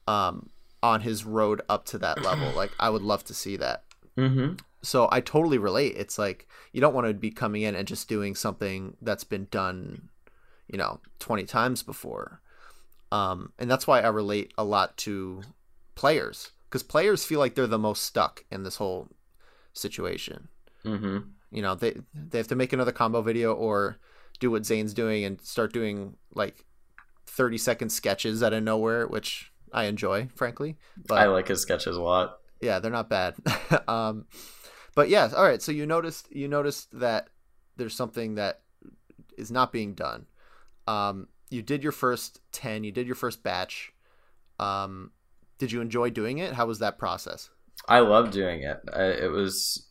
um, 0.07 0.49
on 0.82 1.01
his 1.01 1.26
road 1.26 1.62
up 1.70 1.86
to 1.86 1.97
that 1.99 2.22
level. 2.24 2.51
like, 2.55 2.72
I 2.80 2.89
would 2.89 3.01
love 3.01 3.24
to 3.26 3.34
see 3.34 3.57
that. 3.57 3.84
Mm-hmm. 4.18 4.55
So 4.82 5.10
I 5.12 5.22
totally 5.22 5.57
relate. 5.57 5.95
It's 5.97 6.18
like 6.18 6.47
you 6.72 6.82
don't 6.82 6.93
want 6.93 7.07
to 7.07 7.14
be 7.14 7.32
coming 7.32 7.62
in 7.62 7.76
and 7.76 7.88
just 7.88 8.07
doing 8.07 8.36
something 8.36 8.95
that's 9.01 9.24
been 9.24 9.47
done 9.51 10.09
you 10.70 10.78
know 10.78 10.99
20 11.20 11.43
times 11.45 11.84
before 11.84 12.41
um, 13.11 13.51
and 13.57 13.70
that's 13.70 13.88
why 13.88 14.01
i 14.01 14.07
relate 14.07 14.53
a 14.57 14.63
lot 14.63 14.95
to 14.97 15.41
players 15.95 16.51
because 16.65 16.84
players 16.84 17.26
feel 17.26 17.39
like 17.39 17.55
they're 17.55 17.67
the 17.67 17.78
most 17.78 18.03
stuck 18.03 18.45
in 18.51 18.63
this 18.63 18.78
whole 18.78 19.07
situation 19.74 20.47
mm-hmm. 20.86 21.20
you 21.51 21.61
know 21.61 21.76
they 21.76 21.97
they 22.13 22.38
have 22.38 22.47
to 22.47 22.55
make 22.55 22.74
another 22.74 22.91
combo 22.91 23.22
video 23.22 23.53
or 23.53 23.97
do 24.39 24.51
what 24.51 24.65
zane's 24.65 24.93
doing 24.93 25.24
and 25.24 25.41
start 25.41 25.74
doing 25.74 26.15
like 26.34 26.65
30 27.28 27.57
second 27.57 27.89
sketches 27.89 28.41
out 28.41 28.53
of 28.53 28.63
nowhere 28.63 29.07
which 29.07 29.51
i 29.72 29.86
enjoy 29.86 30.28
frankly 30.36 30.78
but 31.07 31.17
i 31.17 31.26
like 31.26 31.47
his 31.47 31.61
sketches 31.61 31.95
a 31.95 32.01
lot 32.01 32.39
yeah 32.61 32.80
they're 32.80 32.91
not 32.91 33.09
bad 33.09 33.36
um, 33.88 34.26
but 34.99 35.07
yes, 35.07 35.34
all 35.34 35.45
right. 35.45 35.61
So 35.61 35.72
you 35.72 35.86
noticed 35.86 36.30
you 36.30 36.49
noticed 36.49 36.99
that 36.99 37.30
there's 37.78 37.95
something 37.95 38.36
that 38.36 38.59
is 39.38 39.49
not 39.49 39.72
being 39.72 39.93
done. 39.93 40.26
Um, 40.90 41.28
you 41.50 41.62
did 41.62 41.84
your 41.84 41.92
first 41.92 42.42
ten. 42.52 42.84
You 42.84 42.92
did 42.92 43.06
your 43.06 43.16
first 43.16 43.44
batch. 43.44 43.94
Um, 44.60 45.12
did 45.58 45.72
you 45.72 45.82
enjoy 45.82 46.10
doing 46.10 46.40
it? 46.40 46.54
How 46.54 46.66
was 46.66 46.80
that 46.80 46.98
process? 46.98 47.50
I 47.88 48.00
love 48.00 48.32
doing 48.32 48.64
it. 48.64 48.80
it 48.96 49.32
was 49.32 49.88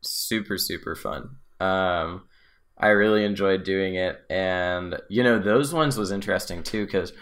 super 0.00 0.56
super 0.56 0.96
fun. 0.96 1.36
Um, 1.60 2.24
I 2.78 2.88
really 2.88 3.24
enjoyed 3.24 3.64
doing 3.64 3.94
it, 3.96 4.20
and 4.30 4.96
you 5.08 5.22
know 5.22 5.38
those 5.38 5.72
ones 5.74 5.96
was 5.96 6.10
interesting 6.10 6.62
too 6.62 6.86
because. 6.86 7.12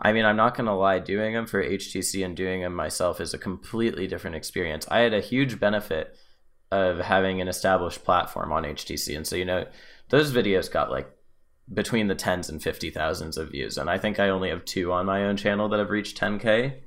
I 0.00 0.12
mean, 0.12 0.24
I'm 0.24 0.36
not 0.36 0.54
going 0.54 0.66
to 0.66 0.74
lie, 0.74 1.00
doing 1.00 1.34
them 1.34 1.48
for 1.48 1.60
HTC 1.60 2.24
and 2.24 2.36
doing 2.36 2.62
them 2.62 2.72
myself 2.72 3.20
is 3.20 3.34
a 3.34 3.38
completely 3.38 4.06
different 4.06 4.36
experience. 4.36 4.86
I 4.88 5.00
had 5.00 5.12
a 5.12 5.20
huge 5.20 5.58
benefit 5.58 6.14
of 6.70 6.98
having 6.98 7.40
an 7.40 7.48
established 7.48 8.04
platform 8.04 8.52
on 8.52 8.62
HTC. 8.62 9.16
And 9.16 9.26
so, 9.26 9.34
you 9.34 9.44
know, 9.44 9.66
those 10.10 10.32
videos 10.32 10.70
got 10.70 10.92
like 10.92 11.10
between 11.72 12.08
the 12.08 12.14
tens 12.14 12.48
and 12.48 12.62
50 12.62 12.90
thousands 12.90 13.36
of 13.36 13.50
views. 13.50 13.76
And 13.76 13.90
I 13.90 13.98
think 13.98 14.18
I 14.18 14.28
only 14.28 14.50
have 14.50 14.64
two 14.64 14.92
on 14.92 15.06
my 15.06 15.24
own 15.24 15.36
channel 15.36 15.68
that 15.68 15.78
have 15.78 15.90
reached 15.90 16.18
10K. 16.18 16.80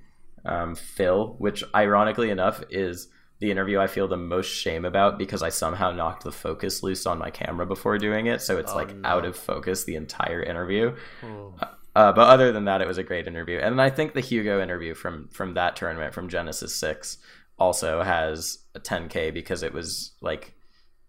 Um, 0.44 0.74
Phil, 0.74 1.36
which 1.38 1.64
ironically 1.76 2.32
enough 2.32 2.64
is 2.72 3.10
the 3.42 3.52
interview 3.52 3.80
I 3.80 3.88
feel 3.88 4.08
the 4.08 4.18
most 4.18 4.48
shame 4.48 4.86
about 4.86 5.20
because 5.20 5.44
I 5.44 5.50
somehow 5.50 5.92
knocked 5.92 6.24
the 6.24 6.32
focus 6.32 6.82
loose 6.82 7.06
on 7.06 7.20
my 7.20 7.30
camera 7.30 7.66
before 7.66 7.98
doing 7.98 8.26
it. 8.26 8.42
So 8.42 8.58
it's 8.58 8.72
oh, 8.72 8.76
like 8.76 8.96
no. 8.96 9.08
out 9.08 9.26
of 9.26 9.36
focus 9.36 9.84
the 9.84 9.96
entire 9.96 10.42
interview. 10.42 10.96
Oh. 11.24 11.54
Uh, 11.96 12.12
but 12.14 12.30
other 12.30 12.52
than 12.52 12.66
that, 12.66 12.82
it 12.82 12.88
was 12.88 12.98
a 12.98 13.04
great 13.04 13.28
interview, 13.28 13.58
and 13.58 13.82
I 13.82 13.90
think 13.90 14.14
the 14.14 14.22
Hugo 14.22 14.62
interview 14.62 14.94
from 14.94 15.28
from 15.28 15.56
that 15.56 15.76
tournament 15.76 16.14
from 16.14 16.30
Genesis 16.30 16.74
Six 16.74 17.18
also 17.60 18.02
has 18.02 18.60
a 18.74 18.80
10k 18.80 19.34
because 19.34 19.62
it 19.62 19.74
was 19.74 20.14
like 20.22 20.54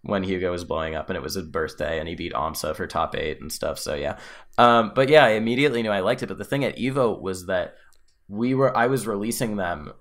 when 0.02 0.24
Hugo 0.24 0.50
was 0.50 0.64
blowing 0.64 0.94
up 0.94 1.08
and 1.08 1.16
it 1.16 1.22
was 1.22 1.34
his 1.34 1.46
birthday 1.46 1.98
and 1.98 2.08
he 2.08 2.14
beat 2.14 2.32
Amsa 2.32 2.74
for 2.74 2.86
top 2.86 3.14
eight 3.16 3.40
and 3.40 3.52
stuff. 3.52 3.78
So 3.78 3.94
yeah, 3.94 4.18
um, 4.58 4.92
but 4.94 5.08
yeah, 5.08 5.24
I 5.24 5.30
immediately 5.30 5.82
knew 5.82 5.90
I 5.90 6.00
liked 6.00 6.22
it. 6.22 6.26
But 6.26 6.38
the 6.38 6.44
thing 6.44 6.64
at 6.64 6.76
Evo 6.76 7.20
was 7.20 7.46
that 7.46 7.76
we 8.28 8.54
were 8.54 8.76
I 8.76 8.86
was 8.86 9.06
releasing 9.06 9.56
them 9.56 9.92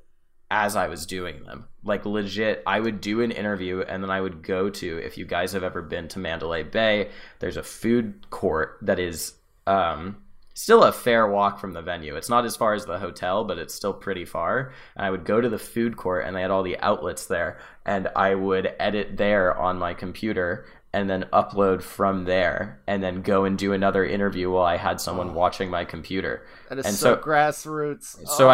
as 0.50 0.76
I 0.76 0.88
was 0.88 1.06
doing 1.06 1.44
them. 1.44 1.68
Like 1.84 2.06
legit, 2.06 2.64
I 2.66 2.80
would 2.80 3.00
do 3.00 3.22
an 3.22 3.32
interview 3.32 3.82
and 3.82 4.04
then 4.04 4.10
I 4.10 4.22
would 4.22 4.44
go 4.44 4.70
to 4.70 4.98
if 4.98 5.18
you 5.18 5.26
guys 5.26 5.54
have 5.54 5.64
ever 5.64 5.82
been 5.82 6.08
to 6.10 6.20
Mandalay 6.20 6.64
Bay, 6.64 7.10
there's 7.40 7.58
a 7.58 7.64
food 7.64 8.30
court 8.30 8.78
that 8.82 9.00
is 9.00 9.34
um 9.68 10.18
still 10.54 10.84
a 10.84 10.92
fair 10.92 11.28
walk 11.28 11.60
from 11.60 11.74
the 11.74 11.82
venue. 11.82 12.16
It's 12.16 12.30
not 12.30 12.46
as 12.46 12.56
far 12.56 12.74
as 12.74 12.86
the 12.86 13.00
hotel, 13.00 13.44
but 13.44 13.58
it's 13.58 13.74
still 13.74 13.94
pretty 13.94 14.26
far. 14.26 14.74
And 14.96 15.06
I 15.06 15.10
would 15.10 15.26
go 15.26 15.42
to 15.42 15.50
the 15.50 15.60
food 15.60 15.98
court 15.98 16.26
and 16.26 16.36
they 16.36 16.42
had 16.42 16.52
all 16.52 16.64
the 16.64 16.80
outlets 16.80 17.26
there 17.26 17.60
and 17.86 18.08
I 18.16 18.36
would 18.36 18.74
edit 18.80 19.18
there 19.18 19.58
on 19.58 19.80
my 19.80 19.94
computer 19.94 20.66
and 20.94 21.10
then 21.10 21.26
upload 21.32 21.82
from 21.82 22.26
there 22.26 22.82
and 22.86 23.02
then 23.02 23.22
go 23.22 23.46
and 23.46 23.58
do 23.58 23.74
another 23.74 24.06
interview 24.06 24.52
while 24.52 24.66
I 24.66 24.78
had 24.78 25.00
someone 25.00 25.30
oh. 25.30 25.34
watching 25.34 25.70
my 25.70 25.86
computer. 25.86 26.46
That 26.70 26.80
is 26.80 26.86
and 26.86 26.96
so, 26.96 27.16
so 27.16 27.22
grassroots. 27.22 28.28
So 28.28 28.50
oh. 28.50 28.52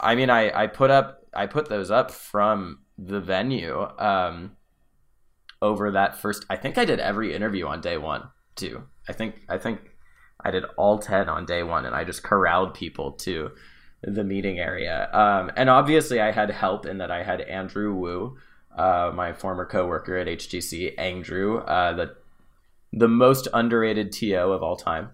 I 0.00 0.12
I 0.12 0.14
mean 0.14 0.30
I 0.30 0.62
I 0.62 0.66
put 0.68 0.90
up 0.90 1.24
I 1.34 1.46
put 1.46 1.68
those 1.68 1.90
up 1.90 2.10
from 2.10 2.80
the 2.96 3.20
venue 3.20 3.88
um 3.98 4.56
over 5.62 5.90
that 5.92 6.16
first 6.16 6.44
I 6.48 6.56
think 6.56 6.78
I 6.78 6.84
did 6.84 7.00
every 7.00 7.34
interview 7.34 7.66
on 7.66 7.80
day 7.80 7.96
1 7.96 8.28
too. 8.54 8.84
I 9.08 9.12
think 9.12 9.40
I 9.48 9.58
think 9.58 9.89
I 10.44 10.50
did 10.50 10.64
all 10.76 10.98
10 10.98 11.28
on 11.28 11.46
day 11.46 11.62
one 11.62 11.84
and 11.84 11.94
I 11.94 12.04
just 12.04 12.22
corralled 12.22 12.74
people 12.74 13.12
to 13.12 13.50
the 14.02 14.24
meeting 14.24 14.58
area. 14.58 15.10
Um, 15.12 15.50
and 15.56 15.68
obviously, 15.68 16.20
I 16.20 16.32
had 16.32 16.50
help 16.50 16.86
in 16.86 16.98
that 16.98 17.10
I 17.10 17.22
had 17.22 17.40
Andrew 17.42 17.94
Wu, 17.94 18.38
uh, 18.76 19.12
my 19.14 19.32
former 19.32 19.66
coworker 19.66 20.16
at 20.16 20.26
HTC, 20.26 20.98
Andrew, 20.98 21.58
uh, 21.58 21.92
the, 21.92 22.16
the 22.92 23.08
most 23.08 23.48
underrated 23.52 24.12
TO 24.12 24.34
of 24.34 24.62
all 24.62 24.76
time. 24.76 25.10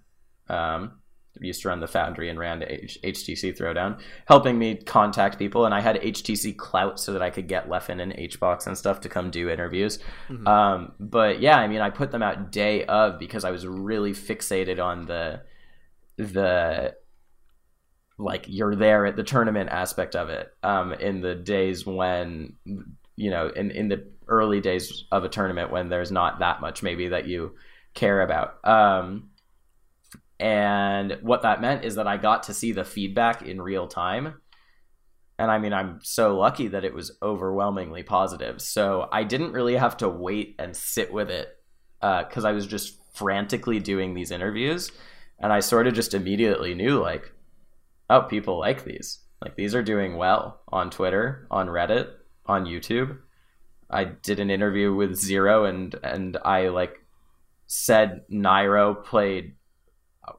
Um, 0.48 0.92
used 1.40 1.62
to 1.62 1.68
run 1.68 1.80
the 1.80 1.86
Foundry 1.86 2.28
and 2.28 2.38
ran 2.38 2.62
H- 2.62 2.98
HTC 3.02 3.56
Throwdown, 3.56 4.00
helping 4.26 4.58
me 4.58 4.76
contact 4.76 5.38
people. 5.38 5.64
And 5.64 5.74
I 5.74 5.80
had 5.80 5.96
HTC 5.96 6.56
clout 6.56 6.98
so 6.98 7.12
that 7.12 7.22
I 7.22 7.30
could 7.30 7.48
get 7.48 7.68
Leffen 7.68 8.00
and 8.00 8.12
HBox 8.12 8.66
and 8.66 8.76
stuff 8.76 9.00
to 9.02 9.08
come 9.08 9.30
do 9.30 9.48
interviews. 9.48 9.98
Mm-hmm. 10.28 10.46
Um, 10.46 10.92
but 11.00 11.40
yeah, 11.40 11.56
I 11.56 11.68
mean, 11.68 11.80
I 11.80 11.90
put 11.90 12.10
them 12.10 12.22
out 12.22 12.52
day 12.52 12.84
of 12.84 13.18
because 13.18 13.44
I 13.44 13.50
was 13.50 13.66
really 13.66 14.12
fixated 14.12 14.82
on 14.82 15.06
the 15.06 15.42
the 16.16 16.94
like 18.18 18.46
you're 18.48 18.74
there 18.74 19.06
at 19.06 19.16
the 19.16 19.22
tournament 19.22 19.68
aspect 19.70 20.16
of 20.16 20.30
it 20.30 20.54
um, 20.62 20.92
in 20.94 21.20
the 21.20 21.34
days 21.34 21.84
when 21.84 22.54
you 23.16 23.30
know 23.30 23.48
in 23.48 23.70
in 23.70 23.88
the 23.88 24.06
early 24.28 24.60
days 24.60 25.04
of 25.12 25.24
a 25.24 25.28
tournament 25.28 25.70
when 25.70 25.88
there's 25.88 26.10
not 26.10 26.38
that 26.40 26.60
much 26.60 26.82
maybe 26.82 27.08
that 27.08 27.26
you 27.26 27.54
care 27.94 28.22
about 28.22 28.64
um, 28.64 29.30
and 30.38 31.18
what 31.22 31.42
that 31.42 31.60
meant 31.60 31.84
is 31.84 31.94
that 31.94 32.06
I 32.06 32.16
got 32.16 32.44
to 32.44 32.54
see 32.54 32.72
the 32.72 32.84
feedback 32.84 33.42
in 33.42 33.60
real 33.60 33.86
time. 33.86 34.34
And 35.38 35.50
I 35.50 35.58
mean, 35.58 35.72
I'm 35.72 36.00
so 36.02 36.36
lucky 36.36 36.68
that 36.68 36.84
it 36.84 36.94
was 36.94 37.16
overwhelmingly 37.22 38.02
positive. 38.02 38.60
So 38.60 39.08
I 39.12 39.24
didn't 39.24 39.52
really 39.52 39.76
have 39.76 39.96
to 39.98 40.08
wait 40.08 40.54
and 40.58 40.76
sit 40.76 41.12
with 41.12 41.30
it 41.30 41.48
because 42.00 42.44
uh, 42.44 42.48
I 42.48 42.52
was 42.52 42.66
just 42.66 42.98
frantically 43.14 43.80
doing 43.80 44.14
these 44.14 44.30
interviews. 44.30 44.90
And 45.38 45.52
I 45.52 45.60
sort 45.60 45.86
of 45.86 45.94
just 45.94 46.14
immediately 46.14 46.74
knew, 46.74 46.98
like, 46.98 47.30
oh, 48.08 48.22
people 48.22 48.58
like 48.58 48.84
these. 48.84 49.18
Like, 49.42 49.54
these 49.54 49.74
are 49.74 49.82
doing 49.82 50.16
well 50.16 50.62
on 50.68 50.88
Twitter, 50.88 51.46
on 51.50 51.68
Reddit, 51.68 52.08
on 52.46 52.64
YouTube. 52.64 53.18
I 53.90 54.04
did 54.04 54.40
an 54.40 54.50
interview 54.50 54.94
with 54.94 55.14
Zero 55.14 55.64
and 55.64 55.94
and 56.02 56.36
I 56.44 56.68
like 56.68 57.04
said 57.66 58.22
Nairo 58.30 59.04
played 59.04 59.54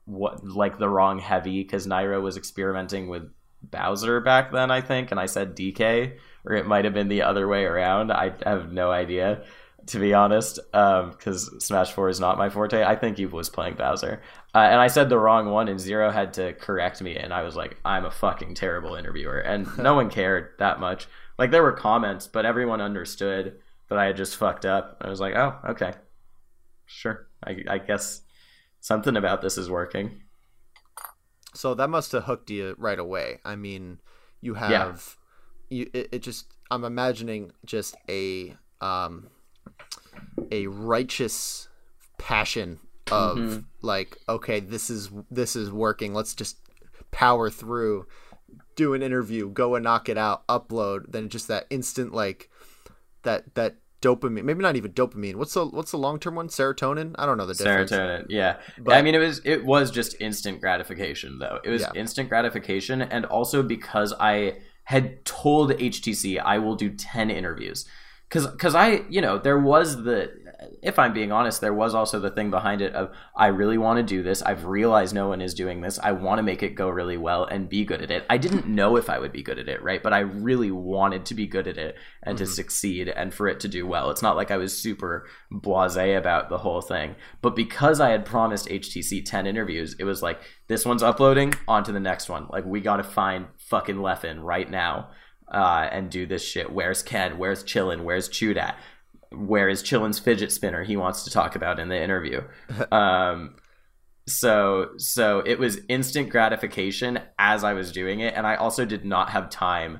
what 0.06 0.46
like 0.46 0.78
the 0.78 0.90
wrong 0.90 1.20
heavy 1.20 1.64
because 1.64 1.88
Nairo 1.88 2.22
was 2.22 2.38
experimenting 2.38 3.08
with 3.08 3.32
Bowser 3.62 4.22
back 4.22 4.52
then, 4.52 4.72
I 4.72 4.82
think, 4.82 5.12
and 5.12 5.20
I 5.20 5.26
said 5.26 5.56
DK, 5.56 6.18
or 6.46 6.56
it 6.56 6.68
might 6.68 6.86
have 6.86 6.94
been 6.94 7.08
the 7.08 7.24
other 7.24 7.48
way 7.48 7.64
around. 7.66 8.12
I 8.12 8.34
have 8.46 8.72
no 8.72 8.92
idea, 8.92 9.44
to 9.88 10.00
be 10.00 10.14
honest, 10.14 10.60
because 10.72 11.50
um, 11.50 11.60
Smash 11.60 11.92
Four 11.92 12.10
is 12.10 12.20
not 12.20 12.38
my 12.38 12.50
forte. 12.50 12.84
I 12.84 12.96
think 12.96 13.18
he 13.18 13.26
was 13.26 13.50
playing 13.50 13.76
Bowser, 13.76 14.22
uh, 14.54 14.60
and 14.60 14.80
I 14.80 14.88
said 14.88 15.10
the 15.10 15.20
wrong 15.20 15.50
one, 15.50 15.68
and 15.68 15.80
Zero 15.80 16.12
had 16.12 16.34
to 16.34 16.54
correct 16.54 17.02
me, 17.02 17.16
and 17.18 17.34
I 17.34 17.44
was 17.44 17.56
like, 17.56 17.78
I'm 17.84 18.06
a 18.06 18.12
fucking 18.12 18.56
terrible 18.56 18.96
interviewer, 18.96 19.40
and 19.40 19.68
no 19.78 19.96
one 19.96 20.10
cared 20.10 20.52
that 20.60 20.80
much. 20.80 21.08
Like 21.38 21.52
there 21.52 21.64
were 21.64 21.74
comments, 21.74 22.28
but 22.28 22.46
everyone 22.46 22.82
understood 22.82 23.60
that 23.90 23.98
I 23.98 24.06
had 24.06 24.18
just 24.18 24.36
fucked 24.36 24.66
up. 24.66 25.02
I 25.02 25.10
was 25.10 25.20
like, 25.20 25.36
oh, 25.36 25.56
okay, 25.70 25.94
sure, 26.86 27.28
I, 27.44 27.58
I 27.70 27.78
guess 27.80 28.22
something 28.88 29.18
about 29.18 29.42
this 29.42 29.58
is 29.58 29.70
working. 29.70 30.22
So 31.54 31.74
that 31.74 31.90
must 31.90 32.14
have 32.14 32.24
hooked 32.24 32.50
you 32.50 32.74
right 32.78 32.98
away. 32.98 33.40
I 33.44 33.58
mean, 33.58 34.00
you 34.40 34.54
have 34.54 35.18
yeah. 35.70 35.78
you 35.78 35.90
it, 35.94 36.10
it 36.14 36.20
just 36.20 36.46
I'm 36.72 36.86
imagining 36.86 37.52
just 37.66 37.96
a 38.08 38.56
um 38.80 39.28
a 40.52 40.68
righteous 40.68 41.68
passion 42.18 42.80
of 43.12 43.38
mm-hmm. 43.38 43.60
like 43.82 44.18
okay, 44.30 44.62
this 44.62 44.90
is 44.90 45.10
this 45.30 45.58
is 45.58 45.70
working. 45.70 46.14
Let's 46.14 46.34
just 46.34 46.58
power 47.12 47.50
through, 47.50 48.08
do 48.78 48.94
an 48.94 49.02
interview, 49.02 49.50
go 49.50 49.76
and 49.76 49.84
knock 49.84 50.08
it 50.08 50.18
out, 50.18 50.48
upload, 50.48 51.12
then 51.12 51.28
just 51.28 51.50
that 51.50 51.66
instant 51.70 52.14
like 52.14 52.50
that 53.24 53.54
that 53.56 53.76
dopamine 54.02 54.43
maybe 54.43 54.62
not 54.62 54.76
even 54.76 54.91
dopamine. 54.91 55.36
What's 55.36 55.54
the 55.54 55.66
what's 55.66 55.91
the 55.91 55.98
long 55.98 56.20
term 56.20 56.36
one? 56.36 56.48
Serotonin? 56.50 57.16
I 57.18 57.26
don't 57.26 57.38
know 57.38 57.45
the 57.45 57.54
difference. 57.54 57.91
Serotonin 57.91 58.26
yeah. 58.30 58.58
But, 58.78 58.95
i 58.95 59.02
mean 59.02 59.16
it 59.16 59.20
was 59.20 59.41
it 59.45 59.66
was 59.66 59.91
just 59.91 60.20
instant 60.20 60.62
gratification 60.62 61.39
though. 61.39 61.60
It 61.64 61.70
was 61.70 61.82
yeah. 61.82 61.91
instant 61.95 62.30
gratification 62.30 63.02
and 63.02 63.26
also 63.26 63.64
because 63.64 64.14
i 64.20 64.58
had 64.84 65.26
told 65.26 65.72
htc 65.72 66.39
i 66.39 66.58
will 66.58 66.76
do 66.76 66.89
10 66.89 67.30
interviews. 67.30 67.86
Because 68.30 68.48
because 68.48 68.76
i 68.76 69.04
you 69.10 69.22
know 69.22 69.38
there 69.38 69.60
was 69.60 70.04
the 70.04 70.32
if 70.82 70.97
I'm 70.97 71.14
being 71.14 71.32
honest, 71.32 71.62
there 71.62 71.74
was 71.74 71.93
also 71.93 72.20
the 72.20 72.32
thing 72.32 72.49
behind 72.49 72.82
it 72.82 72.93
of 72.93 73.12
I 73.36 73.47
really 73.47 73.78
want 73.78 73.97
to 73.97 74.03
do 74.03 74.24
this. 74.24 74.41
I've 74.41 74.66
realized 74.66 75.14
no 75.14 75.28
one 75.28 75.41
is 75.41 75.53
doing 75.53 75.82
this. 75.82 75.99
I 75.99 76.14
want 76.14 76.39
to 76.39 76.43
make 76.43 76.64
it 76.64 76.76
go 76.76 76.89
really 76.89 77.18
well 77.18 77.45
and 77.45 77.70
be 77.70 77.86
good 77.86 78.01
at 78.01 78.10
it. 78.10 78.26
I 78.30 78.38
didn't 78.38 78.68
know 78.68 78.95
if 78.97 79.10
I 79.10 79.20
would 79.20 79.32
be 79.32 79.43
good 79.43 79.60
at 79.60 79.70
it, 79.70 79.84
right? 79.84 80.01
But 80.01 80.14
I 80.14 80.20
really 80.20 80.72
wanted 80.72 81.26
to 81.26 81.36
be 81.36 81.45
good 81.45 81.68
at 81.68 81.78
it 81.78 81.95
and 82.24 82.36
mm-hmm. 82.36 82.45
to 82.45 82.51
succeed 82.51 83.08
and 83.08 83.34
for 83.34 83.47
it 83.47 83.60
to 83.62 83.68
do 83.68 83.86
well. 83.86 84.10
It's 84.10 84.22
not 84.24 84.36
like 84.36 84.49
I 84.49 84.58
was 84.58 84.78
super 84.78 85.28
blasé 85.51 86.18
about 86.18 86.49
the 86.49 86.60
whole 86.60 86.82
thing. 86.82 87.16
But 87.41 87.55
because 87.55 87.99
I 87.99 88.10
had 88.10 88.26
promised 88.26 88.68
HTC 88.68 89.26
10 89.26 89.45
interviews, 89.45 89.95
it 89.99 90.05
was 90.05 90.24
like 90.24 90.41
this 90.68 90.86
one's 90.86 91.03
uploading, 91.03 91.53
on 91.68 91.84
to 91.84 91.91
the 91.91 91.99
next 91.99 92.30
one. 92.30 92.47
Like 92.49 92.66
we 92.66 92.82
got 92.82 92.97
to 92.97 93.03
find 93.03 93.47
fucking 93.58 93.97
Leffen 93.97 94.43
right 94.43 94.70
now. 94.70 95.12
Uh, 95.49 95.88
and 95.93 96.10
do 96.10 96.26
this 96.26 96.43
shit. 96.43 96.74
Where's 96.74 97.01
Ken? 97.01 97.38
Where's 97.38 97.64
Chillin? 97.64 98.01
Where's 98.03 98.28
Chudat? 98.28 98.76
where 98.76 98.97
is 99.32 99.84
Chillin's 99.84 100.20
fidget 100.20 100.52
spinner 100.52 100.84
he 100.84 100.98
wants 100.98 101.24
to 101.24 101.30
talk 101.30 101.56
about 101.56 101.80
in 101.80 101.90
the 101.90 102.02
interview. 102.02 102.42
um, 102.92 103.56
so 104.28 104.90
so 104.98 105.40
it 105.46 105.58
was 105.58 105.80
instant 105.88 106.30
gratification 106.30 107.20
as 107.40 107.64
I 107.64 107.74
was 107.74 107.92
doing 107.92 108.20
it, 108.20 108.34
and 108.36 108.46
I 108.46 108.56
also 108.56 108.86
did 108.86 109.06
not 109.06 109.30
have 109.30 109.50
time 109.50 110.00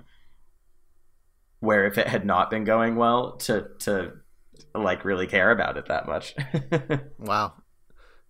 where 1.60 1.86
if 1.88 1.98
it 1.98 2.08
had 2.08 2.26
not 2.26 2.50
been 2.50 2.64
going 2.64 2.96
well 2.96 3.38
to 3.38 3.68
to 3.80 4.14
like 4.76 5.06
really 5.06 5.28
care 5.28 5.52
about 5.52 5.78
it 5.78 5.88
that 5.88 6.08
much. 6.08 6.36
wow. 7.18 7.54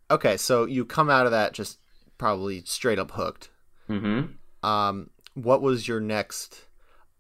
Okay, 0.10 0.38
so 0.38 0.66
you 0.66 0.86
come 0.86 1.10
out 1.10 1.26
of 1.26 1.32
that 1.32 1.54
just 1.54 1.80
probably 2.18 2.64
straight 2.66 3.00
up 3.00 3.12
hooked. 3.12 3.50
Mm-hmm. 3.90 4.68
Um, 4.68 5.10
what 5.34 5.62
was 5.62 5.88
your 5.88 6.00
next 6.00 6.66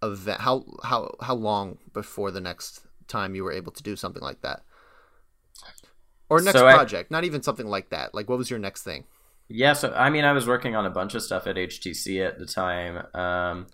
event? 0.01 0.41
How 0.41 0.63
how 0.83 1.15
how 1.21 1.35
long 1.35 1.79
before 1.93 2.31
the 2.31 2.41
next 2.41 2.86
time 3.07 3.35
you 3.35 3.43
were 3.43 3.51
able 3.51 3.71
to 3.71 3.83
do 3.83 3.95
something 3.95 4.23
like 4.23 4.41
that? 4.41 4.61
Or 6.29 6.41
next 6.41 6.57
so 6.57 6.63
project, 6.63 7.11
I, 7.11 7.15
not 7.15 7.23
even 7.23 7.41
something 7.41 7.67
like 7.67 7.89
that. 7.89 8.13
Like, 8.13 8.27
what 8.29 8.37
was 8.37 8.49
your 8.49 8.59
next 8.59 8.83
thing? 8.83 9.05
Yeah, 9.49 9.73
so 9.73 9.93
I 9.93 10.09
mean, 10.09 10.25
I 10.25 10.33
was 10.33 10.45
working 10.45 10.75
on 10.75 10.85
a 10.85 10.89
bunch 10.89 11.15
of 11.15 11.23
stuff 11.23 11.47
at 11.47 11.55
HTC 11.55 12.25
at 12.25 12.37
the 12.37 12.45
time. 12.45 12.97
Um, 13.13 13.67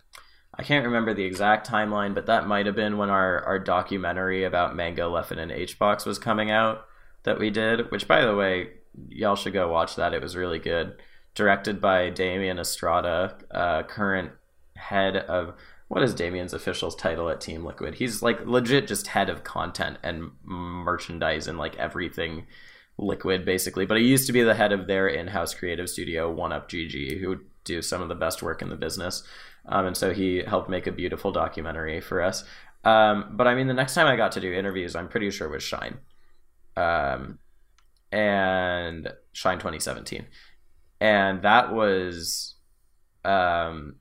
I 0.56 0.62
can't 0.62 0.86
remember 0.86 1.16
the 1.16 1.24
exact 1.24 1.68
timeline, 1.68 2.14
but 2.14 2.28
that 2.28 2.48
might 2.48 2.68
have 2.68 2.76
been 2.76 2.98
when 2.98 3.10
our, 3.10 3.44
our 3.44 3.58
documentary 3.58 4.44
about 4.44 4.76
Mango, 4.76 5.12
Leffen, 5.12 5.40
and 5.40 5.52
HBox 5.52 6.06
was 6.06 6.20
coming 6.20 6.52
out 6.52 6.86
that 7.24 7.40
we 7.40 7.50
did, 7.50 7.90
which, 7.90 8.08
by 8.08 8.24
the 8.24 8.36
way, 8.36 8.70
y'all 9.10 9.36
should 9.36 9.54
go 9.54 9.68
watch 9.68 9.96
that. 9.96 10.14
It 10.14 10.22
was 10.22 10.36
really 10.36 10.60
good. 10.60 11.02
Directed 11.34 11.82
by 11.82 12.12
Damian 12.12 12.60
Estrada, 12.60 13.36
uh, 13.50 13.82
current 13.84 14.32
head 14.76 15.16
of 15.16 15.56
what 15.94 16.02
is 16.02 16.16
Damian's 16.16 16.56
official 16.56 16.90
title 16.90 17.30
at 17.30 17.40
Team 17.40 17.64
Liquid? 17.64 17.94
He's 17.94 18.24
like 18.24 18.44
legit 18.48 18.88
just 18.88 19.06
head 19.06 19.30
of 19.30 19.44
content 19.44 20.00
and 20.02 20.32
merchandise 20.44 21.48
and 21.48 21.60
like 21.60 21.76
everything 21.76 22.48
Liquid 22.98 23.46
basically. 23.46 23.86
But 23.86 24.00
he 24.00 24.06
used 24.06 24.26
to 24.26 24.34
be 24.34 24.42
the 24.42 24.56
head 24.56 24.72
of 24.72 24.88
their 24.88 25.08
in-house 25.08 25.54
creative 25.54 25.88
studio, 25.88 26.32
One 26.32 26.52
Up 26.52 26.68
GG, 26.68 27.20
who 27.20 27.42
do 27.64 27.84
some 27.84 28.02
of 28.02 28.10
the 28.10 28.16
best 28.16 28.42
work 28.42 28.64
in 28.64 28.70
the 28.70 28.76
business. 28.76 29.22
Um, 29.68 29.86
and 29.86 29.96
so 29.96 30.16
he 30.16 30.38
helped 30.38 30.68
make 30.68 30.88
a 30.88 30.92
beautiful 30.92 31.32
documentary 31.32 32.02
for 32.02 32.24
us. 32.24 32.44
Um, 32.84 33.30
but 33.34 33.46
I 33.46 33.54
mean, 33.54 33.68
the 33.68 33.76
next 33.76 33.94
time 33.94 34.08
I 34.08 34.16
got 34.16 34.32
to 34.32 34.42
do 34.42 34.52
interviews, 34.52 34.96
I'm 34.96 35.10
pretty 35.10 35.30
sure 35.30 35.48
was 35.48 35.62
Shine, 35.62 36.00
um, 36.76 37.38
and 38.12 39.14
Shine 39.32 39.60
2017, 39.60 40.26
and 41.00 41.44
that 41.44 41.72
was, 41.72 42.56
um, 43.24 43.98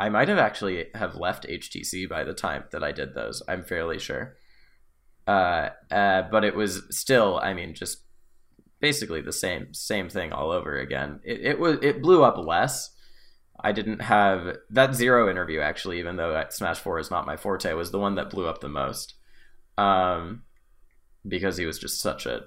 I 0.00 0.08
might 0.08 0.28
have 0.28 0.38
actually 0.38 0.86
have 0.94 1.16
left 1.16 1.46
HTC 1.46 2.08
by 2.08 2.24
the 2.24 2.34
time 2.34 2.64
that 2.72 2.82
I 2.82 2.92
did 2.92 3.14
those. 3.14 3.42
I'm 3.46 3.62
fairly 3.62 3.98
sure. 3.98 4.36
Uh, 5.26 5.70
uh, 5.90 6.22
but 6.30 6.44
it 6.44 6.56
was 6.56 6.82
still, 6.90 7.38
I 7.42 7.54
mean, 7.54 7.74
just 7.74 7.98
basically 8.80 9.20
the 9.20 9.32
same 9.32 9.72
same 9.74 10.08
thing 10.08 10.32
all 10.32 10.50
over 10.50 10.78
again. 10.78 11.20
It, 11.22 11.40
it 11.42 11.60
was 11.60 11.78
it 11.82 12.02
blew 12.02 12.24
up 12.24 12.38
less 12.38 12.90
I 13.62 13.72
didn't 13.72 14.00
have 14.00 14.56
that 14.70 14.94
zero 14.94 15.30
interview 15.30 15.60
actually, 15.60 15.98
even 15.98 16.16
though 16.16 16.42
Smash 16.50 16.78
Four 16.78 16.98
is 16.98 17.10
not 17.10 17.26
my 17.26 17.36
forte, 17.36 17.72
was 17.72 17.90
the 17.90 17.98
one 17.98 18.14
that 18.14 18.30
blew 18.30 18.46
up 18.46 18.60
the 18.60 18.68
most, 18.68 19.14
um, 19.76 20.42
because 21.26 21.56
he 21.56 21.66
was 21.66 21.78
just 21.78 22.00
such 22.00 22.26
a 22.26 22.44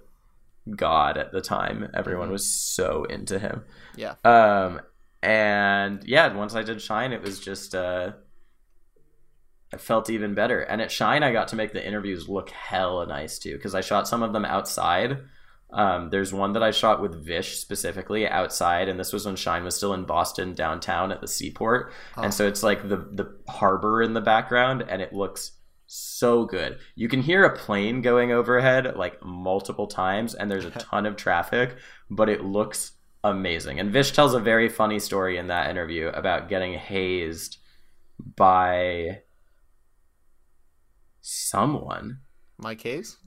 god 0.76 1.18
at 1.18 1.32
the 1.32 1.42
time. 1.42 1.90
Everyone 1.94 2.26
mm-hmm. 2.26 2.34
was 2.34 2.48
so 2.48 3.04
into 3.06 3.40
him. 3.40 3.64
Yeah. 3.96 4.16
Um, 4.24 4.82
and 5.24 6.04
yeah, 6.06 6.34
once 6.34 6.56
I 6.56 6.64
did 6.64 6.82
Shine, 6.82 7.14
it 7.14 7.22
was 7.22 7.40
just 7.40 7.74
uh, 7.74 8.12
I 9.74 9.78
felt 9.78 10.10
even 10.10 10.36
better. 10.36 10.62
And 10.62 10.82
at 10.82 10.92
Shine, 10.92 11.24
I 11.24 11.32
got 11.32 11.48
to 11.50 11.56
make 11.56 11.74
the 11.74 11.86
interviews 11.86 12.30
look 12.30 12.50
hella 12.50 13.08
nice 13.08 13.40
too, 13.40 13.56
because 13.56 13.74
I 13.74 13.82
shot 13.82 14.08
some 14.08 14.22
of 14.22 14.34
them 14.34 14.46
outside 14.46 15.20
um, 15.74 16.12
there's 16.12 16.32
one 16.32 16.54
that 16.54 16.64
I 16.64 16.72
shot 16.72 17.02
with 17.02 17.26
Vish 17.26 17.58
specifically 17.58 18.28
outside, 18.28 18.88
and 18.88 19.00
this 19.00 19.12
was 19.12 19.26
when 19.26 19.36
Shine 19.36 19.64
was 19.64 19.76
still 19.76 19.94
in 19.94 20.06
Boston 20.06 20.54
downtown 20.54 21.12
at 21.12 21.20
the 21.20 21.28
seaport, 21.28 21.92
oh. 22.16 22.22
and 22.22 22.34
so 22.34 22.48
it's 22.48 22.62
like 22.62 22.88
the 22.88 22.98
the 22.98 23.36
harbor 23.48 24.04
in 24.04 24.14
the 24.14 24.22
background, 24.22 24.86
and 24.88 25.02
it 25.02 25.14
looks 25.14 25.54
so 25.88 26.46
good. 26.46 26.78
You 26.96 27.10
can 27.10 27.22
hear 27.22 27.44
a 27.44 27.58
plane 27.58 28.02
going 28.02 28.32
overhead 28.32 28.96
like 28.96 29.24
multiple 29.24 29.88
times, 29.88 30.36
and 30.36 30.50
there's 30.50 30.66
a 30.66 30.70
ton 30.72 31.08
of 31.08 31.16
traffic, 31.16 31.76
but 32.10 32.30
it 32.30 32.46
looks 32.46 32.92
amazing. 33.24 33.80
And 33.80 33.92
Vish 33.92 34.12
tells 34.12 34.34
a 34.34 34.40
very 34.40 34.70
funny 34.70 35.00
story 35.00 35.38
in 35.38 35.48
that 35.48 35.70
interview 35.70 36.08
about 36.08 36.50
getting 36.50 36.74
hazed 36.74 37.58
by 38.36 39.22
someone. 41.22 42.20
Mike 42.58 42.82
Hayes? 42.82 43.18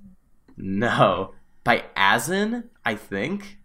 No 0.56 1.34
by 1.66 1.84
Azen, 1.96 2.68
I 2.84 2.94
think. 2.94 3.58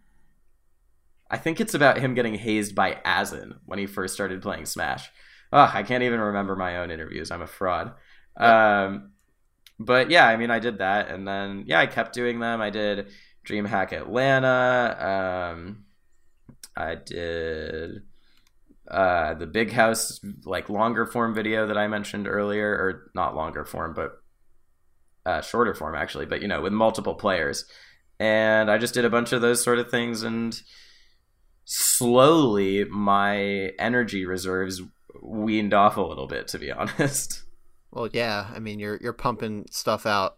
I 1.30 1.38
think 1.38 1.62
it's 1.62 1.76
about 1.76 2.00
him 2.00 2.16
getting 2.16 2.34
hazed 2.34 2.74
by 2.74 2.98
Azen 3.06 3.60
when 3.66 3.78
he 3.78 3.86
first 3.86 4.16
started 4.16 4.42
playing 4.42 4.66
Smash. 4.66 5.10
Oh, 5.54 5.70
I 5.72 5.84
can't 5.84 6.02
even 6.04 6.20
remember 6.20 6.56
my 6.56 6.78
own 6.78 6.90
interviews. 6.90 7.30
I'm 7.30 7.44
a 7.44 7.48
fraud. 7.48 7.94
Um, 8.36 9.12
but 9.80 10.10
yeah, 10.10 10.28
I 10.28 10.36
mean, 10.36 10.50
I 10.50 10.58
did 10.58 10.80
that, 10.80 11.10
and 11.10 11.28
then 11.28 11.66
yeah, 11.68 11.80
I 11.80 11.86
kept 11.86 12.14
doing 12.14 12.40
them. 12.40 12.60
I 12.60 12.72
did 12.72 13.10
DreamHack 13.46 13.94
Atlanta. 13.94 15.54
Um, 15.54 15.86
I 16.76 16.96
did 16.96 18.04
uh, 18.90 19.34
the 19.36 19.48
Big 19.48 19.72
House, 19.72 20.20
like 20.46 20.70
longer 20.70 21.06
form 21.06 21.34
video 21.34 21.68
that 21.68 21.78
I 21.78 21.88
mentioned 21.88 22.28
earlier, 22.28 22.70
or 22.70 23.12
not 23.16 23.36
longer 23.36 23.66
form, 23.66 23.94
but 23.94 24.22
uh, 25.26 25.42
shorter 25.42 25.74
form 25.74 25.96
actually. 25.96 26.26
But 26.26 26.42
you 26.42 26.48
know, 26.48 26.62
with 26.62 26.74
multiple 26.74 27.16
players 27.16 27.66
and 28.22 28.70
I 28.70 28.78
just 28.78 28.94
did 28.94 29.04
a 29.04 29.10
bunch 29.10 29.34
of 29.34 29.42
those 29.42 29.64
sort 29.64 29.80
of 29.80 29.90
things 29.90 30.22
and 30.22 30.62
slowly 31.66 32.84
my 32.84 33.72
energy 33.80 34.28
reserves 34.28 34.80
weaned 35.24 35.74
off 35.74 35.98
a 35.98 36.02
little 36.02 36.28
bit 36.28 36.48
to 36.50 36.60
be 36.60 36.72
honest. 36.72 37.44
Well, 37.90 38.10
yeah, 38.14 38.52
I 38.54 38.60
mean 38.60 38.80
you're 38.80 39.00
you're 39.02 39.12
pumping 39.12 39.66
stuff 39.72 40.06
out, 40.06 40.38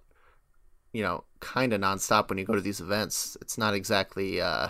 you 0.94 1.04
know, 1.04 1.26
kind 1.42 1.74
of 1.74 1.82
nonstop 1.82 2.30
when 2.30 2.38
you 2.38 2.46
go 2.46 2.56
to 2.56 2.62
these 2.62 2.80
events. 2.80 3.36
It's 3.42 3.58
not 3.58 3.74
exactly 3.74 4.40
uh, 4.40 4.70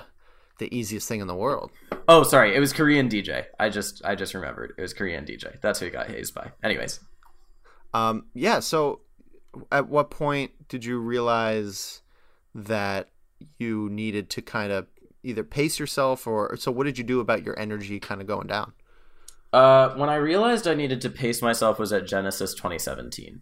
the 0.64 0.76
easiest 0.76 1.08
thing 1.08 1.22
in 1.22 1.28
the 1.28 1.36
world. 1.36 1.72
Oh, 2.08 2.24
sorry, 2.24 2.56
it 2.56 2.60
was 2.60 2.74
Korean 2.74 3.10
DJ. 3.10 3.46
I 3.60 3.70
just 3.70 4.04
I 4.04 4.16
just 4.16 4.34
remembered 4.34 4.74
it 4.78 4.82
was 4.82 4.94
Korean 4.94 5.26
DJ. 5.26 5.60
That's 5.62 5.80
who 5.80 5.90
got 5.90 6.10
hazed 6.10 6.34
by. 6.34 6.52
Anyways, 6.64 7.00
um, 7.94 8.26
yeah. 8.34 8.60
So, 8.60 9.02
at 9.72 9.88
what 9.88 10.10
point 10.10 10.68
did 10.68 10.86
you 10.86 11.00
realize? 11.00 12.02
that 12.56 13.10
you 13.58 13.90
needed 13.90 14.30
to 14.30 14.42
kind 14.42 14.72
of 14.72 14.88
either 15.24 15.44
pace 15.44 15.80
yourself 15.80 16.28
or 16.28 16.56
so 16.58 16.72
what 16.72 16.84
did 16.84 16.98
you 16.98 17.04
do 17.04 17.20
about 17.20 17.44
your 17.44 17.58
energy 17.60 18.00
kind 18.00 18.22
of 18.22 18.28
going 18.28 18.48
down 18.48 18.74
uh, 19.54 19.94
when 19.96 20.10
i 20.10 20.16
realized 20.16 20.68
i 20.68 20.74
needed 20.74 21.02
to 21.02 21.10
pace 21.10 21.42
myself 21.42 21.80
was 21.80 21.92
at 21.94 22.06
genesis 22.06 22.54
2017 22.54 23.42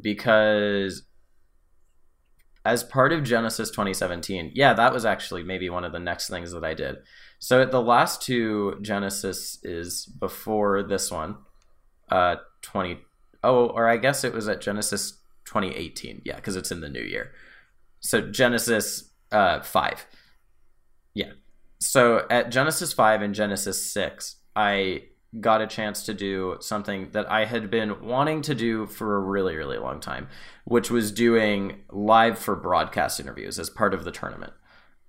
because 0.00 1.02
as 2.64 2.82
part 2.82 3.12
of 3.12 3.22
genesis 3.24 3.70
2017 3.70 4.52
yeah 4.54 4.72
that 4.72 4.92
was 4.92 5.04
actually 5.04 5.42
maybe 5.42 5.70
one 5.70 5.84
of 5.84 5.92
the 5.92 5.98
next 5.98 6.28
things 6.28 6.52
that 6.52 6.64
i 6.64 6.74
did 6.74 6.96
so 7.38 7.64
the 7.64 7.80
last 7.80 8.22
two 8.22 8.76
genesis 8.82 9.58
is 9.62 10.06
before 10.06 10.82
this 10.82 11.10
one 11.10 11.36
uh 12.10 12.36
20 12.62 12.98
oh 13.42 13.66
or 13.68 13.88
i 13.88 13.96
guess 13.96 14.24
it 14.24 14.32
was 14.32 14.48
at 14.48 14.60
genesis 14.60 15.18
2018 15.46 16.22
yeah 16.24 16.36
because 16.36 16.56
it's 16.56 16.70
in 16.70 16.80
the 16.80 16.88
new 16.88 17.02
year 17.02 17.32
so 18.00 18.22
Genesis 18.22 19.10
uh, 19.30 19.60
5. 19.60 20.06
Yeah. 21.14 21.32
So 21.78 22.26
at 22.30 22.50
Genesis 22.50 22.92
5 22.92 23.22
and 23.22 23.34
Genesis 23.34 23.92
6, 23.92 24.36
I 24.56 25.04
got 25.38 25.60
a 25.60 25.66
chance 25.66 26.04
to 26.04 26.14
do 26.14 26.56
something 26.60 27.10
that 27.12 27.30
I 27.30 27.44
had 27.44 27.70
been 27.70 28.04
wanting 28.04 28.42
to 28.42 28.54
do 28.54 28.86
for 28.86 29.14
a 29.14 29.20
really, 29.20 29.54
really 29.54 29.78
long 29.78 30.00
time, 30.00 30.28
which 30.64 30.90
was 30.90 31.12
doing 31.12 31.82
live 31.90 32.38
for 32.38 32.56
broadcast 32.56 33.20
interviews 33.20 33.58
as 33.58 33.70
part 33.70 33.94
of 33.94 34.04
the 34.04 34.10
tournament. 34.10 34.52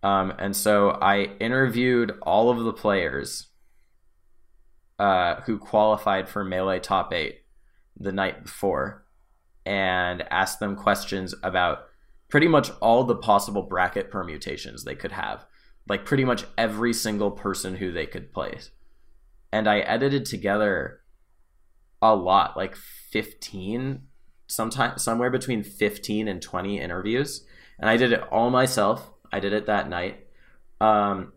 Um, 0.03 0.33
and 0.37 0.55
so 0.55 0.91
I 0.91 1.35
interviewed 1.39 2.11
all 2.21 2.49
of 2.49 2.63
the 2.63 2.73
players 2.73 3.47
uh, 4.99 5.41
who 5.41 5.57
qualified 5.57 6.29
for 6.29 6.43
Melee 6.43 6.79
Top 6.79 7.11
8 7.13 7.39
the 7.97 8.11
night 8.11 8.43
before 8.43 9.05
and 9.65 10.23
asked 10.31 10.59
them 10.59 10.75
questions 10.75 11.33
about 11.43 11.85
pretty 12.29 12.47
much 12.47 12.71
all 12.79 13.03
the 13.03 13.15
possible 13.15 13.63
bracket 13.63 14.11
permutations 14.11 14.83
they 14.83 14.95
could 14.95 15.11
have. 15.11 15.45
Like 15.89 16.05
pretty 16.05 16.25
much 16.25 16.45
every 16.57 16.93
single 16.93 17.31
person 17.31 17.75
who 17.75 17.91
they 17.91 18.05
could 18.05 18.33
place. 18.33 18.69
And 19.51 19.67
I 19.67 19.79
edited 19.79 20.25
together 20.25 21.01
a 22.01 22.15
lot, 22.15 22.57
like 22.57 22.75
15, 22.75 24.03
sometime 24.47 24.97
somewhere 24.97 25.29
between 25.29 25.63
15 25.63 26.27
and 26.27 26.41
20 26.41 26.79
interviews. 26.79 27.45
And 27.79 27.89
I 27.89 27.97
did 27.97 28.11
it 28.11 28.23
all 28.31 28.49
myself. 28.49 29.11
I 29.31 29.39
did 29.39 29.53
it 29.53 29.65
that 29.67 29.89
night. 29.89 30.27
Um, 30.79 31.33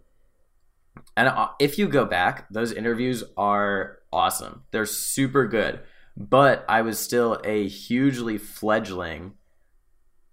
and 1.16 1.28
uh, 1.28 1.48
if 1.60 1.78
you 1.78 1.88
go 1.88 2.04
back, 2.04 2.46
those 2.50 2.72
interviews 2.72 3.24
are 3.36 3.98
awesome. 4.12 4.62
They're 4.70 4.86
super 4.86 5.46
good. 5.46 5.80
But 6.16 6.64
I 6.68 6.82
was 6.82 6.98
still 6.98 7.40
a 7.44 7.66
hugely 7.66 8.38
fledgling 8.38 9.34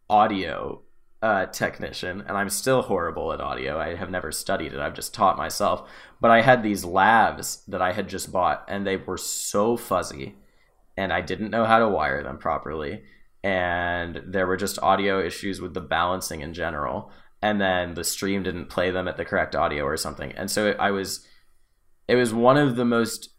audio 0.10 0.84
uh, 1.22 1.45
technician, 1.47 2.24
and 2.28 2.36
I'm 2.38 2.49
still 2.49 2.82
horrible 2.82 3.32
at 3.32 3.41
audio. 3.41 3.80
I 3.80 3.95
have 3.95 4.09
never 4.09 4.32
studied 4.32 4.74
it. 4.74 4.80
I've 4.80 4.95
just 4.95 5.13
taught 5.13 5.38
myself. 5.38 5.88
But 6.19 6.32
I 6.32 6.41
had 6.41 6.63
these 6.63 6.84
lavs 6.84 7.63
that 7.67 7.82
I 7.82 7.93
had 7.93 8.07
just 8.09 8.32
bought, 8.32 8.65
and 8.67 8.86
they 8.86 8.97
were 8.97 9.17
so 9.17 9.78
fuzzy, 9.78 10.36
and 10.97 11.13
I 11.13 11.22
didn't 11.22 11.51
know 11.51 11.65
how 11.65 11.80
to 11.80 11.88
wire 11.88 12.24
them 12.24 12.38
properly. 12.38 13.03
And 13.43 14.22
there 14.28 14.45
were 14.45 14.57
just 14.57 14.82
audio 14.84 15.24
issues 15.24 15.61
with 15.61 15.74
the 15.74 15.82
balancing 15.82 16.41
in 16.41 16.53
general. 16.53 17.11
And 17.41 17.59
then 17.59 17.95
the 17.95 18.03
stream 18.03 18.43
didn't 18.43 18.69
play 18.69 18.91
them 18.91 19.07
at 19.07 19.17
the 19.17 19.26
correct 19.26 19.55
audio 19.55 19.84
or 19.84 19.97
something. 19.97 20.32
And 20.34 20.49
so 20.51 20.76
I 20.80 20.91
was, 20.91 21.26
it 22.07 22.15
was 22.15 22.34
one 22.36 22.57
of 22.57 22.76
the 22.76 22.86
most, 22.86 23.30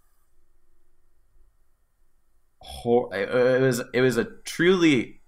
it 2.85 3.63
was, 3.63 3.81
it 3.95 4.01
was 4.01 4.17
a 4.17 4.25
truly 4.45 5.21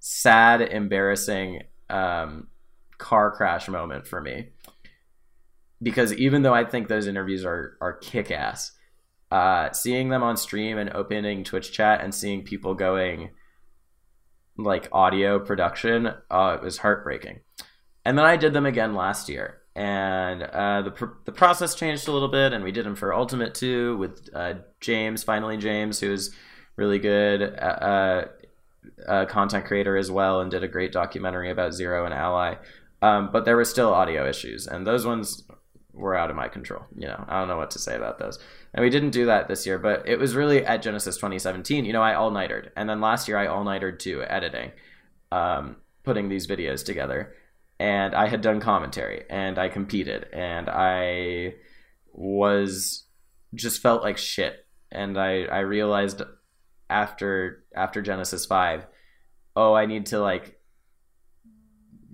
sad, 0.00 0.62
embarrassing 0.62 1.64
um, 1.94 2.48
car 2.98 3.30
crash 3.30 3.68
moment 3.68 4.06
for 4.06 4.20
me. 4.20 4.48
Because 5.80 6.12
even 6.14 6.42
though 6.42 6.54
I 6.54 6.64
think 6.64 6.88
those 6.88 7.06
interviews 7.06 7.44
are, 7.44 7.76
are 7.80 7.92
kick 7.92 8.30
ass, 8.30 8.72
uh, 9.30 9.72
seeing 9.72 10.08
them 10.08 10.22
on 10.22 10.36
stream 10.36 10.78
and 10.78 10.90
opening 10.90 11.44
Twitch 11.44 11.72
chat 11.72 12.00
and 12.02 12.14
seeing 12.14 12.42
people 12.42 12.74
going 12.74 13.30
like 14.56 14.88
audio 14.92 15.38
production, 15.38 16.08
uh, 16.30 16.56
it 16.56 16.62
was 16.62 16.78
heartbreaking. 16.78 17.40
And 18.04 18.16
then 18.16 18.24
I 18.24 18.36
did 18.36 18.52
them 18.52 18.66
again 18.66 18.94
last 18.94 19.28
year, 19.28 19.58
and 19.74 20.42
uh, 20.42 20.82
the 20.82 20.90
pr- 20.90 21.18
the 21.24 21.32
process 21.32 21.74
changed 21.74 22.06
a 22.06 22.12
little 22.12 22.28
bit, 22.28 22.52
and 22.52 22.62
we 22.62 22.70
did 22.70 22.84
them 22.84 22.94
for 22.94 23.14
Ultimate 23.14 23.54
Two 23.54 23.96
with 23.96 24.28
uh, 24.34 24.54
James, 24.80 25.22
finally 25.22 25.56
James, 25.56 26.00
who's 26.00 26.30
really 26.76 26.98
good 26.98 27.42
uh, 29.06 29.26
content 29.26 29.64
creator 29.64 29.96
as 29.96 30.10
well, 30.10 30.40
and 30.40 30.50
did 30.50 30.64
a 30.64 30.68
great 30.68 30.92
documentary 30.92 31.50
about 31.50 31.74
Zero 31.74 32.04
and 32.04 32.14
Ally. 32.14 32.56
Um, 33.02 33.30
but 33.32 33.44
there 33.44 33.56
were 33.56 33.64
still 33.64 33.92
audio 33.92 34.28
issues, 34.28 34.66
and 34.66 34.86
those 34.86 35.04
ones 35.04 35.44
were 35.92 36.16
out 36.16 36.30
of 36.30 36.36
my 36.36 36.48
control. 36.48 36.84
You 36.96 37.06
know, 37.08 37.24
I 37.28 37.38
don't 37.38 37.48
know 37.48 37.56
what 37.56 37.70
to 37.72 37.78
say 37.78 37.96
about 37.96 38.18
those. 38.18 38.38
And 38.72 38.82
we 38.82 38.90
didn't 38.90 39.10
do 39.10 39.26
that 39.26 39.46
this 39.46 39.66
year, 39.66 39.78
but 39.78 40.08
it 40.08 40.18
was 40.18 40.34
really 40.34 40.64
at 40.64 40.82
Genesis 40.82 41.16
2017. 41.16 41.84
You 41.84 41.92
know, 41.92 42.02
I 42.02 42.14
all 42.14 42.30
nightered, 42.30 42.72
and 42.76 42.88
then 42.88 43.00
last 43.00 43.28
year 43.28 43.36
I 43.36 43.46
all 43.46 43.64
nightered 43.64 44.00
too, 44.00 44.22
editing, 44.22 44.72
um, 45.30 45.76
putting 46.02 46.28
these 46.28 46.46
videos 46.46 46.84
together. 46.84 47.34
And 47.78 48.14
I 48.14 48.28
had 48.28 48.40
done 48.40 48.60
commentary, 48.60 49.24
and 49.28 49.58
I 49.58 49.68
competed, 49.68 50.26
and 50.32 50.68
I 50.68 51.54
was 52.12 53.04
just 53.54 53.82
felt 53.82 54.02
like 54.02 54.16
shit. 54.16 54.66
And 54.90 55.18
I 55.18 55.44
I 55.44 55.58
realized 55.60 56.22
after 56.88 57.64
after 57.74 58.02
Genesis 58.02 58.46
5, 58.46 58.86
oh, 59.56 59.74
I 59.74 59.86
need 59.86 60.06
to 60.06 60.20
like 60.20 60.58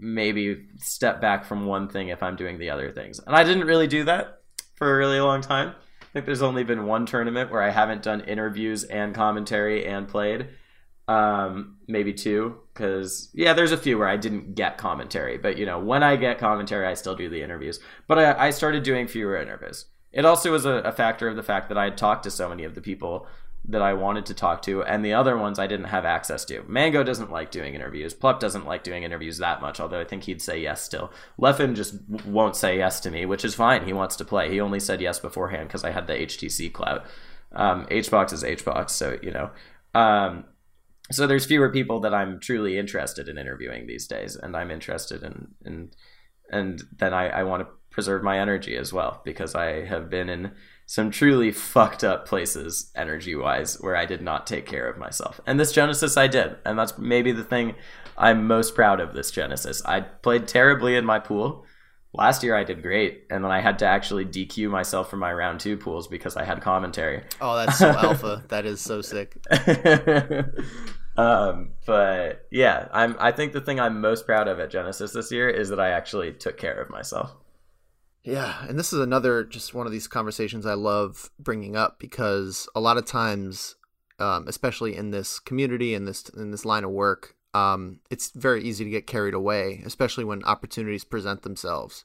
maybe 0.01 0.67
step 0.79 1.21
back 1.21 1.45
from 1.45 1.67
one 1.67 1.89
thing 1.89 2.09
if 2.09 2.23
I'm 2.23 2.37
doing 2.37 2.59
the 2.59 2.71
other 2.71 2.91
things. 2.91 3.21
And 3.21 3.37
I 3.37 3.45
didn't 3.45 3.67
really 3.67 3.87
do 3.87 4.05
that 4.05 4.41
for 4.75 4.93
a 4.93 4.97
really 4.97 5.21
long 5.21 5.43
time. 5.43 5.75
I 6.01 6.07
think 6.13 6.27
there's 6.27 6.43
only 6.43 6.65
been 6.65 6.87
one 6.87 7.07
tournament 7.07 7.53
where 7.53 7.63
I 7.63 7.71
haven't 7.71 8.03
done 8.03 8.23
interviews 8.23 8.83
and 8.85 9.15
commentary 9.15 9.87
and 9.87 10.09
played. 10.09 10.49
Um, 11.07 11.77
maybe 11.89 12.13
two, 12.13 12.61
because 12.73 13.31
yeah, 13.35 13.53
there's 13.53 13.73
a 13.73 13.77
few 13.77 13.99
where 13.99 14.09
I 14.09 14.17
didn't 14.17 14.55
get 14.55 14.79
commentary, 14.79 15.39
but 15.39 15.59
you 15.59 15.67
know, 15.67 15.81
when 15.81 16.03
I 16.03 16.17
get 16.17 16.39
commentary, 16.39 16.87
I 16.87 16.95
still 16.95 17.17
do 17.17 17.29
the 17.29 17.43
interviews. 17.43 17.81
But 18.07 18.19
I, 18.19 18.47
I 18.47 18.51
started 18.51 18.85
doing 18.85 19.09
fewer 19.09 19.37
interviews. 19.37 19.87
It 20.13 20.25
also 20.25 20.53
was 20.53 20.67
a, 20.67 20.75
a 20.75 20.93
factor 20.93 21.29
of 21.29 21.37
the 21.37 21.43
fact 21.43 21.69
that 21.69 21.79
I 21.79 21.85
had 21.85 21.97
talked 21.97 22.25
to 22.25 22.31
so 22.31 22.49
many 22.49 22.65
of 22.65 22.75
the 22.75 22.81
people 22.81 23.27
that 23.65 23.83
I 23.83 23.93
wanted 23.93 24.27
to 24.27 24.35
talk 24.35 24.63
to, 24.63 24.83
and 24.83 25.05
the 25.05 25.13
other 25.13 25.37
ones 25.37 25.59
I 25.59 25.67
didn't 25.67 25.87
have 25.87 26.05
access 26.05 26.45
to. 26.47 26.63
Mango 26.67 27.03
doesn't 27.05 27.31
like 27.31 27.51
doing 27.51 27.75
interviews. 27.75 28.15
Plup 28.15 28.41
doesn't 28.41 28.67
like 28.67 28.83
doing 28.83 29.03
interviews 29.03 29.39
that 29.39 29.61
much, 29.61 29.79
although 29.79 30.01
I 30.01 30.05
think 30.05 30.25
he'd 30.25 30.43
say 30.43 30.61
yes 30.61 30.83
still. 30.83 31.13
Leffen 31.39 31.77
just 31.77 31.97
won't 32.27 32.57
say 32.57 32.79
yes 32.79 33.01
to 33.01 33.11
me, 33.11 33.27
which 33.27 33.45
is 33.45 33.55
fine. 33.55 33.85
He 33.85 33.93
wants 33.93 34.17
to 34.17 34.25
play. 34.25 34.51
He 34.51 34.61
only 34.61 34.81
said 34.81 35.01
yes 35.01 35.19
beforehand 35.19 35.69
because 35.69 35.85
I 35.85 35.91
had 35.91 36.07
the 36.07 36.15
HTC 36.15 36.73
clout. 36.73 37.05
Um, 37.53 37.87
HBox 37.87 38.33
is 38.33 38.43
HBox, 38.43 38.91
so 38.91 39.19
you 39.23 39.31
know. 39.31 39.51
Um, 39.95 40.45
so 41.13 41.27
there's 41.27 41.47
fewer 41.47 41.71
people 41.71 42.01
that 42.01 42.15
I'm 42.15 42.41
truly 42.41 42.79
interested 42.79 43.29
in 43.29 43.37
interviewing 43.37 43.87
these 43.87 44.07
days, 44.07 44.37
and 44.37 44.57
I'm 44.57 44.71
interested 44.71 45.23
in 45.23 45.49
in 45.65 45.91
and 46.51 46.83
then 46.97 47.15
I, 47.15 47.29
I 47.29 47.43
want 47.45 47.63
to 47.63 47.69
preserve 47.91 48.23
my 48.23 48.39
energy 48.39 48.77
as 48.77 48.93
well 48.93 49.21
because 49.25 49.55
I 49.55 49.85
have 49.85 50.11
been 50.11 50.29
in 50.29 50.53
some 50.91 51.09
truly 51.09 51.53
fucked 51.53 52.03
up 52.03 52.27
places 52.27 52.91
energy 52.97 53.37
wise 53.37 53.81
where 53.81 53.95
I 53.95 54.07
did 54.07 54.21
not 54.21 54.45
take 54.45 54.67
care 54.67 54.89
of 54.89 54.99
myself. 54.99 55.41
And 55.47 55.61
this 55.61 55.71
Genesis 55.71 56.17
I 56.17 56.27
did. 56.27 56.57
And 56.67 56.77
that's 56.77 56.99
maybe 56.99 57.31
the 57.31 57.45
thing 57.45 57.77
I'm 58.19 58.49
most 58.49 58.75
proud 58.75 58.99
of 58.99 59.15
this 59.15 59.31
Genesis. 59.31 59.81
I 59.85 60.01
played 60.01 60.49
terribly 60.49 60.97
in 60.97 61.05
my 61.05 61.21
pool. 61.21 61.65
Last 62.13 62.43
year 62.43 62.57
I 62.57 62.65
did 62.65 62.83
great, 62.83 63.27
and 63.31 63.45
then 63.45 63.53
I 63.53 63.61
had 63.61 63.79
to 63.79 63.87
actually 63.87 64.25
DQ 64.25 64.69
myself 64.69 65.09
from 65.09 65.21
my 65.21 65.33
round 65.33 65.61
two 65.61 65.77
pools 65.77 66.09
because 66.09 66.37
I 66.37 66.43
had 66.43 66.61
commentary. 66.61 67.23
Oh, 67.41 67.55
that's 67.55 67.79
so 67.79 67.91
alpha. 67.91 68.43
That 68.49 68.67
is 68.67 68.81
so 68.81 69.01
sick. 69.01 69.39
um, 71.17 71.71
but 71.87 72.49
yeah, 72.51 72.89
I'm. 72.93 73.15
I 73.21 73.31
think 73.31 73.53
the 73.53 73.61
thing 73.61 73.79
I'm 73.79 74.01
most 74.01 74.27
proud 74.27 74.49
of 74.49 74.59
at 74.59 74.71
Genesis 74.71 75.13
this 75.13 75.31
year 75.31 75.49
is 75.49 75.69
that 75.69 75.79
I 75.79 75.91
actually 75.91 76.33
took 76.33 76.57
care 76.57 76.83
of 76.83 76.91
myself. 76.91 77.33
Yeah, 78.23 78.67
and 78.69 78.79
this 78.79 78.93
is 78.93 79.01
another 79.01 79.45
just 79.45 79.73
one 79.73 79.87
of 79.87 79.93
these 79.93 80.09
conversations 80.09 80.67
I 80.67 80.75
love 80.75 81.31
bringing 81.39 81.75
up 81.75 81.99
because 81.99 82.69
a 82.75 82.81
lot 82.81 82.99
of 82.99 83.07
times, 83.07 83.77
um, 84.19 84.47
especially 84.47 84.95
in 84.95 85.11
this 85.11 85.39
community 85.39 85.95
and 85.95 86.07
this 86.07 86.29
in 86.29 86.51
this 86.51 86.67
line 86.67 86.85
of 86.85 86.91
work, 86.91 87.35
um, 87.55 88.01
it's 88.11 88.31
very 88.31 88.63
easy 88.63 88.85
to 88.85 88.91
get 88.91 89.07
carried 89.07 89.33
away, 89.33 89.83
especially 89.87 90.25
when 90.25 90.45
opportunities 90.45 91.05
present 91.05 91.43
themselves. 91.43 92.05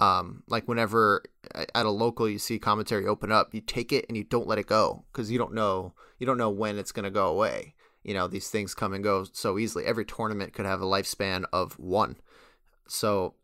Um, 0.00 0.42
like 0.48 0.66
whenever 0.66 1.22
at 1.54 1.86
a 1.86 1.90
local 1.90 2.28
you 2.28 2.40
see 2.40 2.58
commentary 2.58 3.06
open 3.06 3.30
up, 3.30 3.54
you 3.54 3.60
take 3.60 3.92
it 3.92 4.04
and 4.08 4.16
you 4.16 4.24
don't 4.24 4.48
let 4.48 4.58
it 4.58 4.66
go 4.66 5.04
because 5.12 5.30
you 5.30 5.38
don't 5.38 5.54
know 5.54 5.94
you 6.18 6.26
don't 6.26 6.38
know 6.38 6.50
when 6.50 6.76
it's 6.76 6.92
going 6.92 7.04
to 7.04 7.10
go 7.10 7.28
away. 7.28 7.74
You 8.02 8.14
know 8.14 8.26
these 8.26 8.48
things 8.48 8.74
come 8.74 8.92
and 8.92 9.04
go 9.04 9.26
so 9.32 9.58
easily. 9.60 9.84
Every 9.84 10.04
tournament 10.04 10.54
could 10.54 10.66
have 10.66 10.80
a 10.80 10.86
lifespan 10.86 11.44
of 11.52 11.78
one. 11.78 12.16
So 12.88 13.34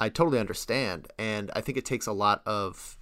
I 0.00 0.08
totally 0.08 0.40
understand. 0.40 1.08
And 1.18 1.50
I 1.54 1.60
think 1.60 1.78
it 1.78 1.84
takes 1.84 2.06
a 2.06 2.12
lot 2.12 2.42
of 2.46 2.98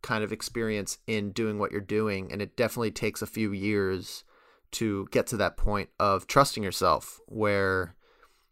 kind 0.00 0.22
of 0.22 0.32
experience 0.32 0.98
in 1.06 1.32
doing 1.32 1.58
what 1.58 1.72
you're 1.72 1.80
doing. 1.80 2.32
And 2.32 2.40
it 2.40 2.56
definitely 2.56 2.92
takes 2.92 3.20
a 3.20 3.26
few 3.26 3.52
years 3.52 4.24
to 4.70 5.08
get 5.10 5.26
to 5.28 5.36
that 5.38 5.56
point 5.56 5.90
of 5.98 6.26
trusting 6.26 6.62
yourself 6.62 7.20
where 7.26 7.96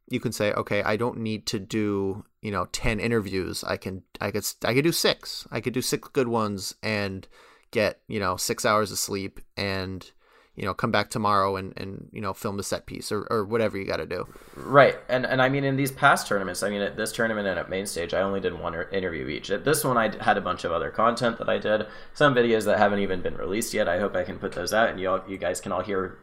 you 0.09 0.21
can 0.21 0.33
say, 0.33 0.53
okay, 0.53 0.83
I 0.83 0.97
don't 0.97 1.19
need 1.19 1.47
to 1.47 1.59
do, 1.59 2.25
you 2.43 2.51
know, 2.51 2.67
10 2.73 3.01
interviews. 3.01 3.65
I 3.65 3.77
can, 3.77 4.03
I 4.21 4.31
could, 4.31 4.47
I 4.65 4.75
could 4.75 4.85
do 4.85 4.93
six. 4.93 5.47
I 5.51 5.61
could 5.61 5.73
do 5.73 5.83
six 5.83 6.09
good 6.09 6.29
ones 6.29 6.75
and 6.83 7.27
get, 7.71 8.01
you 8.09 8.21
know, 8.21 8.37
six 8.37 8.65
hours 8.65 8.93
of 8.93 8.99
sleep 8.99 9.41
and, 9.57 10.11
you 10.57 10.65
know 10.65 10.75
come 10.75 10.91
back 10.91 11.11
tomorrow 11.11 11.57
and 11.57 11.73
and 11.77 12.09
you 12.13 12.21
know 12.21 12.33
film 12.33 12.59
a 12.59 12.63
set 12.63 12.87
piece 12.87 13.13
or, 13.13 13.27
or 13.31 13.45
whatever 13.45 13.77
you 13.79 13.85
got 13.85 13.99
to 13.99 14.07
do. 14.07 14.27
Right 14.57 14.97
and 15.09 15.25
and 15.25 15.41
i 15.41 15.49
mean 15.49 15.65
in 15.65 15.77
these 15.77 15.93
past 15.93 16.27
tournaments 16.27 16.63
i 16.63 16.71
mean 16.71 16.81
at 16.81 16.97
this 16.97 17.13
tournament 17.13 17.47
and 17.47 17.59
at 17.59 17.71
main 17.71 17.87
stage 17.87 18.15
i 18.15 18.23
only 18.23 18.41
did 18.41 18.59
one 18.59 18.75
interview 18.91 19.29
each. 19.29 19.51
At 19.51 19.65
this 19.65 19.85
one 19.85 19.97
i 19.97 20.11
had 20.23 20.37
a 20.37 20.41
bunch 20.41 20.65
of 20.65 20.73
other 20.73 20.91
content 20.91 21.39
that 21.39 21.49
i 21.49 21.59
did. 21.59 21.87
Some 22.15 22.35
videos 22.35 22.65
that 22.65 22.79
haven't 22.79 23.01
even 23.01 23.21
been 23.21 23.37
released 23.37 23.75
yet 23.75 23.89
i 23.89 23.99
hope 23.99 24.17
i 24.17 24.25
can 24.25 24.39
put 24.39 24.53
those 24.53 24.73
out 24.73 24.89
and 24.89 24.99
you 24.99 25.11
all 25.11 25.23
you 25.29 25.37
guys 25.37 25.61
can 25.61 25.73
all 25.73 25.83
hear 25.83 26.19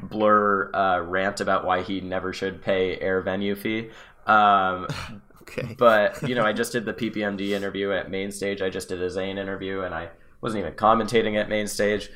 blur 0.00 0.74
uh, 0.74 1.00
rant 1.00 1.40
about 1.40 1.64
why 1.64 1.82
he 1.82 2.00
never 2.00 2.32
should 2.32 2.62
pay 2.62 2.98
air 2.98 3.20
venue 3.20 3.54
fee. 3.54 3.90
Um, 4.26 4.86
okay. 5.42 5.74
but 5.76 6.22
you 6.28 6.34
know 6.34 6.44
i 6.44 6.52
just 6.52 6.72
did 6.72 6.84
the 6.84 6.94
ppmd 6.94 7.50
interview 7.50 7.90
at 7.90 8.10
main 8.10 8.30
stage. 8.30 8.62
I 8.62 8.70
just 8.70 8.88
did 8.88 9.02
a 9.02 9.10
zane 9.10 9.38
interview 9.38 9.80
and 9.80 9.92
i 9.92 10.08
wasn't 10.40 10.60
even 10.60 10.74
commentating 10.74 11.36
at 11.40 11.48
main 11.48 11.66
stage 11.66 12.10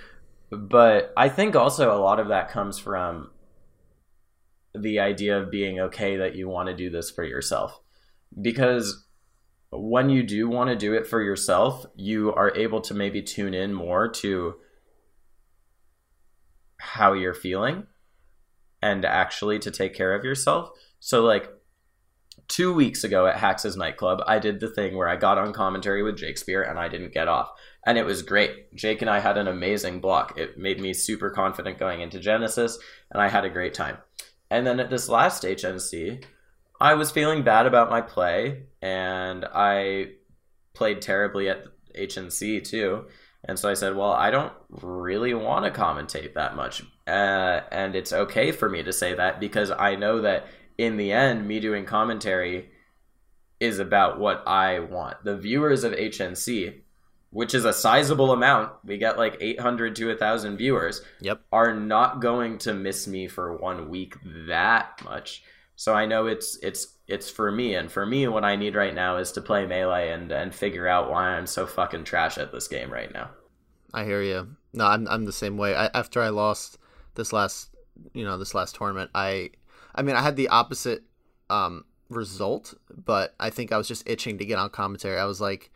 but 0.51 1.12
I 1.16 1.28
think 1.28 1.57
also 1.57 1.94
a 1.94 1.99
lot 1.99 2.20
of 2.20 2.28
that 2.28 2.51
comes 2.51 2.78
from 2.78 3.30
the 4.74 5.01
idea 5.01 5.38
of 5.38 5.51
being 5.51 5.80
okay 5.80 6.16
that 6.16 6.34
you 6.34 6.49
want 6.49 6.68
to 6.68 6.76
do 6.76 6.90
this 6.90 7.11
for 7.11 7.24
yourself. 7.24 7.80
Because 8.40 9.07
when 9.70 10.11
you 10.11 10.22
do 10.22 10.49
want 10.49 10.70
to 10.70 10.76
do 10.76 10.94
it 10.94 11.07
for 11.07 11.22
yourself, 11.22 11.86
you 11.97 12.32
are 12.34 12.55
able 12.55 12.80
to 12.82 12.94
maybe 12.94 13.22
tune 13.22 13.55
in 13.55 13.72
more 13.72 14.09
to 14.09 14.57
how 16.78 17.12
you're 17.12 17.34
feeling 17.34 17.86
and 18.82 19.05
actually 19.05 19.59
to 19.59 19.70
take 19.70 19.94
care 19.94 20.14
of 20.14 20.24
yourself. 20.24 20.70
So, 21.01 21.22
like, 21.22 21.51
two 22.49 22.72
weeks 22.72 23.05
ago 23.05 23.26
at 23.26 23.38
Hax's 23.38 23.76
nightclub, 23.76 24.22
I 24.26 24.38
did 24.38 24.61
the 24.61 24.70
thing 24.70 24.97
where 24.97 25.09
I 25.09 25.16
got 25.16 25.38
on 25.38 25.53
commentary 25.53 26.03
with 26.03 26.18
Shakespeare 26.18 26.62
and 26.62 26.78
I 26.78 26.88
didn't 26.88 27.12
get 27.12 27.28
off 27.28 27.51
and 27.86 27.97
it 27.97 28.05
was 28.05 28.22
great. 28.22 28.74
Jake 28.74 29.01
and 29.01 29.09
I 29.09 29.20
had 29.20 29.38
an 29.38 29.47
amazing 29.47 30.01
block. 30.01 30.36
It 30.36 30.59
made 30.59 30.80
me 30.80 30.92
super 30.92 31.30
confident 31.30 31.78
going 31.78 32.01
into 32.01 32.18
Genesis, 32.18 32.78
and 33.12 33.22
I 33.22 33.28
had 33.28 33.44
a 33.44 33.51
great 33.51 33.72
time. 33.72 33.99
And 34.51 34.66
then 34.66 34.80
at 34.80 34.90
this 34.90 35.09
last 35.09 35.44
HNC, 35.44 36.24
I 36.80 36.94
was 36.94 37.12
feeling 37.12 37.44
bad 37.44 37.64
about 37.64 37.88
my 37.88 38.01
play, 38.01 38.64
and 38.82 39.44
I 39.55 40.11
played 40.74 41.01
terribly 41.01 41.49
at 41.49 41.64
HNC 41.97 42.64
too. 42.64 43.07
And 43.49 43.57
so 43.57 43.68
I 43.68 43.74
said, 43.74 43.94
well, 43.94 44.11
I 44.11 44.32
don't 44.32 44.53
really 44.82 45.32
want 45.32 45.64
to 45.64 45.80
commentate 45.80 46.34
that 46.34 46.57
much. 46.57 46.82
Uh, 47.07 47.61
and 47.70 47.94
it's 47.94 48.12
okay 48.12 48.51
for 48.51 48.68
me 48.68 48.82
to 48.82 48.92
say 48.92 49.14
that 49.14 49.38
because 49.38 49.70
I 49.70 49.94
know 49.94 50.22
that 50.22 50.47
in 50.78 50.96
the 50.96 51.12
end, 51.12 51.46
me 51.46 51.60
doing 51.60 51.84
commentary 51.84 52.70
is 53.60 53.78
about 53.78 54.18
what 54.18 54.42
I 54.46 54.80
want. 54.80 55.24
The 55.24 55.36
viewers 55.36 55.84
of 55.84 55.92
HNC 55.92 56.82
which 57.36 57.54
is 57.54 57.66
a 57.66 57.72
sizable 57.72 58.32
amount, 58.32 58.72
we 58.82 58.96
get 58.96 59.18
like 59.18 59.36
800 59.40 59.94
to 59.96 60.08
1,000 60.08 60.56
viewers, 60.56 61.02
Yep. 61.20 61.42
are 61.52 61.74
not 61.74 62.20
going 62.22 62.56
to 62.60 62.72
miss 62.72 63.06
me 63.06 63.28
for 63.28 63.54
one 63.58 63.90
week 63.90 64.14
that 64.48 65.02
much. 65.04 65.42
So 65.74 65.92
I 65.92 66.06
know 66.06 66.26
it's 66.26 66.56
it's 66.62 66.96
it's 67.06 67.28
for 67.28 67.52
me, 67.52 67.74
and 67.74 67.92
for 67.92 68.06
me, 68.06 68.26
what 68.26 68.42
I 68.44 68.56
need 68.56 68.74
right 68.74 68.94
now 68.94 69.18
is 69.18 69.32
to 69.32 69.42
play 69.42 69.66
melee 69.66 70.08
and 70.10 70.32
and 70.32 70.54
figure 70.54 70.88
out 70.88 71.10
why 71.10 71.36
I'm 71.36 71.46
so 71.46 71.66
fucking 71.66 72.04
trash 72.04 72.38
at 72.38 72.52
this 72.52 72.68
game 72.68 72.90
right 72.90 73.12
now. 73.12 73.28
I 73.92 74.04
hear 74.04 74.22
you. 74.22 74.56
No, 74.72 74.86
I'm 74.86 75.06
I'm 75.06 75.26
the 75.26 75.32
same 75.32 75.58
way. 75.58 75.76
I, 75.76 75.88
after 75.88 76.22
I 76.22 76.30
lost 76.30 76.78
this 77.16 77.34
last, 77.34 77.68
you 78.14 78.24
know, 78.24 78.38
this 78.38 78.54
last 78.54 78.76
tournament, 78.76 79.10
I, 79.14 79.50
I 79.97 80.03
mean, 80.03 80.16
I 80.16 80.22
had 80.22 80.36
the 80.36 80.49
opposite 80.49 81.03
um, 81.51 81.84
result, 82.09 82.74
but 82.90 83.34
I 83.40 83.51
think 83.51 83.72
I 83.72 83.78
was 83.78 83.88
just 83.88 84.09
itching 84.09 84.38
to 84.38 84.44
get 84.44 84.59
on 84.59 84.70
commentary. 84.70 85.18
I 85.18 85.24
was 85.24 85.40
like, 85.40 85.70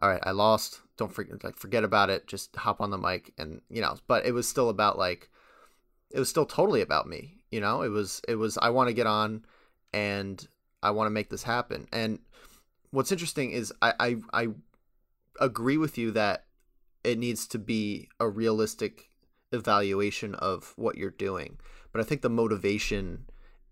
all 0.00 0.08
right, 0.08 0.20
I 0.22 0.30
lost. 0.30 0.80
Don't 0.96 1.12
forget, 1.12 1.42
like, 1.42 1.56
forget 1.56 1.84
about 1.84 2.10
it. 2.10 2.26
Just 2.26 2.54
hop 2.56 2.80
on 2.80 2.90
the 2.90 2.98
mic, 2.98 3.32
and 3.36 3.60
you 3.68 3.80
know. 3.80 3.96
But 4.06 4.26
it 4.26 4.32
was 4.32 4.48
still 4.48 4.68
about 4.68 4.96
like, 4.98 5.28
it 6.10 6.18
was 6.18 6.28
still 6.28 6.46
totally 6.46 6.80
about 6.80 7.08
me. 7.08 7.42
You 7.50 7.60
know, 7.60 7.82
it 7.82 7.88
was 7.88 8.20
it 8.28 8.36
was 8.36 8.56
I 8.58 8.70
want 8.70 8.88
to 8.88 8.94
get 8.94 9.06
on, 9.06 9.44
and 9.92 10.46
I 10.82 10.92
want 10.92 11.06
to 11.06 11.10
make 11.10 11.30
this 11.30 11.42
happen. 11.42 11.88
And 11.92 12.20
what's 12.90 13.12
interesting 13.12 13.50
is 13.50 13.72
I 13.82 13.92
I, 13.98 14.16
I 14.32 14.48
agree 15.40 15.76
with 15.76 15.98
you 15.98 16.12
that 16.12 16.44
it 17.02 17.18
needs 17.18 17.46
to 17.48 17.58
be 17.58 18.08
a 18.18 18.28
realistic 18.28 19.10
evaluation 19.52 20.34
of 20.36 20.72
what 20.76 20.96
you're 20.96 21.10
doing. 21.10 21.58
But 21.92 22.00
I 22.00 22.04
think 22.04 22.22
the 22.22 22.30
motivation 22.30 23.26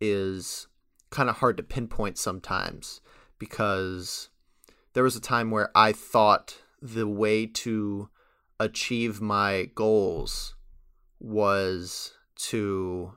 is 0.05 0.66
kind 1.11 1.30
of 1.30 1.36
hard 1.36 1.57
to 1.57 1.62
pinpoint 1.62 2.18
sometimes 2.18 3.00
because 3.38 4.30
there 4.94 5.05
was 5.05 5.14
a 5.14 5.20
time 5.20 5.53
where 5.53 5.70
I 5.76 5.92
thought 5.92 6.59
the 6.80 7.07
way 7.07 7.46
to 7.46 8.11
achieve 8.59 9.20
my 9.20 9.70
goals 9.76 10.57
was 11.20 12.14
to 12.34 13.12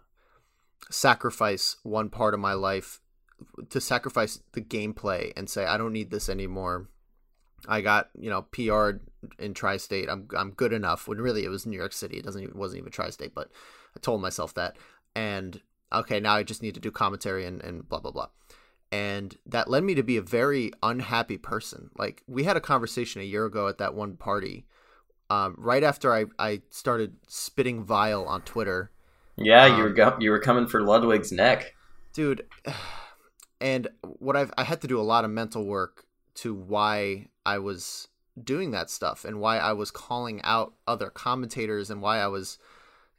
sacrifice 0.92 1.78
one 1.82 2.10
part 2.10 2.36
of 2.36 2.40
my 2.40 2.54
life 2.54 3.02
to 3.72 3.82
sacrifice 3.82 4.40
the 4.54 4.62
gameplay 4.62 5.34
and 5.36 5.50
say 5.50 5.66
I 5.66 5.78
don't 5.78 5.92
need 5.92 6.12
this 6.12 6.30
anymore. 6.30 6.88
I 7.68 7.82
got 7.82 8.10
you 8.18 8.30
know 8.30 8.44
PR'd 8.44 9.02
in 9.40 9.56
tri-state. 9.56 10.08
I'm 10.08 10.28
I'm 10.38 10.52
good 10.52 10.72
enough. 10.72 11.08
When 11.08 11.18
really 11.18 11.46
it 11.46 11.50
was 11.50 11.66
New 11.66 11.78
York 11.78 11.94
City. 11.94 12.18
It 12.18 12.26
doesn't 12.26 12.44
even 12.44 12.58
wasn't 12.58 12.82
even 12.82 12.92
tri-state, 12.92 13.34
but 13.34 13.50
I 13.98 14.00
told 14.00 14.22
myself 14.22 14.54
that. 14.54 14.78
And 15.16 15.62
okay, 15.92 16.20
now 16.20 16.36
I 16.36 16.44
just 16.44 16.62
need 16.62 16.76
to 16.76 16.80
do 16.80 16.92
commentary 16.92 17.46
and 17.46 17.62
and 17.62 17.88
blah 17.88 18.00
blah 18.00 18.12
blah. 18.12 18.28
And 18.92 19.36
that 19.46 19.70
led 19.70 19.84
me 19.84 19.96
to 19.96 20.04
be 20.04 20.18
a 20.18 20.22
very 20.22 20.72
unhappy 20.82 21.38
person. 21.38 21.90
Like 21.98 22.24
we 22.28 22.44
had 22.44 22.58
a 22.58 22.62
conversation 22.62 23.22
a 23.22 23.26
year 23.26 23.46
ago 23.46 23.68
at 23.68 23.78
that 23.80 23.96
one 23.96 24.16
party, 24.16 24.66
um, 25.30 25.56
right 25.58 25.84
after 25.84 26.14
I 26.14 26.26
I 26.40 26.62
started 26.70 27.16
spitting 27.28 27.84
vile 27.84 28.26
on 28.26 28.42
Twitter. 28.42 28.92
Yeah, 29.38 29.76
you 29.76 29.84
were 29.84 29.90
go- 29.90 30.18
you 30.20 30.32
were 30.32 30.40
coming 30.40 30.68
for 30.68 30.82
Ludwig's 30.82 31.32
neck, 31.32 31.76
dude. 32.14 32.46
And 33.62 33.88
what 34.02 34.36
I've 34.36 34.52
I 34.58 34.64
had 34.64 34.82
to 34.82 34.88
do 34.88 35.00
a 35.00 35.02
lot 35.02 35.24
of 35.24 35.32
mental 35.32 35.66
work 35.66 36.06
to 36.36 36.54
why 36.54 37.30
I 37.46 37.58
was 37.58 38.10
doing 38.42 38.72
that 38.72 38.90
stuff 38.90 39.24
and 39.24 39.40
why 39.40 39.58
I 39.58 39.74
was 39.74 39.92
calling 39.92 40.42
out 40.44 40.74
other 40.88 41.10
commentators 41.10 41.90
and 41.90 42.02
why 42.02 42.20
I 42.20 42.28
was 42.28 42.58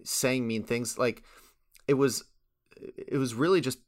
saying 0.04 0.46
mean 0.46 0.62
things 0.62 0.98
like 0.98 1.22
it 1.88 1.94
was 1.94 2.24
it 2.80 3.18
was 3.18 3.34
really 3.34 3.60
just 3.60 3.78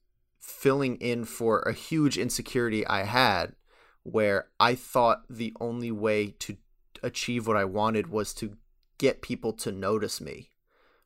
filling 0.41 0.97
in 0.97 1.25
for 1.25 1.61
a 1.61 1.73
huge 1.73 2.17
insecurity 2.17 2.87
I 2.87 3.03
had 3.03 3.55
where 4.03 4.49
I 4.59 4.75
thought 4.75 5.25
the 5.29 5.53
only 5.61 5.91
way 5.91 6.35
to 6.39 6.57
achieve 7.03 7.47
what 7.47 7.57
I 7.57 7.65
wanted 7.65 8.09
was 8.09 8.33
to 8.35 8.57
get 8.99 9.23
people 9.23 9.53
to 9.53 9.71
notice 9.71 10.21
me 10.21 10.51